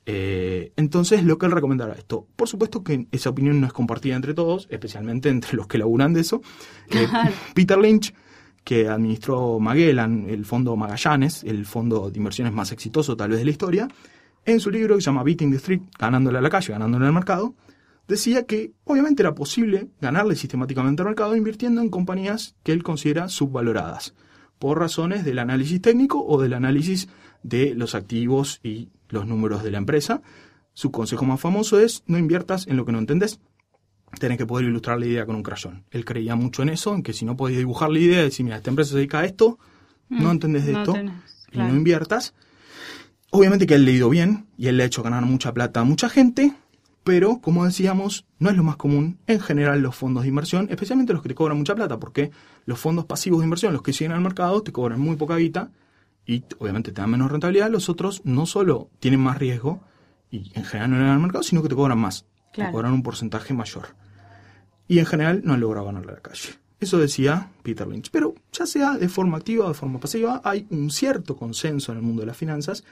Eh, 0.06 0.72
entonces, 0.76 1.22
lo 1.22 1.36
que 1.36 1.44
él 1.44 1.52
recomendaba 1.52 1.92
esto. 1.92 2.26
Por 2.34 2.48
supuesto 2.48 2.82
que 2.82 3.08
esa 3.12 3.28
opinión 3.28 3.60
no 3.60 3.66
es 3.66 3.74
compartida 3.74 4.16
entre 4.16 4.32
todos, 4.32 4.66
especialmente 4.70 5.28
entre 5.28 5.54
los 5.54 5.66
que 5.66 5.76
laburan 5.76 6.14
de 6.14 6.22
eso. 6.22 6.40
Eh, 6.88 7.06
Peter 7.54 7.76
Lynch, 7.76 8.14
que 8.64 8.88
administró 8.88 9.60
Magellan, 9.60 10.30
el 10.30 10.46
fondo 10.46 10.76
Magallanes, 10.76 11.44
el 11.44 11.66
fondo 11.66 12.10
de 12.10 12.16
inversiones 12.16 12.54
más 12.54 12.72
exitoso 12.72 13.18
tal 13.18 13.28
vez 13.28 13.40
de 13.40 13.44
la 13.44 13.50
historia, 13.50 13.88
en 14.44 14.60
su 14.60 14.70
libro 14.70 14.96
que 14.96 15.02
se 15.02 15.06
llama 15.06 15.22
Beating 15.22 15.50
the 15.50 15.56
Street, 15.56 15.82
ganándole 15.98 16.38
a 16.38 16.40
la 16.40 16.50
calle, 16.50 16.72
ganándole 16.72 17.06
al 17.06 17.12
mercado, 17.12 17.54
decía 18.08 18.44
que 18.44 18.72
obviamente 18.84 19.22
era 19.22 19.34
posible 19.34 19.88
ganarle 20.00 20.34
sistemáticamente 20.34 21.02
al 21.02 21.08
mercado 21.08 21.36
invirtiendo 21.36 21.80
en 21.80 21.90
compañías 21.90 22.56
que 22.62 22.72
él 22.72 22.82
considera 22.82 23.28
subvaloradas, 23.28 24.14
por 24.58 24.78
razones 24.78 25.24
del 25.24 25.38
análisis 25.38 25.80
técnico 25.80 26.24
o 26.24 26.40
del 26.40 26.54
análisis 26.54 27.08
de 27.42 27.74
los 27.74 27.94
activos 27.94 28.60
y 28.62 28.90
los 29.08 29.26
números 29.26 29.62
de 29.62 29.70
la 29.70 29.78
empresa. 29.78 30.22
Su 30.72 30.90
consejo 30.90 31.24
más 31.24 31.40
famoso 31.40 31.78
es 31.78 32.02
no 32.06 32.18
inviertas 32.18 32.66
en 32.66 32.76
lo 32.76 32.84
que 32.84 32.92
no 32.92 32.98
entendés. 32.98 33.40
Tenés 34.18 34.38
que 34.38 34.46
poder 34.46 34.66
ilustrar 34.66 34.98
la 34.98 35.06
idea 35.06 35.24
con 35.24 35.36
un 35.36 35.42
crayón. 35.42 35.84
Él 35.90 36.04
creía 36.04 36.34
mucho 36.34 36.62
en 36.62 36.70
eso, 36.70 36.94
en 36.94 37.02
que 37.02 37.12
si 37.12 37.24
no 37.24 37.36
podías 37.36 37.58
dibujar 37.58 37.90
la 37.90 38.00
idea 38.00 38.20
y 38.20 38.24
decir, 38.24 38.44
mira, 38.44 38.56
esta 38.56 38.70
empresa 38.70 38.90
se 38.90 38.96
dedica 38.96 39.20
a 39.20 39.24
esto, 39.24 39.58
no 40.08 40.30
entendés 40.30 40.66
de 40.66 40.72
Mm, 40.72 40.74
no 40.74 40.80
esto 40.80 40.92
tenés, 40.94 41.48
y 41.52 41.58
no 41.58 41.68
inviertas. 41.68 42.34
Obviamente 43.30 43.66
que 43.66 43.74
él 43.74 43.84
le 43.84 43.92
ha 43.92 43.94
ido 43.94 44.08
bien 44.10 44.46
y 44.56 44.66
él 44.66 44.76
le 44.76 44.82
ha 44.82 44.86
hecho 44.86 45.02
ganar 45.02 45.24
mucha 45.24 45.52
plata 45.54 45.80
a 45.80 45.84
mucha 45.84 46.08
gente, 46.08 46.52
pero 47.04 47.40
como 47.40 47.64
decíamos, 47.64 48.26
no 48.38 48.50
es 48.50 48.56
lo 48.56 48.64
más 48.64 48.76
común 48.76 49.18
en 49.26 49.40
general 49.40 49.80
los 49.80 49.94
fondos 49.94 50.22
de 50.24 50.28
inversión, 50.28 50.66
especialmente 50.70 51.12
los 51.12 51.22
que 51.22 51.28
te 51.28 51.34
cobran 51.34 51.56
mucha 51.56 51.74
plata, 51.74 51.98
porque 51.98 52.30
los 52.66 52.78
fondos 52.78 53.04
pasivos 53.04 53.40
de 53.40 53.44
inversión, 53.44 53.72
los 53.72 53.82
que 53.82 53.92
siguen 53.92 54.12
al 54.12 54.20
mercado, 54.20 54.62
te 54.62 54.72
cobran 54.72 55.00
muy 55.00 55.16
poca 55.16 55.36
guita 55.36 55.70
y 56.26 56.42
obviamente 56.58 56.92
te 56.92 57.00
dan 57.00 57.10
menos 57.10 57.30
rentabilidad. 57.30 57.70
Los 57.70 57.88
otros 57.88 58.20
no 58.24 58.46
solo 58.46 58.90
tienen 58.98 59.20
más 59.20 59.38
riesgo 59.38 59.80
y 60.30 60.50
en 60.54 60.64
general 60.64 60.90
no 60.90 60.96
le 60.98 61.02
dan 61.04 61.12
al 61.14 61.20
mercado, 61.20 61.42
sino 61.44 61.62
que 61.62 61.68
te 61.68 61.74
cobran 61.74 61.98
más, 61.98 62.26
Claro. 62.52 62.70
te 62.70 62.74
cobran 62.74 62.92
un 62.92 63.02
porcentaje 63.02 63.54
mayor. 63.54 63.94
Y 64.88 64.98
en 64.98 65.06
general 65.06 65.42
no 65.44 65.54
han 65.54 65.60
logrado 65.60 65.86
ganarle 65.86 66.12
a 66.12 66.14
la 66.16 66.20
calle. 66.20 66.50
Eso 66.80 66.98
decía 66.98 67.50
Peter 67.62 67.86
Lynch. 67.86 68.10
Pero 68.10 68.34
ya 68.52 68.66
sea 68.66 68.96
de 68.96 69.08
forma 69.08 69.36
activa 69.36 69.66
o 69.66 69.68
de 69.68 69.74
forma 69.74 70.00
pasiva, 70.00 70.40
hay 70.42 70.66
un 70.70 70.90
cierto 70.90 71.36
consenso 71.36 71.92
en 71.92 71.98
el 71.98 72.04
mundo 72.04 72.22
de 72.22 72.26
las 72.26 72.36
finanzas 72.36 72.82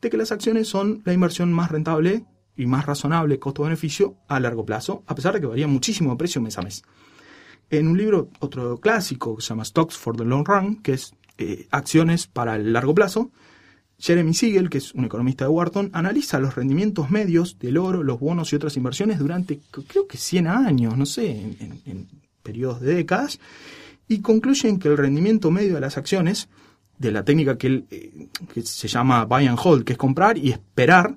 de 0.00 0.10
que 0.10 0.16
las 0.16 0.32
acciones 0.32 0.68
son 0.68 1.02
la 1.04 1.12
inversión 1.12 1.52
más 1.52 1.70
rentable 1.70 2.24
y 2.56 2.66
más 2.66 2.86
razonable 2.86 3.38
costo-beneficio 3.38 4.16
a 4.28 4.40
largo 4.40 4.64
plazo, 4.64 5.02
a 5.06 5.14
pesar 5.14 5.34
de 5.34 5.40
que 5.40 5.46
varía 5.46 5.66
muchísimo 5.66 6.10
de 6.10 6.16
precio 6.16 6.40
mes 6.40 6.58
a 6.58 6.62
mes. 6.62 6.82
En 7.70 7.86
un 7.86 7.96
libro, 7.96 8.28
otro 8.40 8.78
clásico 8.78 9.36
que 9.36 9.42
se 9.42 9.48
llama 9.50 9.64
Stocks 9.64 9.96
for 9.96 10.16
the 10.16 10.24
Long 10.24 10.46
Run, 10.46 10.76
que 10.82 10.94
es 10.94 11.14
eh, 11.38 11.66
acciones 11.70 12.26
para 12.26 12.56
el 12.56 12.72
largo 12.72 12.94
plazo, 12.94 13.30
Jeremy 13.98 14.32
Siegel, 14.34 14.70
que 14.70 14.78
es 14.78 14.92
un 14.94 15.04
economista 15.04 15.44
de 15.44 15.50
Wharton, 15.50 15.90
analiza 15.92 16.38
los 16.38 16.54
rendimientos 16.54 17.10
medios 17.10 17.58
del 17.58 17.76
oro, 17.76 18.02
los 18.02 18.18
bonos 18.18 18.52
y 18.52 18.56
otras 18.56 18.76
inversiones 18.78 19.18
durante 19.18 19.60
creo 19.86 20.06
que 20.08 20.16
100 20.16 20.46
años, 20.46 20.96
no 20.96 21.04
sé, 21.06 21.30
en, 21.30 21.56
en- 21.60 21.80
en 21.84 22.08
periodos 22.42 22.80
de 22.80 22.94
décadas, 22.94 23.38
y 24.08 24.20
concluyen 24.20 24.78
que 24.78 24.88
el 24.88 24.96
rendimiento 24.96 25.50
medio 25.50 25.74
de 25.74 25.80
las 25.82 25.98
acciones, 25.98 26.48
de 27.00 27.10
la 27.10 27.24
técnica 27.24 27.56
que, 27.58 27.66
él, 27.66 27.86
eh, 27.90 28.28
que 28.54 28.62
se 28.62 28.86
llama 28.86 29.24
buy 29.24 29.46
and 29.46 29.58
hold, 29.60 29.84
que 29.84 29.92
es 29.94 29.98
comprar 29.98 30.38
y 30.38 30.50
esperar, 30.50 31.16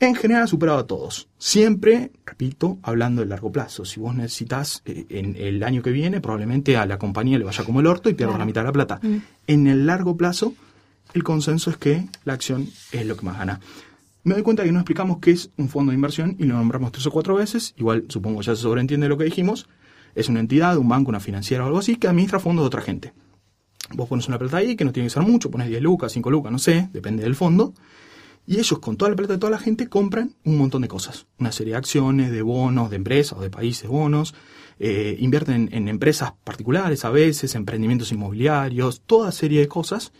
en 0.00 0.14
general 0.16 0.42
ha 0.42 0.46
superado 0.46 0.78
a 0.80 0.86
todos. 0.86 1.28
Siempre, 1.38 2.10
repito, 2.26 2.78
hablando 2.82 3.22
de 3.22 3.28
largo 3.28 3.52
plazo. 3.52 3.84
Si 3.84 4.00
vos 4.00 4.14
necesitas 4.14 4.82
eh, 4.86 5.06
en 5.10 5.36
el 5.36 5.62
año 5.62 5.82
que 5.82 5.90
viene, 5.90 6.20
probablemente 6.20 6.76
a 6.76 6.86
la 6.86 6.98
compañía 6.98 7.38
le 7.38 7.44
vaya 7.44 7.64
como 7.64 7.80
el 7.80 7.86
orto 7.86 8.08
y 8.10 8.14
pierdas 8.14 8.32
Claro. 8.34 8.40
la 8.42 8.46
mitad 8.46 8.62
de 8.62 8.66
la 8.66 8.72
plata. 8.72 9.00
En 9.46 9.66
el 9.66 9.86
largo 9.86 10.16
plazo, 10.16 10.54
el 11.12 11.22
consenso 11.22 11.70
es 11.70 11.76
que 11.76 12.06
la 12.24 12.32
acción 12.32 12.66
es 12.90 13.06
lo 13.06 13.16
que 13.16 13.24
más 13.26 13.38
gana. 13.38 13.60
Me 14.24 14.34
doy 14.34 14.42
cuenta 14.42 14.64
que 14.64 14.72
no 14.72 14.78
explicamos 14.80 15.18
qué 15.20 15.32
es 15.32 15.50
un 15.58 15.68
fondo 15.68 15.90
de 15.90 15.96
inversión 15.96 16.34
y 16.38 16.44
lo 16.44 16.54
nombramos 16.56 16.90
tres 16.92 17.06
o 17.06 17.10
cuatro 17.10 17.34
veces. 17.36 17.74
Igual 17.76 18.06
supongo 18.08 18.40
ya 18.40 18.56
se 18.56 18.62
sobreentiende 18.62 19.06
lo 19.08 19.18
que 19.18 19.24
dijimos. 19.24 19.68
Es 20.14 20.28
una 20.30 20.40
entidad, 20.40 20.78
un 20.78 20.88
banco, 20.88 21.10
una 21.10 21.20
financiera 21.20 21.62
o 21.62 21.66
algo 21.66 21.78
así 21.78 21.96
que 21.96 22.08
administra 22.08 22.40
fondos 22.40 22.62
de 22.64 22.66
otra 22.68 22.80
gente. 22.80 23.12
Vos 23.92 24.08
pones 24.08 24.28
una 24.28 24.38
plata 24.38 24.56
ahí 24.58 24.76
que 24.76 24.84
no 24.84 24.92
tiene 24.92 25.06
que 25.06 25.14
ser 25.14 25.22
mucho, 25.22 25.50
pones 25.50 25.68
10 25.68 25.82
lucas, 25.82 26.12
5 26.12 26.30
lucas, 26.30 26.50
no 26.50 26.58
sé, 26.58 26.88
depende 26.92 27.22
del 27.22 27.34
fondo. 27.34 27.74
Y 28.46 28.58
ellos 28.58 28.78
con 28.78 28.96
toda 28.96 29.10
la 29.10 29.16
plata 29.16 29.34
de 29.34 29.38
toda 29.38 29.50
la 29.50 29.58
gente 29.58 29.88
compran 29.88 30.34
un 30.44 30.58
montón 30.58 30.82
de 30.82 30.88
cosas. 30.88 31.26
Una 31.38 31.50
serie 31.52 31.72
de 31.72 31.78
acciones, 31.78 32.30
de 32.30 32.42
bonos, 32.42 32.90
de 32.90 32.96
empresas 32.96 33.40
de 33.40 33.50
países 33.50 33.88
bonos. 33.88 34.34
eh, 34.80 35.16
invierten 35.20 35.68
en 35.72 35.88
empresas 35.88 36.32
particulares 36.42 37.04
a 37.04 37.10
veces, 37.10 37.54
emprendimientos 37.54 38.10
inmobiliarios, 38.10 39.02
toda 39.06 39.30
serie 39.32 39.60
de 39.60 39.68
cosas. 39.68 40.12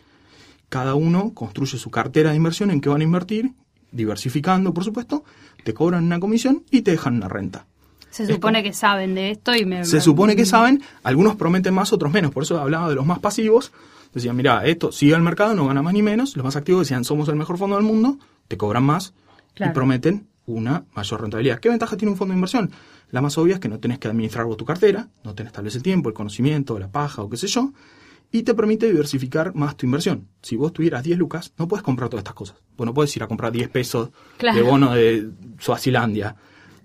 Cada 0.69 0.95
uno 0.95 1.33
construye 1.33 1.77
su 1.77 1.91
cartera 1.91 2.31
de 2.31 2.37
inversión 2.37 2.71
en 2.71 2.81
qué 2.81 2.89
van 2.89 3.01
a 3.01 3.03
invertir, 3.03 3.51
diversificando, 3.91 4.73
por 4.73 4.83
supuesto. 4.83 5.23
Te 5.63 5.73
cobran 5.73 6.05
una 6.05 6.19
comisión 6.19 6.63
y 6.71 6.81
te 6.81 6.91
dejan 6.91 7.15
una 7.15 7.27
renta. 7.27 7.67
Se 8.15 8.33
supone 8.33 8.63
que 8.63 8.71
saben 8.73 9.13
de 9.15 9.31
esto 9.31 9.53
y 9.55 9.65
me... 9.65 9.83
Se 9.85 9.99
supone 9.99 10.35
que 10.35 10.45
saben, 10.45 10.81
algunos 11.03 11.35
prometen 11.35 11.73
más, 11.73 11.91
otros 11.91 12.11
menos. 12.13 12.31
Por 12.31 12.43
eso 12.43 12.59
hablaba 12.59 12.87
de 12.89 12.95
los 12.95 13.05
más 13.05 13.19
pasivos. 13.19 13.71
Decían, 14.13 14.35
mira, 14.37 14.65
esto 14.65 14.91
sigue 14.93 15.13
el 15.15 15.21
mercado, 15.21 15.53
no 15.53 15.67
gana 15.67 15.81
más 15.81 15.93
ni 15.93 16.01
menos. 16.01 16.37
Los 16.37 16.45
más 16.45 16.55
activos 16.55 16.81
decían, 16.87 17.03
somos 17.03 17.27
el 17.27 17.35
mejor 17.35 17.57
fondo 17.57 17.75
del 17.75 17.85
mundo, 17.85 18.17
te 18.47 18.55
cobran 18.57 18.83
más 18.83 19.13
Claro. 19.53 19.71
y 19.71 19.73
prometen 19.73 20.27
una 20.45 20.85
mayor 20.95 21.21
rentabilidad. 21.21 21.59
¿Qué 21.59 21.69
ventaja 21.69 21.97
tiene 21.97 22.11
un 22.11 22.17
fondo 22.17 22.31
de 22.33 22.37
inversión? 22.37 22.71
La 23.11 23.21
más 23.21 23.37
obvia 23.37 23.55
es 23.55 23.59
que 23.59 23.67
no 23.67 23.79
tenés 23.79 23.99
que 23.99 24.07
administrar 24.07 24.45
vos 24.45 24.55
tu 24.57 24.63
cartera, 24.65 25.07
no 25.23 25.33
tenés 25.35 25.51
tal 25.53 25.63
vez 25.65 25.75
el 25.75 25.83
tiempo, 25.83 26.07
el 26.09 26.15
conocimiento, 26.15 26.77
la 26.79 26.87
paja 26.87 27.21
o 27.23 27.29
qué 27.29 27.35
sé 27.37 27.47
yo, 27.47 27.71
y 28.31 28.43
te 28.43 28.53
permite 28.53 28.85
diversificar 28.87 29.53
más 29.55 29.75
tu 29.75 29.85
inversión. 29.85 30.27
Si 30.41 30.55
vos 30.55 30.71
tuvieras 30.73 31.03
10 31.03 31.17
lucas, 31.17 31.51
no 31.57 31.67
puedes 31.67 31.83
comprar 31.83 32.09
todas 32.09 32.21
estas 32.21 32.33
cosas. 32.35 32.57
Vos 32.77 32.85
no 32.85 32.93
puedes 32.93 33.15
ir 33.15 33.23
a 33.23 33.27
comprar 33.27 33.51
10 33.51 33.69
pesos 33.69 34.09
Claro. 34.37 34.57
de 34.57 34.63
bono 34.63 34.93
de 34.93 35.29
Suazilandia. 35.59 36.35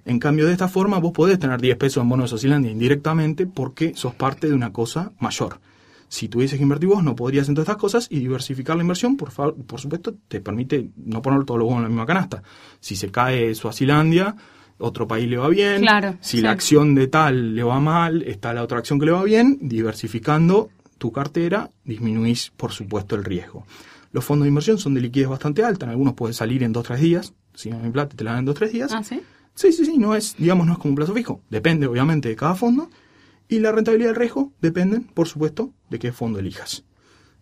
En 0.05 0.19
cambio, 0.19 0.47
de 0.47 0.53
esta 0.53 0.69
forma, 0.69 0.99
vos 0.99 1.13
podés 1.13 1.39
tener 1.39 1.61
10 1.61 1.77
pesos 1.77 2.03
en 2.03 2.09
bono 2.09 2.23
de 2.25 2.29
Suazilandia 2.29 2.71
indirectamente 2.71 3.47
porque 3.47 3.93
sos 3.95 4.15
parte 4.15 4.49
de 4.49 4.55
una 4.55 4.73
cosa 4.73 5.13
mayor. 5.21 5.61
Si 6.09 6.29
tuvieses 6.29 6.57
que 6.59 6.63
invertir 6.65 6.89
vos, 6.89 7.05
no 7.05 7.15
podrías 7.15 7.49
en 7.49 7.55
todas 7.55 7.69
estas 7.69 7.81
cosas 7.81 8.07
y 8.11 8.19
diversificar 8.19 8.75
la 8.77 8.83
inversión, 8.83 9.17
por, 9.17 9.31
fa- 9.31 9.53
por 9.53 9.79
supuesto, 9.81 10.15
te 10.27 10.41
permite 10.41 10.91
no 10.97 11.23
poner 11.23 11.45
todos 11.45 11.59
los 11.61 11.69
huevos 11.69 11.79
en 11.79 11.83
la 11.85 11.89
misma 11.89 12.07
canasta. 12.07 12.43
Si 12.81 12.97
se 12.97 13.11
cae 13.13 13.55
Suazilandia, 13.55 14.35
otro 14.79 15.07
país 15.07 15.29
le 15.29 15.37
va 15.37 15.49
bien. 15.49 15.83
Claro, 15.83 16.17
si 16.21 16.39
sí. 16.39 16.43
la 16.43 16.51
acción 16.51 16.95
de 16.97 17.07
tal 17.07 17.55
le 17.55 17.63
va 17.63 17.79
mal, 17.79 18.23
está 18.23 18.53
la 18.55 18.65
otra 18.65 18.79
acción 18.79 18.99
que 18.99 19.07
le 19.07 19.13
va 19.13 19.23
bien. 19.23 19.59
Diversificando 19.61 20.71
tu 20.99 21.13
cartera, 21.13 21.71
disminuís, 21.85 22.51
por 22.57 22.73
supuesto, 22.73 23.15
el 23.17 23.25
riesgo. 23.25 23.65
Los 24.13 24.25
fondos 24.25 24.45
de 24.45 24.49
inversión 24.49 24.79
son 24.79 24.95
de 24.95 25.01
liquidez 25.03 25.29
bastante 25.29 25.63
alta. 25.63 25.87
En 25.87 25.91
algunos 25.91 26.15
puedes 26.15 26.37
salir 26.37 26.63
en 26.63 26.73
2 26.73 26.81
o 26.81 26.85
3 26.89 27.01
días. 27.01 27.35
Si 27.55 27.71
no 27.71 27.81
hay 27.83 27.91
plata, 27.91 28.17
te 28.17 28.25
la 28.25 28.33
dan 28.33 28.41
en 28.41 28.45
2 28.47 28.53
o 28.55 28.59
3 28.59 28.73
días. 28.73 28.93
Ah, 28.93 29.03
¿sí? 29.05 29.21
Sí, 29.61 29.73
sí, 29.73 29.85
sí, 29.85 29.99
no 29.99 30.15
es, 30.15 30.37
digamos, 30.39 30.67
no 30.67 30.73
es 30.73 30.79
como 30.79 30.93
un 30.93 30.97
plazo 30.97 31.13
fijo. 31.13 31.43
Depende, 31.51 31.87
obviamente, 31.87 32.31
de 32.31 32.37
cada 32.37 32.55
fondo. 32.55 32.89
Y 33.47 33.59
la 33.59 33.73
rentabilidad 33.73 34.11
del 34.11 34.17
riesgo 34.17 34.53
dependen, 34.63 35.03
por 35.05 35.29
supuesto, 35.29 35.71
de 35.91 35.99
qué 35.99 36.13
fondo 36.13 36.39
elijas. 36.39 36.83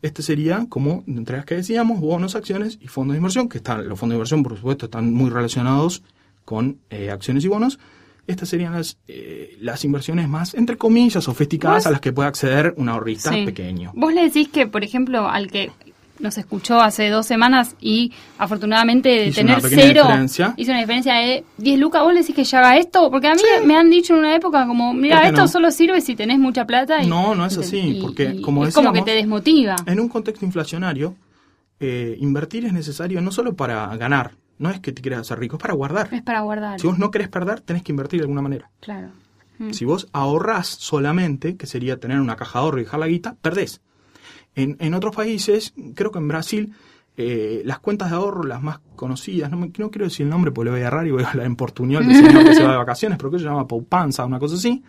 Este 0.03 0.23
sería 0.25 0.67
como, 0.69 1.05
entre 1.07 1.37
las 1.37 1.45
que 1.47 1.55
decíamos, 1.55 2.01
bonos, 2.01 2.35
acciones 2.35 2.77
y 2.81 2.89
fondos 2.89 3.13
de 3.15 3.19
inversión, 3.19 3.49
que 3.49 3.59
están, 3.59 3.89
los 3.89 3.99
fondos 4.01 4.15
de 4.15 4.17
inversión, 4.17 4.43
por 4.43 4.57
supuesto, 4.57 4.87
están 4.87 5.13
muy 5.15 5.31
relacionados 5.31 6.03
con 6.45 6.79
eh, 6.91 7.11
acciones 7.13 7.45
y 7.45 7.49
bonos. 7.49 7.79
Estas 8.27 8.49
serían 8.49 8.73
las, 8.75 8.99
eh, 9.07 9.57
las 9.61 9.85
inversiones 9.85 10.29
más, 10.29 10.55
entre 10.55 10.77
comillas, 10.77 11.23
sofisticadas 11.23 11.85
¿Vos? 11.85 11.87
a 11.87 11.91
las 11.93 12.01
que 12.01 12.13
puede 12.13 12.29
acceder 12.29 12.75
un 12.77 12.89
ahorrista 12.89 13.33
Sí. 13.33 13.45
pequeño. 13.45 13.93
Vos 13.95 14.13
le 14.13 14.23
decís 14.25 14.49
que, 14.49 14.67
por 14.67 14.83
ejemplo, 14.83 15.29
al 15.29 15.51
que 15.51 15.71
nos 16.21 16.37
escuchó 16.39 16.81
hace 16.81 17.09
dos 17.11 17.27
semanas 17.27 17.77
y 17.81 18.13
afortunadamente 18.39 19.09
de 19.09 19.27
Hizo 19.29 19.37
tener 19.41 19.61
cero 19.63 20.03
diferencia. 20.05 20.55
hizo 20.57 20.71
una 20.73 20.81
diferencia 20.81 21.15
de 21.15 21.45
10 21.59 21.79
lucas, 21.79 22.03
vos 22.03 22.13
le 22.13 22.21
decís 22.21 22.35
que 22.35 22.45
ya 22.45 22.59
haga 22.59 22.77
esto, 22.79 23.11
porque 23.11 23.29
a 23.29 23.35
mí 23.35 23.41
me 23.65 23.77
han 23.77 23.89
dicho 23.91 24.15
en 24.15 24.21
una 24.21 24.35
época 24.35 24.67
como, 24.67 24.93
mira, 24.95 25.17
¿Por 25.17 25.23
qué 25.23 25.29
esto 25.29 25.41
no? 25.43 25.49
solo 25.49 25.71
sirve 25.71 26.01
si 26.01 26.17
tenés 26.17 26.39
mucha 26.39 26.67
plata. 26.67 27.03
Y, 27.03 27.07
No, 27.07 27.35
no 27.35 27.47
es 27.47 27.57
así, 27.57 27.79
y- 27.79 28.01
porque 28.03 28.33
y 28.37 28.41
como 28.43 28.67
es 28.67 28.75
como 28.75 28.93
que 28.93 29.03
te 29.03 29.13
desmotiva. 29.13 29.77
En 29.87 30.01
un 30.01 30.09
contexto 30.09 30.45
inflacionario, 30.45 31.15
eh, 31.81 32.17
invertir 32.21 32.65
es 32.65 32.73
necesario 32.73 33.21
no 33.21 33.31
solo 33.31 33.55
para 33.55 33.97
ganar, 33.97 34.33
no 34.59 34.71
es 34.71 34.81
que 34.81 34.91
te 34.93 35.01
quieras 35.03 35.21
hacer 35.21 35.39
rico, 35.39 35.57
es 35.57 35.63
para 35.63 35.75
guardar. 35.75 36.09
Es 36.13 36.23
para 36.23 36.41
guardar. 36.41 36.81
Si 36.81 36.87
vos 36.87 36.99
no 36.99 37.11
querés 37.11 37.29
perder, 37.29 37.61
tenés 37.61 37.83
que 37.83 37.93
invertir 37.93 38.19
de 38.21 38.25
alguna 38.25 38.43
manera. 38.43 38.71
Claro. 38.81 39.11
Mm. 39.59 39.71
Si 39.71 39.85
vos 39.85 40.09
ahorrás 40.13 40.67
solamente, 40.67 41.57
que 41.57 41.67
sería 41.67 41.99
tener 41.99 42.19
una 42.21 42.37
caja 42.37 42.59
de 42.59 42.65
ahorro 42.65 42.81
y 42.81 42.85
dejar 42.85 43.01
la 43.01 43.07
guita, 43.09 43.37
perdés. 43.41 43.81
En, 44.63 44.77
en 44.81 44.95
otros 44.95 45.15
países, 45.15 45.73
creo 45.95 46.11
que 46.11 46.19
en 46.19 46.29
Brasil, 46.29 46.73
eh, 47.17 47.63
las 47.65 47.79
cuentas 47.79 48.11
de 48.11 48.17
ahorro, 48.17 48.43
las 48.45 48.63
más 48.63 48.81
conocidas, 48.97 49.51
no, 49.51 49.57
me- 49.57 49.73
no 49.79 49.91
quiero 49.91 50.05
decir 50.07 50.25
el 50.25 50.31
nombre 50.31 50.51
porque 50.53 50.67
lo 50.67 50.73
voy 50.73 50.83
a 50.83 50.87
errar 50.87 51.07
y 51.07 51.11
voy 51.11 51.23
a 51.25 51.31
hablar 51.31 51.47
en 51.47 51.57
portuñol 51.57 52.07
del 52.07 52.17
señor 52.17 52.45
que 52.45 52.55
se 52.55 52.63
va 52.65 52.73
de 52.73 52.79
vacaciones, 52.79 53.19
pero 53.19 53.31
que 53.31 53.39
se 53.39 53.45
llama 53.45 53.67
Poupanza, 53.67 54.25
una 54.25 54.39
cosa 54.39 54.57
así. 54.57 54.83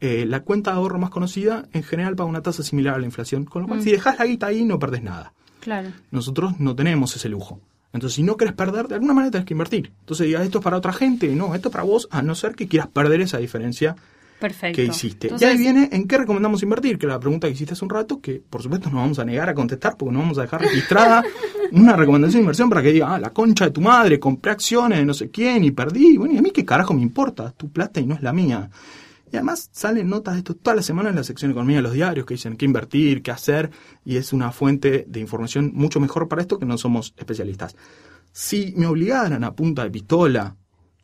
Eh, 0.00 0.24
la 0.26 0.40
cuenta 0.40 0.70
de 0.70 0.76
ahorro 0.76 0.98
más 0.98 1.10
conocida 1.10 1.66
en 1.72 1.82
general 1.82 2.14
paga 2.14 2.30
una 2.30 2.42
tasa 2.42 2.62
similar 2.62 2.94
a 2.94 2.98
la 2.98 3.06
inflación, 3.06 3.44
con 3.44 3.62
lo 3.62 3.68
cual 3.68 3.80
Mm. 3.80 3.82
si 3.82 3.90
dejas 3.90 4.18
la 4.18 4.26
guita 4.26 4.46
ahí 4.46 4.64
no 4.64 4.78
perdés 4.78 5.02
nada. 5.02 5.32
Claro. 5.60 5.88
Nosotros 6.12 6.60
no 6.60 6.76
tenemos 6.76 7.14
ese 7.16 7.28
lujo. 7.28 7.60
Entonces, 7.92 8.14
si 8.16 8.22
no 8.22 8.36
querés 8.36 8.54
perder, 8.54 8.86
de 8.86 8.94
alguna 8.94 9.14
manera 9.14 9.30
tenés 9.32 9.46
que 9.46 9.54
invertir. 9.54 9.92
Entonces, 10.00 10.26
diga, 10.26 10.44
esto 10.44 10.58
es 10.58 10.64
para 10.64 10.76
otra 10.76 10.92
gente. 10.92 11.34
No, 11.34 11.54
esto 11.54 11.68
es 11.68 11.72
para 11.72 11.84
vos, 11.84 12.06
a 12.12 12.22
no 12.22 12.34
ser 12.36 12.54
que 12.54 12.68
quieras 12.68 12.88
perder 12.88 13.20
esa 13.22 13.38
diferencia 13.38 13.96
Perfecto. 14.38 14.76
que 14.76 14.84
hiciste. 14.84 15.26
Entonces, 15.28 15.48
y 15.48 15.50
ahí 15.50 15.58
viene 15.58 15.88
en 15.90 16.06
qué 16.06 16.18
recomendamos 16.18 16.62
invertir, 16.62 16.98
que 16.98 17.06
la 17.06 17.18
pregunta 17.18 17.48
que 17.48 17.54
hiciste 17.54 17.72
hace 17.72 17.84
un 17.84 17.90
rato, 17.90 18.20
que 18.20 18.40
por 18.48 18.62
supuesto 18.62 18.88
nos 18.90 19.00
vamos 19.00 19.18
a 19.18 19.24
negar 19.24 19.48
a 19.48 19.54
contestar 19.54 19.96
porque 19.96 20.12
no 20.12 20.20
vamos 20.20 20.38
a 20.38 20.42
dejar 20.42 20.60
registrada 20.60 21.24
una 21.72 21.96
recomendación 21.96 22.40
de 22.40 22.42
inversión 22.42 22.68
para 22.68 22.82
que 22.82 22.92
diga, 22.92 23.14
ah, 23.14 23.18
la 23.18 23.30
concha 23.30 23.66
de 23.66 23.70
tu 23.72 23.80
madre, 23.80 24.20
compré 24.20 24.52
acciones 24.52 24.98
de 24.98 25.04
no 25.04 25.14
sé 25.14 25.30
quién 25.30 25.64
y 25.64 25.70
perdí. 25.72 26.16
Bueno, 26.16 26.34
y 26.34 26.38
a 26.38 26.42
mí 26.42 26.50
qué 26.50 26.64
carajo 26.64 26.94
me 26.94 27.02
importa, 27.02 27.50
tu 27.52 27.70
plata 27.70 28.00
y 28.00 28.06
no 28.06 28.14
es 28.14 28.22
la 28.22 28.32
mía. 28.32 28.70
Y 29.30 29.36
además 29.36 29.68
salen 29.72 30.08
notas 30.08 30.34
de 30.34 30.38
esto 30.38 30.54
toda 30.54 30.76
la 30.76 30.82
semana 30.82 31.10
en 31.10 31.16
la 31.16 31.24
sección 31.24 31.50
de 31.50 31.52
economía 31.52 31.76
de 31.76 31.82
los 31.82 31.92
diarios 31.92 32.24
que 32.24 32.34
dicen 32.34 32.56
qué 32.56 32.64
invertir, 32.64 33.22
qué 33.22 33.30
hacer, 33.30 33.70
y 34.04 34.16
es 34.16 34.32
una 34.32 34.52
fuente 34.52 35.04
de 35.06 35.20
información 35.20 35.72
mucho 35.74 36.00
mejor 36.00 36.28
para 36.28 36.40
esto 36.40 36.58
que 36.58 36.64
no 36.64 36.78
somos 36.78 37.14
especialistas. 37.16 37.76
Si 38.32 38.72
me 38.76 38.86
obligaran 38.86 39.44
a 39.44 39.54
punta 39.54 39.84
de 39.84 39.90
pistola 39.90 40.56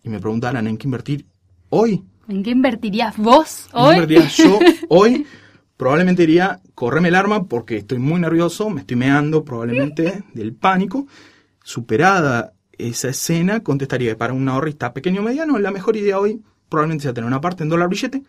y 0.03 0.09
me 0.09 0.21
preguntaran 0.21 0.67
en 0.67 0.79
qué 0.79 0.87
invertir 0.87 1.27
hoy, 1.69 2.03
¿En 2.29 2.43
qué 2.43 2.51
invertirías 2.51 3.17
vos 3.17 3.67
¿En 3.67 3.71
qué 3.73 3.79
hoy? 3.79 3.95
invertiría 3.95 4.29
yo 4.29 4.59
hoy? 4.89 5.27
Probablemente 5.77 6.23
diría, 6.23 6.61
correme 6.75 7.09
el 7.09 7.15
arma 7.17 7.45
porque 7.45 7.79
estoy 7.79 7.99
muy 7.99 8.21
nervioso, 8.21 8.71
me 8.71 8.81
estoy 8.83 8.97
meando 8.97 9.45
probablemente 9.45 10.23
del 10.35 10.55
pánico. 10.55 11.07
Superada 11.63 12.53
esa 12.79 13.09
escena, 13.09 13.61
contestaría 13.61 14.11
que 14.11 14.17
para 14.17 14.33
un 14.33 14.49
ahorrista 14.49 14.93
pequeño 14.93 15.21
o 15.21 15.25
mediano, 15.25 15.59
la 15.59 15.71
mejor 15.71 15.97
idea 15.97 16.19
hoy 16.19 16.43
probablemente 16.69 17.03
sea 17.03 17.15
tener 17.15 17.27
una 17.27 17.41
parte 17.41 17.63
en 17.65 17.69
dólar 17.69 17.89
billete, 17.89 18.23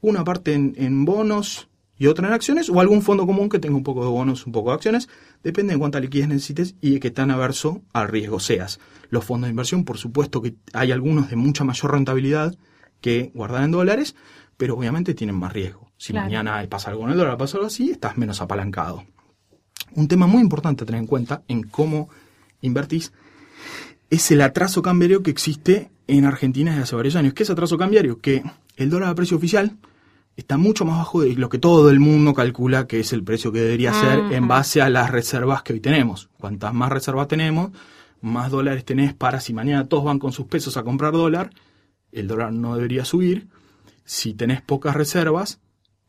una 0.00 0.24
parte 0.24 0.54
en, 0.54 0.74
en 0.76 1.04
bonos 1.04 1.68
y 1.98 2.08
otra 2.08 2.28
en 2.28 2.34
acciones, 2.34 2.68
o 2.68 2.80
algún 2.80 3.00
fondo 3.02 3.26
común 3.26 3.48
que 3.48 3.58
tenga 3.58 3.76
un 3.76 3.82
poco 3.82 4.04
de 4.04 4.10
bonos, 4.10 4.46
un 4.46 4.52
poco 4.52 4.70
de 4.70 4.74
acciones, 4.74 5.08
depende 5.42 5.72
de 5.72 5.78
cuánta 5.78 5.98
liquidez 5.98 6.28
necesites 6.28 6.74
y 6.80 6.94
de 6.94 7.00
qué 7.00 7.10
tan 7.10 7.30
averso 7.30 7.82
al 7.92 8.08
riesgo 8.08 8.38
seas. 8.38 8.78
Los 9.08 9.24
fondos 9.24 9.46
de 9.48 9.52
inversión, 9.52 9.84
por 9.84 9.96
supuesto 9.98 10.42
que 10.42 10.54
hay 10.72 10.92
algunos 10.92 11.30
de 11.30 11.36
mucha 11.36 11.64
mayor 11.64 11.92
rentabilidad 11.92 12.54
que 13.00 13.30
guardar 13.34 13.62
en 13.64 13.70
dólares, 13.70 14.14
pero 14.56 14.76
obviamente 14.76 15.14
tienen 15.14 15.36
más 15.36 15.52
riesgo. 15.52 15.90
Si 15.96 16.12
Claro. 16.12 16.26
mañana 16.26 16.66
pasa 16.68 16.90
algo 16.90 17.02
con 17.02 17.10
el 17.12 17.16
dólar, 17.18 17.36
pasa 17.38 17.56
algo 17.56 17.66
así, 17.68 17.90
estás 17.90 18.16
menos 18.16 18.40
apalancado. 18.40 19.04
Un 19.94 20.08
tema 20.08 20.26
muy 20.26 20.42
importante 20.42 20.82
a 20.84 20.86
tener 20.86 21.00
en 21.00 21.06
cuenta 21.06 21.42
en 21.48 21.62
cómo 21.62 22.08
invertís 22.60 23.12
es 24.10 24.30
el 24.30 24.40
atraso 24.42 24.82
cambiario 24.82 25.22
que 25.22 25.30
existe 25.30 25.90
en 26.06 26.24
Argentina 26.24 26.70
desde 26.70 26.82
hace 26.84 26.96
varios 26.96 27.16
años. 27.16 27.34
¿Qué 27.34 27.42
es 27.42 27.50
atraso 27.50 27.76
cambiario? 27.78 28.20
Que 28.20 28.42
el 28.76 28.90
dólar 28.90 29.08
a 29.10 29.14
precio 29.14 29.36
oficial 29.36 29.76
está 30.36 30.58
mucho 30.58 30.84
más 30.84 30.98
bajo 30.98 31.22
de 31.22 31.34
lo 31.34 31.48
que 31.48 31.58
todo 31.58 31.88
el 31.90 31.98
mundo 31.98 32.34
calcula 32.34 32.86
que 32.86 33.00
es 33.00 33.12
el 33.12 33.24
precio 33.24 33.52
que 33.52 33.60
debería 33.60 33.92
ser 33.94 34.32
en 34.32 34.46
base 34.46 34.82
a 34.82 34.90
las 34.90 35.10
reservas 35.10 35.62
que 35.62 35.72
hoy 35.72 35.80
tenemos. 35.80 36.28
Cuantas 36.38 36.74
más 36.74 36.90
reservas 36.92 37.26
tenemos, 37.26 37.70
más 38.20 38.50
dólares 38.50 38.84
tenés 38.84 39.14
para 39.14 39.40
si 39.40 39.54
mañana 39.54 39.88
todos 39.88 40.04
van 40.04 40.18
con 40.18 40.32
sus 40.32 40.46
pesos 40.46 40.76
a 40.76 40.82
comprar 40.82 41.12
dólar, 41.12 41.50
el 42.18 42.28
dólar 42.28 42.52
no 42.52 42.74
debería 42.76 43.04
subir. 43.04 43.48
Si 44.04 44.34
tenés 44.34 44.62
pocas 44.62 44.94
reservas, 44.94 45.60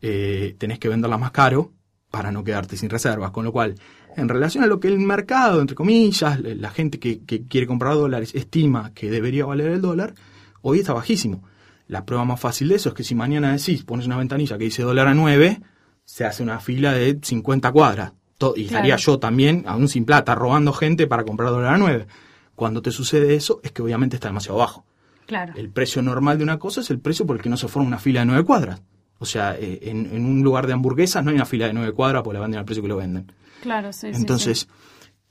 eh, 0.01 0.55
tenés 0.57 0.79
que 0.79 0.89
venderlas 0.89 1.19
más 1.19 1.31
caro 1.31 1.71
para 2.11 2.31
no 2.31 2.43
quedarte 2.43 2.77
sin 2.77 2.89
reservas. 2.89 3.31
Con 3.31 3.45
lo 3.45 3.51
cual, 3.51 3.75
en 4.15 4.29
relación 4.29 4.63
a 4.63 4.67
lo 4.67 4.79
que 4.79 4.87
el 4.87 4.99
mercado, 4.99 5.61
entre 5.61 5.75
comillas, 5.75 6.39
la 6.41 6.69
gente 6.71 6.99
que, 6.99 7.19
que 7.23 7.43
quiere 7.47 7.67
comprar 7.67 7.93
dólares 7.95 8.33
estima 8.35 8.93
que 8.93 9.09
debería 9.11 9.45
valer 9.45 9.71
el 9.71 9.81
dólar, 9.81 10.13
hoy 10.61 10.79
está 10.79 10.93
bajísimo. 10.93 11.43
La 11.87 12.05
prueba 12.05 12.25
más 12.25 12.39
fácil 12.39 12.67
de 12.69 12.75
eso 12.75 12.89
es 12.89 12.95
que 12.95 13.03
si 13.03 13.15
mañana 13.15 13.51
decís, 13.53 13.83
pones 13.83 14.05
una 14.07 14.17
ventanilla 14.17 14.57
que 14.57 14.65
dice 14.65 14.83
dólar 14.83 15.07
a 15.07 15.13
9, 15.13 15.61
se 16.05 16.25
hace 16.25 16.43
una 16.43 16.59
fila 16.59 16.91
de 16.93 17.19
50 17.21 17.71
cuadras. 17.71 18.11
Y 18.11 18.37
Claro. 18.37 18.55
estaría 18.57 18.95
yo 18.97 19.17
también, 19.19 19.63
aún 19.67 19.87
sin 19.87 20.05
plata, 20.05 20.35
robando 20.35 20.71
gente 20.73 21.07
para 21.07 21.23
comprar 21.23 21.49
dólar 21.49 21.73
a 21.73 21.77
9. 21.77 22.07
Cuando 22.55 22.81
te 22.81 22.91
sucede 22.91 23.35
eso, 23.35 23.59
es 23.63 23.71
que 23.71 23.81
obviamente 23.81 24.15
está 24.15 24.27
demasiado 24.27 24.59
bajo. 24.59 24.85
Claro. 25.27 25.53
El 25.55 25.69
precio 25.69 26.01
normal 26.01 26.37
de 26.39 26.43
una 26.43 26.57
cosa 26.57 26.81
es 26.81 26.89
el 26.89 26.99
precio 26.99 27.27
por 27.27 27.35
el 27.35 27.43
que 27.43 27.49
no 27.49 27.57
se 27.57 27.67
forma 27.67 27.87
una 27.87 27.99
fila 27.99 28.21
de 28.21 28.25
nueve 28.25 28.43
cuadras. 28.43 28.81
O 29.19 29.25
sea, 29.25 29.55
eh, 29.55 29.79
en, 29.83 30.07
en 30.07 30.25
un 30.25 30.41
lugar 30.41 30.65
de 30.65 30.73
hamburguesas 30.73 31.23
no 31.23 31.29
hay 31.29 31.35
una 31.35 31.45
fila 31.45 31.67
de 31.67 31.73
nueve 31.73 31.91
cuadras 31.91 32.23
porque 32.23 32.35
la 32.35 32.41
venden 32.41 32.59
al 32.59 32.65
precio 32.65 32.81
que 32.81 32.89
lo 32.89 32.97
venden. 32.97 33.31
Claro, 33.61 33.93
sí, 33.93 34.13
sí, 34.13 34.19
Entonces, 34.19 34.67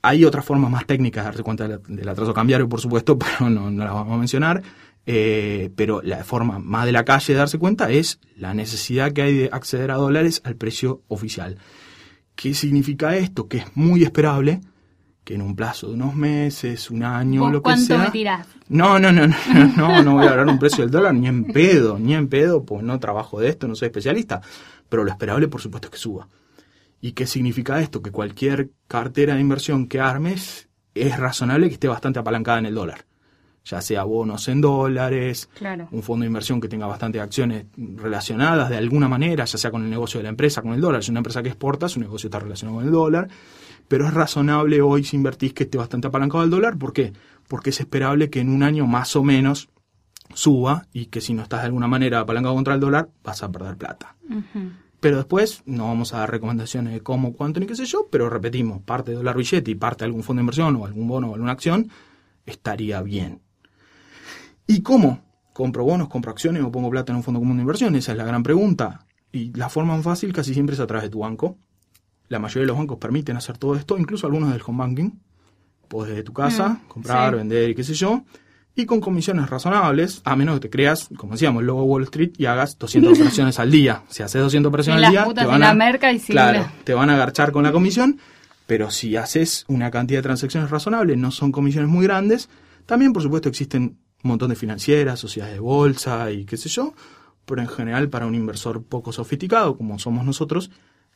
hay 0.01 0.23
otras 0.23 0.45
formas 0.45 0.71
más 0.71 0.85
técnicas 0.85 1.23
de 1.23 1.29
darse 1.29 1.43
cuenta 1.43 1.67
del, 1.67 1.81
del 1.87 2.07
atraso 2.07 2.33
cambiario, 2.33 2.69
por 2.69 2.79
supuesto, 2.79 3.17
pero 3.19 3.49
no, 3.49 3.71
no 3.71 3.83
las 3.83 3.93
vamos 3.93 4.13
a 4.13 4.17
mencionar. 4.17 4.61
Eh, 5.09 5.71
pero 5.77 6.01
la 6.01 6.25
forma 6.25 6.59
más 6.59 6.85
de 6.85 6.91
la 6.91 7.05
calle 7.05 7.31
de 7.31 7.39
darse 7.39 7.57
cuenta 7.57 7.89
es 7.89 8.19
la 8.35 8.53
necesidad 8.53 9.13
que 9.13 9.21
hay 9.21 9.37
de 9.37 9.49
acceder 9.53 9.89
a 9.89 9.95
dólares 9.95 10.41
al 10.43 10.57
precio 10.57 11.01
oficial. 11.07 11.57
¿Qué 12.35 12.53
significa 12.53 13.15
esto? 13.15 13.47
Que 13.47 13.59
es 13.59 13.65
muy 13.75 14.03
esperable 14.03 14.59
que 15.27 15.35
en 15.35 15.41
un 15.41 15.57
plazo 15.57 15.89
de 15.89 15.95
unos 15.95 16.15
meses, 16.15 16.89
un 16.89 17.03
año, 17.03 17.41
¿Vos 17.41 17.51
lo 17.51 17.57
que 17.59 17.63
cuánto 17.63 17.85
sea. 17.85 17.97
me 17.97 18.11
tirás? 18.11 18.47
No, 18.69 18.97
no, 18.97 19.11
no, 19.11 19.27
no, 19.27 19.35
no, 19.75 20.01
no 20.01 20.13
voy 20.13 20.25
a 20.25 20.29
hablar 20.31 20.45
de 20.45 20.51
un 20.53 20.57
precio 20.59 20.85
del 20.85 20.89
dólar 20.91 21.13
ni 21.15 21.27
en 21.27 21.43
pedo, 21.43 21.99
ni 21.99 22.13
en 22.15 22.29
pedo, 22.29 22.63
pues 22.63 22.81
no 22.81 22.97
trabajo 22.97 23.37
de 23.41 23.49
esto, 23.49 23.67
no 23.67 23.75
soy 23.75 23.87
especialista. 23.87 24.39
Pero 24.87 25.03
lo 25.03 25.11
esperable, 25.11 25.49
por 25.49 25.59
supuesto, 25.59 25.87
es 25.87 25.91
que 25.91 25.97
suba. 25.97 26.29
¿Y 27.01 27.11
qué 27.11 27.27
significa 27.27 27.81
esto? 27.81 28.01
Que 28.01 28.09
cualquier 28.09 28.69
cartera 28.87 29.35
de 29.35 29.41
inversión 29.41 29.87
que 29.87 29.99
armes 29.99 30.69
es 30.95 31.19
razonable 31.19 31.67
que 31.67 31.73
esté 31.73 31.89
bastante 31.89 32.19
apalancada 32.19 32.59
en 32.59 32.67
el 32.67 32.75
dólar. 32.75 33.03
Ya 33.65 33.81
sea 33.81 34.03
bonos 34.03 34.47
en 34.47 34.61
dólares, 34.61 35.49
Claro. 35.59 35.89
un 35.91 36.03
fondo 36.03 36.23
de 36.23 36.27
inversión 36.27 36.61
que 36.61 36.69
tenga 36.69 36.85
bastantes 36.87 37.21
acciones 37.21 37.65
relacionadas 37.97 38.69
de 38.69 38.77
alguna 38.77 39.09
manera, 39.09 39.43
ya 39.43 39.57
sea 39.57 39.71
con 39.71 39.83
el 39.83 39.89
negocio 39.89 40.19
de 40.19 40.23
la 40.23 40.29
empresa, 40.29 40.61
con 40.61 40.71
el 40.71 40.79
dólar. 40.79 41.03
Si 41.03 41.11
una 41.11 41.19
empresa 41.19 41.43
que 41.43 41.49
exporta, 41.49 41.89
su 41.89 41.99
negocio 41.99 42.27
está 42.27 42.39
relacionado 42.39 42.77
con 42.77 42.85
el 42.85 42.91
dólar. 42.93 43.27
Pero 43.87 44.07
es 44.07 44.13
razonable 44.13 44.81
hoy 44.81 45.03
si 45.03 45.15
invertís 45.15 45.53
que 45.53 45.63
esté 45.63 45.77
bastante 45.77 46.07
apalancado 46.07 46.43
al 46.43 46.49
dólar. 46.49 46.77
¿Por 46.77 46.93
qué? 46.93 47.13
Porque 47.47 47.69
es 47.69 47.79
esperable 47.79 48.29
que 48.29 48.39
en 48.39 48.49
un 48.49 48.63
año 48.63 48.85
más 48.87 49.15
o 49.15 49.23
menos 49.23 49.69
suba 50.33 50.87
y 50.91 51.05
que 51.05 51.21
si 51.21 51.33
no 51.33 51.43
estás 51.43 51.61
de 51.61 51.67
alguna 51.67 51.87
manera 51.87 52.19
apalancado 52.19 52.55
contra 52.55 52.73
el 52.73 52.79
dólar, 52.79 53.09
vas 53.23 53.43
a 53.43 53.51
perder 53.51 53.77
plata. 53.77 54.15
Pero 54.99 55.17
después 55.17 55.63
no 55.65 55.85
vamos 55.87 56.13
a 56.13 56.19
dar 56.19 56.31
recomendaciones 56.31 56.93
de 56.93 57.01
cómo, 57.01 57.33
cuánto 57.33 57.59
ni 57.59 57.65
qué 57.65 57.75
sé 57.75 57.85
yo, 57.85 58.07
pero 58.11 58.29
repetimos, 58.29 58.81
parte 58.81 59.11
de 59.11 59.17
dólar 59.17 59.37
billete 59.37 59.71
y 59.71 59.75
parte 59.75 60.03
de 60.03 60.07
algún 60.07 60.23
fondo 60.23 60.39
de 60.39 60.43
inversión 60.43 60.75
o 60.75 60.85
algún 60.85 61.07
bono 61.07 61.29
o 61.29 61.33
alguna 61.35 61.51
acción 61.51 61.89
estaría 62.45 63.01
bien. 63.01 63.41
¿Y 64.65 64.81
cómo? 64.81 65.23
¿Compro 65.53 65.85
bonos, 65.85 66.09
compro 66.09 66.31
acciones 66.31 66.63
o 66.63 66.71
pongo 66.71 66.89
plata 66.89 67.11
en 67.11 67.17
un 67.17 67.23
fondo 67.23 67.39
común 67.39 67.57
de 67.57 67.61
inversión? 67.61 67.95
Esa 67.95 68.11
es 68.11 68.17
la 68.17 68.25
gran 68.25 68.43
pregunta. 68.43 69.05
Y 69.31 69.53
la 69.53 69.69
forma 69.69 69.95
más 69.95 70.03
fácil 70.03 70.33
casi 70.33 70.53
siempre 70.53 70.75
es 70.75 70.79
a 70.79 70.87
través 70.87 71.05
de 71.05 71.09
tu 71.09 71.19
banco. 71.19 71.57
La 72.29 72.39
mayoría 72.39 72.61
de 72.63 72.67
los 72.67 72.77
bancos 72.77 72.97
permiten 72.97 73.37
hacer 73.37 73.57
todo 73.57 73.75
esto, 73.75 73.97
incluso 73.97 74.27
algunos 74.27 74.51
del 74.51 74.61
home 74.65 74.77
banking. 74.79 75.11
Puedes 75.87 76.09
desde 76.11 76.23
tu 76.23 76.33
casa 76.33 76.69
Mm, 76.69 76.87
comprar, 76.87 77.31
sí. 77.31 77.37
vender 77.37 77.69
y 77.69 77.75
qué 77.75 77.83
sé 77.83 77.93
yo. 77.93 78.23
Y 78.75 78.85
con 78.85 78.99
comisiones 79.01 79.49
razonables, 79.49 80.21
a 80.25 80.35
menos 80.35 80.55
que 80.55 80.59
te 80.61 80.69
creas, 80.69 81.09
como 81.17 81.31
decíamos, 81.33 81.61
el 81.61 81.67
logo 81.67 81.83
Wall 81.83 82.03
Street 82.03 82.31
y 82.37 82.45
hagas 82.45 82.77
200 82.77 83.13
operaciones 83.17 83.57
al 83.59 83.71
día. 83.71 84.03
Si 84.09 84.21
haces 84.21 84.41
200 84.41 84.69
operaciones 84.69 85.03
al 85.05 85.11
día, 85.11 85.25
te 85.33 85.41
de 85.41 85.47
van 85.47 85.59
la 85.61 85.69
a, 85.71 85.73
merca 85.73 86.11
y 86.11 86.19
claro, 86.19 86.59
la- 86.59 86.73
te 86.83 86.93
van 86.93 87.09
a 87.09 87.13
agarchar 87.15 87.51
con 87.51 87.63
la 87.63 87.71
comisión. 87.71 88.19
Pero 88.67 88.91
si 88.91 89.15
haces 89.15 89.63
una 89.69 89.89
cantidad 89.89 90.19
de 90.19 90.23
transacciones 90.23 90.69
razonables, 90.69 91.17
no 91.17 91.31
son 91.31 91.53
comisiones 91.53 91.89
muy 91.89 92.03
grandes. 92.05 92.49
También, 92.85 93.13
por 93.13 93.23
supuesto, 93.23 93.47
existen 93.47 93.97
un 94.23 94.27
montón 94.29 94.49
de 94.49 94.55
financieras, 94.57 95.19
sociedades 95.21 95.55
de 95.55 95.59
bolsa 95.61 96.29
y 96.31 96.43
qué 96.45 96.57
sé 96.57 96.67
yo, 96.67 96.93
pero 97.45 97.61
en 97.61 97.69
general 97.69 98.09
para 98.09 98.25
un 98.27 98.35
inversor 98.35 98.83
poco 98.83 99.13
sofisticado 99.13 99.77
como 99.77 99.97
somos 99.99 100.25
nosotros, 100.25 100.69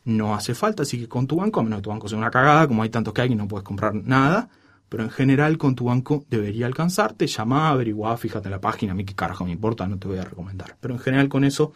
no 0.06 0.34
hace 0.36 0.56
falta, 0.56 0.84
así 0.84 1.00
que 1.00 1.08
con 1.08 1.28
tu 1.28 1.36
banco, 1.38 1.60
a 1.60 1.64
menos 1.64 1.80
que 1.80 1.84
tu 1.84 1.90
banco 1.90 2.08
sea 2.08 2.18
una 2.18 2.32
cagada, 2.32 2.68
como 2.68 2.84
hay 2.84 2.90
tantos 2.90 3.14
que 3.14 3.22
hay 3.22 3.30
que 3.30 3.36
no 3.36 3.48
puedes 3.48 3.64
comprar 3.64 3.94
nada, 3.94 4.50
pero 4.90 5.04
en 5.04 5.10
general 5.10 5.58
con 5.58 5.76
tu 5.76 5.86
banco 5.86 6.26
debería 6.30 6.66
alcanzarte, 6.66 7.28
llama, 7.28 7.70
averigua, 7.70 8.18
fíjate 8.18 8.48
en 8.48 8.52
la 8.52 8.62
página, 8.62 8.92
a 8.94 8.96
mí 8.96 9.06
qué 9.06 9.14
carajo 9.16 9.46
me 9.46 9.52
importa, 9.52 9.88
no 9.88 9.98
te 9.98 10.08
voy 10.08 10.18
a 10.18 10.24
recomendar, 10.24 10.76
pero 10.82 10.94
en 10.96 11.00
general 11.00 11.30
con 11.30 11.44
eso 11.44 11.72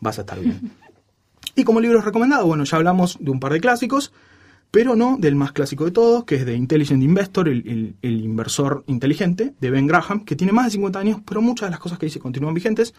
vas 0.00 0.18
a 0.18 0.22
estar 0.22 0.40
bien. 0.40 0.72
y 1.54 1.64
como 1.64 1.80
libros 1.80 2.04
recomendados, 2.04 2.46
bueno, 2.46 2.64
ya 2.64 2.76
hablamos 2.78 3.16
de 3.20 3.30
un 3.30 3.40
par 3.40 3.52
de 3.52 3.60
clásicos, 3.60 4.12
pero 4.70 4.96
no 4.96 5.16
del 5.18 5.34
más 5.34 5.52
clásico 5.52 5.84
de 5.86 5.92
todos, 5.92 6.24
que 6.24 6.34
es 6.36 6.44
de 6.46 6.54
Intelligent 6.54 7.02
Investor, 7.02 7.48
el, 7.48 7.66
el- 7.68 7.96
el 8.02 8.20
inversor 8.22 8.84
inteligente, 8.86 9.54
de 9.60 9.70
Ben 9.70 9.86
Graham, 9.86 10.24
que 10.24 10.36
tiene 10.36 10.52
más 10.52 10.66
de 10.66 10.70
50 10.72 10.98
años, 10.98 11.20
pero 11.24 11.40
muchas 11.40 11.68
de 11.68 11.70
las 11.70 11.80
cosas 11.80 11.98
que 11.98 12.06
dice 12.06 12.18
continúan 12.18 12.54
vigentes. 12.54 12.92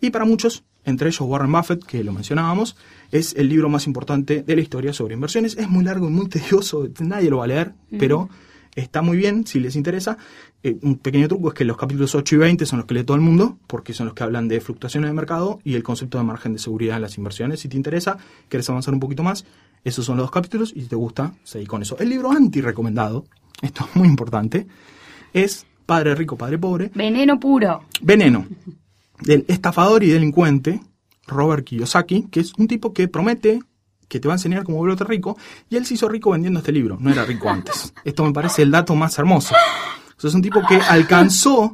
Y 0.00 0.10
para 0.10 0.24
muchos, 0.24 0.64
entre 0.84 1.08
ellos 1.08 1.22
Warren 1.22 1.52
Buffett, 1.52 1.84
que 1.84 2.04
lo 2.04 2.12
mencionábamos, 2.12 2.76
es 3.10 3.34
el 3.36 3.48
libro 3.48 3.68
más 3.68 3.86
importante 3.86 4.42
de 4.42 4.56
la 4.56 4.62
historia 4.62 4.92
sobre 4.92 5.14
inversiones. 5.14 5.56
Es 5.56 5.68
muy 5.68 5.84
largo 5.84 6.08
y 6.08 6.10
muy 6.10 6.28
tedioso, 6.28 6.88
nadie 7.00 7.30
lo 7.30 7.38
va 7.38 7.44
a 7.44 7.48
leer, 7.48 7.72
pero 7.98 8.28
está 8.74 9.02
muy 9.02 9.16
bien 9.16 9.46
si 9.46 9.60
les 9.60 9.76
interesa. 9.76 10.18
Eh, 10.62 10.78
un 10.82 10.96
pequeño 10.96 11.28
truco 11.28 11.48
es 11.48 11.54
que 11.54 11.64
los 11.64 11.76
capítulos 11.76 12.14
8 12.14 12.34
y 12.34 12.38
20 12.38 12.66
son 12.66 12.78
los 12.78 12.86
que 12.86 12.94
lee 12.94 13.04
todo 13.04 13.16
el 13.16 13.22
mundo, 13.22 13.58
porque 13.66 13.92
son 13.92 14.06
los 14.06 14.14
que 14.14 14.22
hablan 14.22 14.48
de 14.48 14.60
fluctuaciones 14.60 15.10
de 15.10 15.14
mercado 15.14 15.60
y 15.64 15.74
el 15.74 15.82
concepto 15.82 16.18
de 16.18 16.24
margen 16.24 16.54
de 16.54 16.58
seguridad 16.58 16.96
en 16.96 17.02
las 17.02 17.18
inversiones. 17.18 17.60
Si 17.60 17.68
te 17.68 17.76
interesa, 17.76 18.18
quieres 18.48 18.68
avanzar 18.70 18.94
un 18.94 19.00
poquito 19.00 19.22
más, 19.22 19.44
esos 19.84 20.04
son 20.04 20.16
los 20.16 20.24
dos 20.24 20.30
capítulos 20.30 20.72
y 20.74 20.82
si 20.82 20.88
te 20.88 20.96
gusta, 20.96 21.34
seguí 21.44 21.66
con 21.66 21.82
eso. 21.82 21.98
El 21.98 22.08
libro 22.08 22.32
anti-recomendado, 22.32 23.26
esto 23.60 23.86
es 23.88 23.96
muy 23.96 24.08
importante, 24.08 24.66
es 25.32 25.66
Padre 25.84 26.14
Rico, 26.14 26.36
Padre 26.36 26.58
Pobre, 26.58 26.90
Veneno 26.94 27.38
puro. 27.38 27.84
Veneno, 28.00 28.46
del 29.20 29.44
estafador 29.48 30.02
y 30.02 30.08
delincuente 30.08 30.80
Robert 31.26 31.64
Kiyosaki, 31.64 32.28
que 32.30 32.40
es 32.40 32.52
un 32.58 32.68
tipo 32.68 32.92
que 32.92 33.08
promete 33.08 33.60
que 34.08 34.20
te 34.20 34.28
va 34.28 34.34
a 34.34 34.36
enseñar 34.36 34.64
cómo 34.64 34.78
volverte 34.78 35.04
rico, 35.04 35.36
y 35.70 35.76
él 35.76 35.86
se 35.86 35.94
hizo 35.94 36.08
rico 36.08 36.30
vendiendo 36.30 36.60
este 36.60 36.72
libro, 36.72 36.98
no 37.00 37.10
era 37.10 37.24
rico 37.24 37.48
antes. 37.48 37.92
Esto 38.04 38.24
me 38.24 38.32
parece 38.32 38.62
el 38.62 38.70
dato 38.70 38.94
más 38.94 39.18
hermoso. 39.18 39.54
O 40.16 40.20
sea, 40.20 40.28
es 40.28 40.34
un 40.34 40.42
tipo 40.42 40.60
que 40.68 40.76
alcanzó 40.76 41.72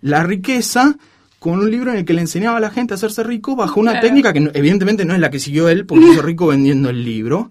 la 0.00 0.22
riqueza 0.22 0.96
con 1.38 1.60
un 1.60 1.70
libro 1.70 1.92
en 1.92 1.98
el 1.98 2.04
que 2.04 2.14
le 2.14 2.22
enseñaba 2.22 2.56
a 2.56 2.60
la 2.60 2.70
gente 2.70 2.94
a 2.94 2.96
hacerse 2.96 3.22
rico 3.22 3.54
bajo 3.54 3.78
una 3.78 3.92
Claro. 3.92 4.06
técnica 4.06 4.32
que 4.32 4.50
evidentemente 4.54 5.04
no 5.04 5.14
es 5.14 5.20
la 5.20 5.30
que 5.30 5.38
siguió 5.38 5.68
él, 5.68 5.86
porque 5.86 6.06
se 6.06 6.12
hizo 6.14 6.22
rico 6.22 6.46
vendiendo 6.48 6.88
el 6.90 7.04
libro. 7.04 7.50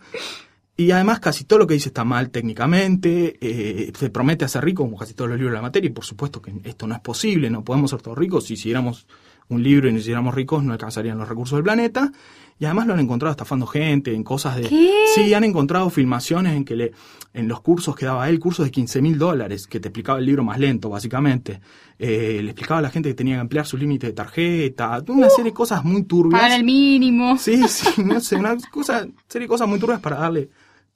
Y 0.76 0.92
además 0.92 1.20
casi 1.22 1.46
todo 1.46 1.60
lo 1.60 1.68
que 1.68 1.76
dice 1.76 1.90
está 1.90 2.04
mal 2.04 2.30
técnicamente, 2.32 3.38
eh, 3.40 3.94
se 3.98 4.10
promete 4.10 4.44
hacer 4.44 4.66
rico 4.66 4.84
como 4.84 4.98
casi 4.98 5.14
todos 5.14 5.30
los 5.30 5.38
libros 5.38 5.54
de 5.54 5.58
la 5.58 5.62
materia 5.62 5.88
y 5.88 5.94
por 5.94 6.04
supuesto 6.04 6.42
que 6.42 6.52
esto 6.66 6.88
no 6.88 6.96
es 6.96 7.00
posible, 7.02 7.50
no 7.50 7.64
podemos 7.64 7.92
ser 7.92 8.02
todos 8.02 8.18
ricos, 8.18 8.46
si 8.46 8.56
hiciéramos 8.56 9.06
un 9.50 9.64
libro 9.64 9.88
y 9.90 9.94
nos 9.94 10.02
hiciéramos 10.02 10.34
ricos 10.34 10.64
no 10.64 10.72
alcanzarían 10.74 11.18
los 11.18 11.30
recursos 11.30 11.58
del 11.58 11.64
planeta 11.64 12.12
y 12.58 12.66
además 12.66 12.88
lo 12.88 12.94
han 12.94 13.02
encontrado 13.02 13.32
estafando 13.32 13.68
gente 13.68 14.14
en 14.14 14.24
cosas 14.24 14.56
de... 14.56 14.64
¿Qué? 14.64 14.90
Sí, 15.14 15.34
han 15.34 15.44
encontrado 15.44 15.90
filmaciones 15.90 16.56
en 16.56 16.64
que 16.64 16.76
le, 16.76 16.92
en 17.34 17.50
los 17.50 17.60
cursos 17.62 17.96
que 17.98 18.06
daba 18.06 18.30
él, 18.30 18.40
cursos 18.40 18.66
de 18.66 18.72
15 18.72 19.02
mil 19.02 19.18
dólares, 19.18 19.68
que 19.68 19.82
te 19.82 19.90
explicaba 19.90 20.20
el 20.20 20.26
libro 20.26 20.44
más 20.44 20.58
lento 20.60 20.90
básicamente, 20.90 21.60
Eh, 21.98 22.42
le 22.44 22.52
explicaba 22.52 22.80
a 22.80 22.82
la 22.82 22.90
gente 22.90 23.10
que 23.10 23.16
tenía 23.16 23.36
que 23.36 23.42
ampliar 23.42 23.66
su 23.66 23.78
límite 23.78 24.08
de 24.08 24.14
tarjeta, 24.14 25.02
una 25.08 25.30
serie 25.30 25.52
de 25.52 25.54
cosas 25.54 25.84
muy 25.84 26.04
turbias. 26.04 26.42
Pagar 26.42 26.60
el 26.60 26.66
mínimo. 26.66 27.38
Sí, 27.38 27.62
sí, 27.70 28.02
no 28.04 28.20
sé, 28.20 28.36
una 28.36 28.58
cosa, 28.72 29.08
serie 29.30 29.46
de 29.46 29.50
cosas 29.50 29.68
muy 29.68 29.80
turbias 29.80 30.02
para 30.02 30.18
darle 30.18 30.50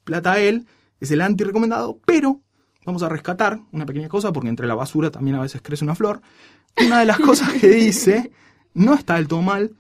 plata 0.04 0.34
a 0.34 0.39
él. 0.39 0.66
Es 1.00 1.12
el 1.12 1.22
anti-recomendado, 1.22 2.00
pero 2.06 2.41
vamos 2.86 3.04
a 3.04 3.10
rescatar 3.10 3.60
una 3.72 3.86
pequeña 3.86 4.10
cosa, 4.10 4.34
porque 4.34 4.50
entre 4.50 4.68
la 4.68 4.76
basura 4.76 5.10
también 5.10 5.36
a 5.38 5.41
veces 5.41 5.62
crece 5.62 5.86
una 5.86 5.95
flor. 5.95 6.22
Una 6.86 6.99
de 6.99 7.05
las 7.05 7.19
cosas 7.19 7.53
que 7.53 7.67
dice 7.67 8.32
no 8.73 8.93
está 8.93 9.15
del 9.15 9.27
todo 9.27 9.41
mal, 9.41 9.75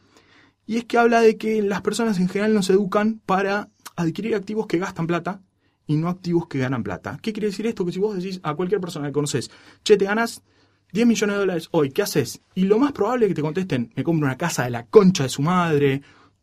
y 0.65 0.77
es 0.77 0.85
que 0.85 0.97
habla 0.97 1.21
de 1.21 1.37
que 1.37 1.61
las 1.61 1.81
personas 1.81 2.19
en 2.19 2.27
general 2.27 2.53
no 2.53 2.61
se 2.61 2.73
educan 2.73 3.21
para 3.25 3.69
adquirir 3.95 4.35
activos 4.35 4.67
que 4.67 4.77
gastan 4.77 5.07
plata 5.07 5.41
y 5.87 5.95
no 5.95 6.09
activos 6.09 6.47
que 6.47 6.59
ganan 6.59 6.83
plata. 6.83 7.17
¿Qué 7.21 7.33
quiere 7.33 7.47
decir 7.47 7.65
esto? 7.65 7.85
Que 7.85 7.91
si 7.91 7.99
vos 7.99 8.15
decís 8.15 8.39
a 8.43 8.53
cualquier 8.53 8.79
persona 8.79 9.07
que 9.07 9.13
conoces, 9.13 9.49
che, 9.83 9.97
te 9.97 10.05
ganas 10.05 10.43
10 10.91 11.07
millones 11.07 11.35
de 11.35 11.39
dólares 11.39 11.69
hoy, 11.71 11.91
¿qué 11.91 12.03
haces? 12.03 12.41
Y 12.53 12.65
lo 12.65 12.77
más 12.77 12.91
probable 12.91 13.25
es 13.25 13.29
que 13.29 13.35
te 13.35 13.41
contesten, 13.41 13.91
me 13.95 14.03
compro 14.03 14.27
una 14.27 14.37
casa 14.37 14.63
de 14.63 14.69
la 14.69 14.85
concha 14.85 15.23
de 15.23 15.29
su 15.29 15.41
madre, 15.41 16.01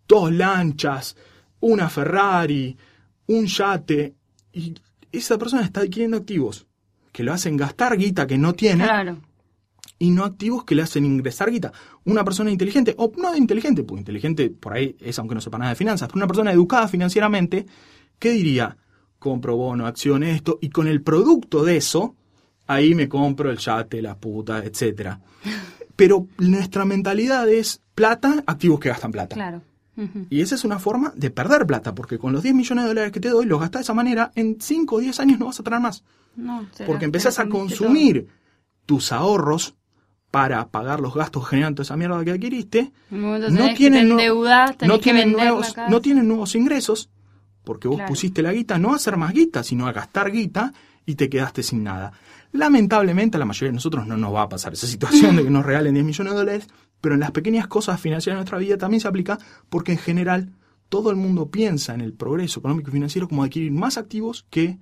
dos 0.08 0.32
lanchas, 0.32 1.16
una 1.60 1.88
Ferrari, 1.88 2.76
un 3.28 3.46
yate, 3.46 4.14
y 4.52 4.74
esa 5.12 5.38
persona 5.38 5.62
está 5.62 5.80
adquiriendo 5.80 6.16
activos 6.16 6.66
que 7.12 7.22
lo 7.22 7.32
hacen 7.32 7.56
gastar 7.56 7.96
guita 7.96 8.26
que 8.26 8.38
no 8.38 8.54
tiene 8.54 8.84
Claro. 8.84 9.18
Y 9.98 10.10
no 10.10 10.24
activos 10.24 10.64
que 10.64 10.74
le 10.74 10.82
hacen 10.82 11.04
ingresar 11.04 11.50
guita. 11.50 11.72
Una 12.04 12.24
persona 12.24 12.50
inteligente, 12.50 12.94
o 12.98 13.10
no 13.16 13.34
inteligente, 13.34 13.82
pues 13.82 14.00
inteligente 14.00 14.50
por 14.50 14.74
ahí 14.74 14.96
es 15.00 15.18
aunque 15.18 15.34
no 15.34 15.40
sepa 15.40 15.58
nada 15.58 15.70
de 15.70 15.76
finanzas, 15.76 16.08
pero 16.08 16.18
una 16.18 16.26
persona 16.26 16.52
educada 16.52 16.88
financieramente, 16.88 17.66
¿qué 18.18 18.30
diría? 18.30 18.76
Compro 19.18 19.56
bono, 19.56 19.86
acciones, 19.86 20.36
esto, 20.36 20.58
y 20.60 20.68
con 20.68 20.86
el 20.86 21.02
producto 21.02 21.64
de 21.64 21.78
eso, 21.78 22.14
ahí 22.66 22.94
me 22.94 23.08
compro 23.08 23.50
el 23.50 23.58
yate, 23.58 24.02
la 24.02 24.16
puta, 24.16 24.62
etcétera. 24.64 25.20
Pero 25.96 26.26
nuestra 26.36 26.84
mentalidad 26.84 27.48
es 27.48 27.80
plata, 27.94 28.44
activos 28.46 28.80
que 28.80 28.90
gastan 28.90 29.12
plata. 29.12 29.34
Claro. 29.34 29.62
Y 30.28 30.42
esa 30.42 30.56
es 30.56 30.64
una 30.64 30.78
forma 30.78 31.10
de 31.16 31.30
perder 31.30 31.66
plata, 31.66 31.94
porque 31.94 32.18
con 32.18 32.34
los 32.34 32.42
10 32.42 32.54
millones 32.54 32.84
de 32.84 32.88
dólares 32.88 33.12
que 33.12 33.20
te 33.20 33.30
doy, 33.30 33.46
los 33.46 33.58
gastás 33.58 33.80
de 33.80 33.84
esa 33.84 33.94
manera, 33.94 34.30
en 34.34 34.58
5 34.60 34.94
o 34.94 34.98
10 34.98 35.20
años 35.20 35.38
no 35.38 35.46
vas 35.46 35.58
a 35.58 35.62
traer 35.62 35.80
más. 35.80 36.04
No, 36.36 36.68
Porque 36.86 37.06
empezás 37.06 37.38
a 37.38 37.48
consumir 37.48 38.28
tus 38.84 39.10
ahorros 39.10 39.74
para 40.36 40.68
pagar 40.68 41.00
los 41.00 41.14
gastos 41.14 41.44
que 41.44 41.50
generan 41.52 41.74
toda 41.74 41.84
esa 41.84 41.96
mierda 41.96 42.22
que 42.22 42.30
adquiriste. 42.30 42.92
No 43.10 43.38
tienen, 43.74 44.06
no, 44.06 44.18
que 44.98 45.02
tienen 45.02 45.32
nuevos, 45.32 45.74
no 45.88 46.00
tienen 46.02 46.28
nuevos 46.28 46.54
ingresos, 46.54 47.08
porque 47.64 47.88
vos 47.88 47.96
Claro. 47.96 48.10
pusiste 48.10 48.42
la 48.42 48.52
guita 48.52 48.76
no 48.78 48.92
a 48.92 48.96
hacer 48.96 49.16
más 49.16 49.32
guita, 49.32 49.62
sino 49.62 49.86
a 49.86 49.92
gastar 49.92 50.30
guita 50.30 50.74
y 51.06 51.14
te 51.14 51.30
quedaste 51.30 51.62
sin 51.62 51.82
nada. 51.84 52.12
Lamentablemente 52.52 53.38
a 53.38 53.40
la 53.40 53.46
mayoría 53.46 53.70
de 53.70 53.76
nosotros 53.76 54.06
no 54.06 54.18
nos 54.18 54.34
va 54.34 54.42
a 54.42 54.48
pasar 54.50 54.74
esa 54.74 54.86
situación 54.86 55.36
de 55.36 55.44
que 55.44 55.48
nos 55.48 55.64
regalen 55.64 55.94
10 55.94 56.04
millones 56.04 56.34
de 56.34 56.38
dólares, 56.38 56.68
pero 57.00 57.14
en 57.14 57.20
las 57.22 57.30
pequeñas 57.30 57.66
cosas 57.66 57.98
financieras 57.98 58.36
de 58.36 58.40
nuestra 58.40 58.58
vida 58.58 58.76
también 58.76 59.00
se 59.00 59.08
aplica 59.08 59.38
porque 59.70 59.92
en 59.92 59.98
general 59.98 60.50
todo 60.90 61.08
el 61.08 61.16
mundo 61.16 61.50
piensa 61.50 61.94
en 61.94 62.02
el 62.02 62.12
progreso 62.12 62.60
económico 62.60 62.90
y 62.90 62.92
financiero 62.92 63.26
como 63.26 63.42
adquirir 63.42 63.72
más 63.72 63.96
activos 63.96 64.44
que 64.50 64.78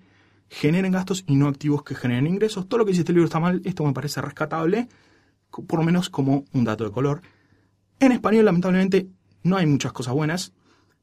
generen 0.48 0.90
gastos 0.90 1.22
y 1.28 1.36
no 1.36 1.46
activos 1.46 1.84
que 1.84 1.94
generen 1.94 2.26
ingresos. 2.26 2.68
Todo 2.68 2.78
lo 2.78 2.84
que 2.84 2.90
dice 2.90 3.02
este 3.02 3.12
libro 3.12 3.26
está 3.26 3.38
mal, 3.38 3.62
esto 3.64 3.84
me 3.84 3.92
parece 3.92 4.20
rescatable, 4.20 4.88
por 5.66 5.78
lo 5.78 5.84
menos 5.84 6.10
como 6.10 6.44
un 6.52 6.64
dato 6.64 6.84
de 6.84 6.90
color. 6.90 7.22
En 8.00 8.12
español, 8.12 8.44
lamentablemente, 8.44 9.06
no 9.42 9.56
hay 9.56 9.66
muchas 9.66 9.92
cosas 9.92 10.14
buenas, 10.14 10.52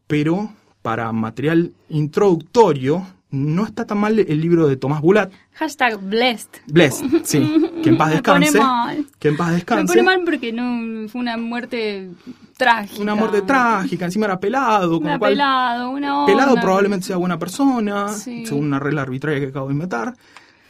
pero 0.08 0.52
para 0.82 1.12
material 1.12 1.72
introductorio 1.90 3.06
no 3.30 3.66
está 3.66 3.86
tan 3.86 3.98
mal 3.98 4.20
el 4.20 4.42
libro 4.42 4.68
de 4.68 4.76
Tomás 4.76 5.00
Bulat, 5.00 5.32
Hashtag 5.54 5.98
blessed. 6.02 6.50
Blessed, 6.68 7.06
sí, 7.24 7.70
que 7.82 7.90
en 7.90 7.98
paz 7.98 8.10
Me 8.16 8.22
pone 8.22 8.40
descanse. 8.48 8.60
mal. 8.60 9.06
Que 9.20 9.28
en 9.30 9.38
paz 9.38 9.48
Me 9.48 9.54
descanse. 9.56 9.88
pone 9.94 10.04
mal 10.04 10.22
porque 10.26 10.52
no 10.52 11.08
fue 11.08 11.22
una 11.22 11.38
muerte 11.38 12.10
trágica. 12.58 13.02
Una 13.02 13.16
muerte 13.16 13.42
trágica, 13.44 14.04
encima 14.06 14.26
era 14.26 14.38
pelado, 14.40 15.00
con 15.00 15.12
lo 15.12 15.18
cual 15.20 15.32
pelado, 15.32 15.92
una 15.92 16.20
onda. 16.24 16.34
pelado 16.34 16.56
probablemente 16.56 17.06
sea 17.08 17.16
buena 17.18 17.40
persona, 17.40 18.10
Sí. 18.10 18.46
según 18.46 18.66
una 18.66 18.80
regla 18.80 19.04
arbitraria 19.04 19.40
que 19.40 19.48
acabo 19.48 19.68
de 19.68 19.74
inventar. 19.74 20.14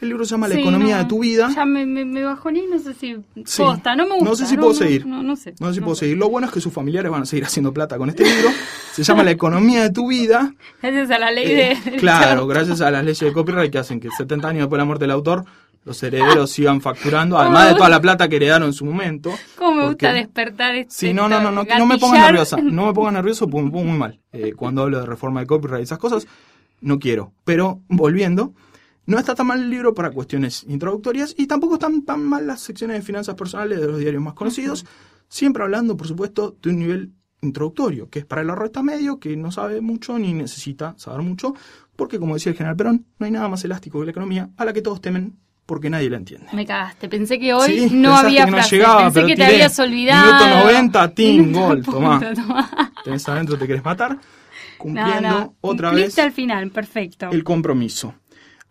El 0.02 0.08
libro 0.08 0.24
se 0.24 0.32
llama 0.32 0.48
La 0.48 0.56
Sí, 0.56 0.60
economía 0.62 0.96
no, 0.96 1.02
de 1.04 1.08
tu 1.08 1.20
vida. 1.20 1.48
Ya 1.54 1.64
me, 1.64 1.86
me, 1.86 2.04
me 2.04 2.24
bajoné 2.24 2.58
y 2.64 2.66
no 2.66 2.78
sé 2.78 2.92
si 2.92 3.16
Sí. 3.44 3.62
posta, 3.62 3.94
no 3.94 4.04
me 4.04 4.14
gusta. 4.14 4.24
No 4.30 4.34
sé 4.34 4.46
si 4.46 4.56
puedo 4.56 4.74
seguir. 4.74 5.06
No, 5.06 5.22
no 5.22 5.36
sé. 5.36 5.54
No 5.60 5.68
sé 5.68 5.74
si 5.74 5.80
puedo 5.80 5.94
seguir. 5.94 6.16
Lo 6.18 6.28
bueno 6.28 6.48
es 6.48 6.52
que 6.52 6.60
sus 6.60 6.72
familiares 6.72 7.10
van 7.10 7.22
a 7.22 7.24
seguir 7.26 7.44
haciendo 7.44 7.72
plata 7.72 7.96
con 7.96 8.08
este 8.10 8.24
libro. 8.24 8.50
Se 8.92 9.04
llama 9.04 9.22
La 9.22 9.30
economía 9.30 9.82
de 9.84 9.90
tu 9.90 10.08
vida. 10.08 10.52
Gracias 10.82 11.10
a 11.12 11.18
la 11.20 11.30
ley 11.30 11.46
Eh, 11.52 11.78
de... 11.84 11.96
claro, 11.98 12.48
gracias 12.48 12.80
a 12.80 12.90
las 12.90 13.04
leyes 13.04 13.20
de 13.20 13.32
copyright 13.32 13.70
que 13.70 13.78
hacen 13.78 14.00
que 14.00 14.10
70 14.10 14.48
años 14.48 14.60
después 14.62 14.76
de 14.76 14.82
la 14.82 14.84
muerte 14.86 15.04
del 15.04 15.12
autor, 15.12 15.44
los 15.84 16.02
herederos 16.02 16.50
sigan 16.50 16.80
facturando, 16.80 17.38
además 17.38 17.68
de 17.68 17.74
toda 17.76 17.88
la 17.88 18.00
plata 18.00 18.28
que 18.28 18.36
heredaron 18.36 18.66
en 18.68 18.72
su 18.72 18.84
momento. 18.84 19.30
Cómo 19.56 19.74
me 19.82 19.86
gusta 19.86 20.12
despertar 20.12 20.74
este 20.74 20.92
Sí, 20.94 21.14
no, 21.14 21.28
no, 21.28 21.40
no, 21.40 21.52
no, 21.52 21.62
no 21.64 21.86
me 21.86 21.98
pongas 21.98 22.26
nerviosa. 22.26 22.56
No 22.60 22.86
me 22.86 22.92
pongas 22.92 23.12
nervioso 23.12 23.48
porque 23.48 23.66
me 23.66 23.70
pongo 23.70 23.84
muy 23.84 23.98
mal. 23.98 24.18
Eh, 24.32 24.52
cuando 24.56 24.82
hablo 24.82 24.98
de 24.98 25.06
reforma 25.06 25.38
de 25.40 25.46
copyright 25.46 25.80
y 25.80 25.84
esas 25.84 25.98
cosas, 25.98 26.26
no 26.80 26.98
quiero. 26.98 27.32
Pero, 27.44 27.80
volviendo, 27.88 28.52
no 29.06 29.18
está 29.18 29.34
tan 29.34 29.46
mal 29.46 29.60
el 29.60 29.70
libro 29.70 29.94
para 29.94 30.10
cuestiones 30.10 30.64
introductorias 30.68 31.34
y 31.36 31.46
tampoco 31.46 31.74
están 31.74 32.02
tan 32.02 32.22
mal 32.22 32.46
las 32.46 32.60
secciones 32.60 32.96
de 32.98 33.02
finanzas 33.02 33.34
personales 33.34 33.80
de 33.80 33.86
los 33.86 33.98
diarios 33.98 34.22
más 34.22 34.34
conocidos. 34.34 34.84
Siempre 35.28 35.62
hablando, 35.62 35.96
por 35.96 36.06
supuesto, 36.06 36.56
de 36.62 36.70
un 36.70 36.78
nivel 36.78 37.12
introductorio, 37.40 38.08
que 38.08 38.20
es 38.20 38.24
para 38.24 38.42
el 38.42 38.50
arroeta 38.50 38.82
medio, 38.82 39.18
que 39.18 39.36
no 39.36 39.50
sabe 39.50 39.80
mucho 39.80 40.16
ni 40.18 40.32
necesita 40.32 40.94
saber 40.98 41.22
mucho, 41.22 41.54
porque 41.96 42.18
como 42.20 42.34
decía 42.34 42.50
el 42.52 42.56
general 42.56 42.76
Perón, 42.76 43.06
no 43.18 43.26
hay 43.26 43.32
nada 43.32 43.48
más 43.48 43.64
elástico 43.64 43.98
que 43.98 44.04
la 44.06 44.10
economía 44.12 44.50
a 44.56 44.64
la 44.64 44.72
que 44.72 44.82
todos 44.82 45.00
temen 45.00 45.36
porque 45.66 45.88
nadie 45.90 46.10
la 46.10 46.16
entiende. 46.18 46.46
Me 46.52 46.66
cagaste. 46.66 47.08
Pensé 47.08 47.38
que 47.38 47.54
hoy 47.54 47.88
Sí, 47.88 47.94
no 47.96 48.14
había 48.14 48.44
que 48.44 48.50
no 48.50 48.56
frase. 48.58 48.76
llegaba, 48.76 49.04
Pensé 49.04 49.20
que 49.22 49.26
te 49.28 49.34
tiré. 49.34 49.46
habías 49.46 49.78
olvidado. 49.78 50.26
Minuto 50.26 50.64
90, 50.64 51.14
tin, 51.14 51.52
gol, 51.52 51.82
tomá. 51.84 52.20
Tenés 53.04 53.28
adentro, 53.28 53.56
te 53.58 53.66
querés 53.66 53.84
matar, 53.84 54.18
cumpliendo 54.78 55.20
No, 55.22 55.40
no, 55.40 55.54
otra 55.60 55.88
cumpliste 55.90 56.20
vez 56.20 56.26
al 56.26 56.32
final, 56.32 56.70
perfecto. 56.70 57.30
el 57.30 57.42
compromiso. 57.44 58.14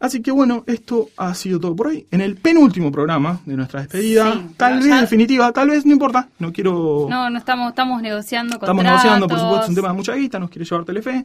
Así 0.02 0.22
que 0.24 0.32
bueno, 0.32 0.64
esto 0.66 1.10
ha 1.16 1.34
sido 1.36 1.60
todo 1.60 1.76
por 1.76 1.88
hoy. 1.88 2.08
En 2.10 2.22
el 2.22 2.36
penúltimo 2.36 2.92
programa 2.92 3.40
de 3.46 3.56
nuestra 3.56 3.82
despedida, 3.82 4.34
Sí, 4.34 4.46
tal 4.58 4.78
vez 4.80 4.88
ya- 4.88 5.02
definitiva, 5.02 5.52
tal 5.52 5.70
vez 5.70 5.86
no 5.86 5.92
importa, 5.94 6.28
no 6.40 6.52
quiero... 6.52 7.06
No, 7.08 7.30
no 7.30 7.38
estamos, 7.38 7.70
estamos 7.70 8.02
negociando 8.02 8.56
Estamos 8.56 8.76
contratos. 8.76 9.04
negociando, 9.04 9.28
por 9.28 9.40
supuesto, 9.40 9.64
es 9.66 9.70
un 9.70 9.76
tema 9.76 9.88
de 9.90 9.94
mucha 9.94 10.16
guita, 10.16 10.40
nos 10.40 10.50
quiere 10.50 10.66
llevar 10.66 10.86
Telefe, 10.86 11.24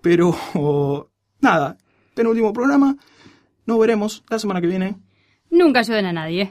pero 0.00 0.34
nada, 1.40 1.76
penúltimo 2.14 2.52
programa, 2.54 2.96
nos 3.66 3.78
veremos 3.78 4.24
la 4.30 4.38
semana 4.38 4.60
que 4.62 4.68
viene. 4.68 4.96
Nunca 5.50 5.80
ayuden 5.80 6.06
a 6.06 6.12
nadie. 6.14 6.50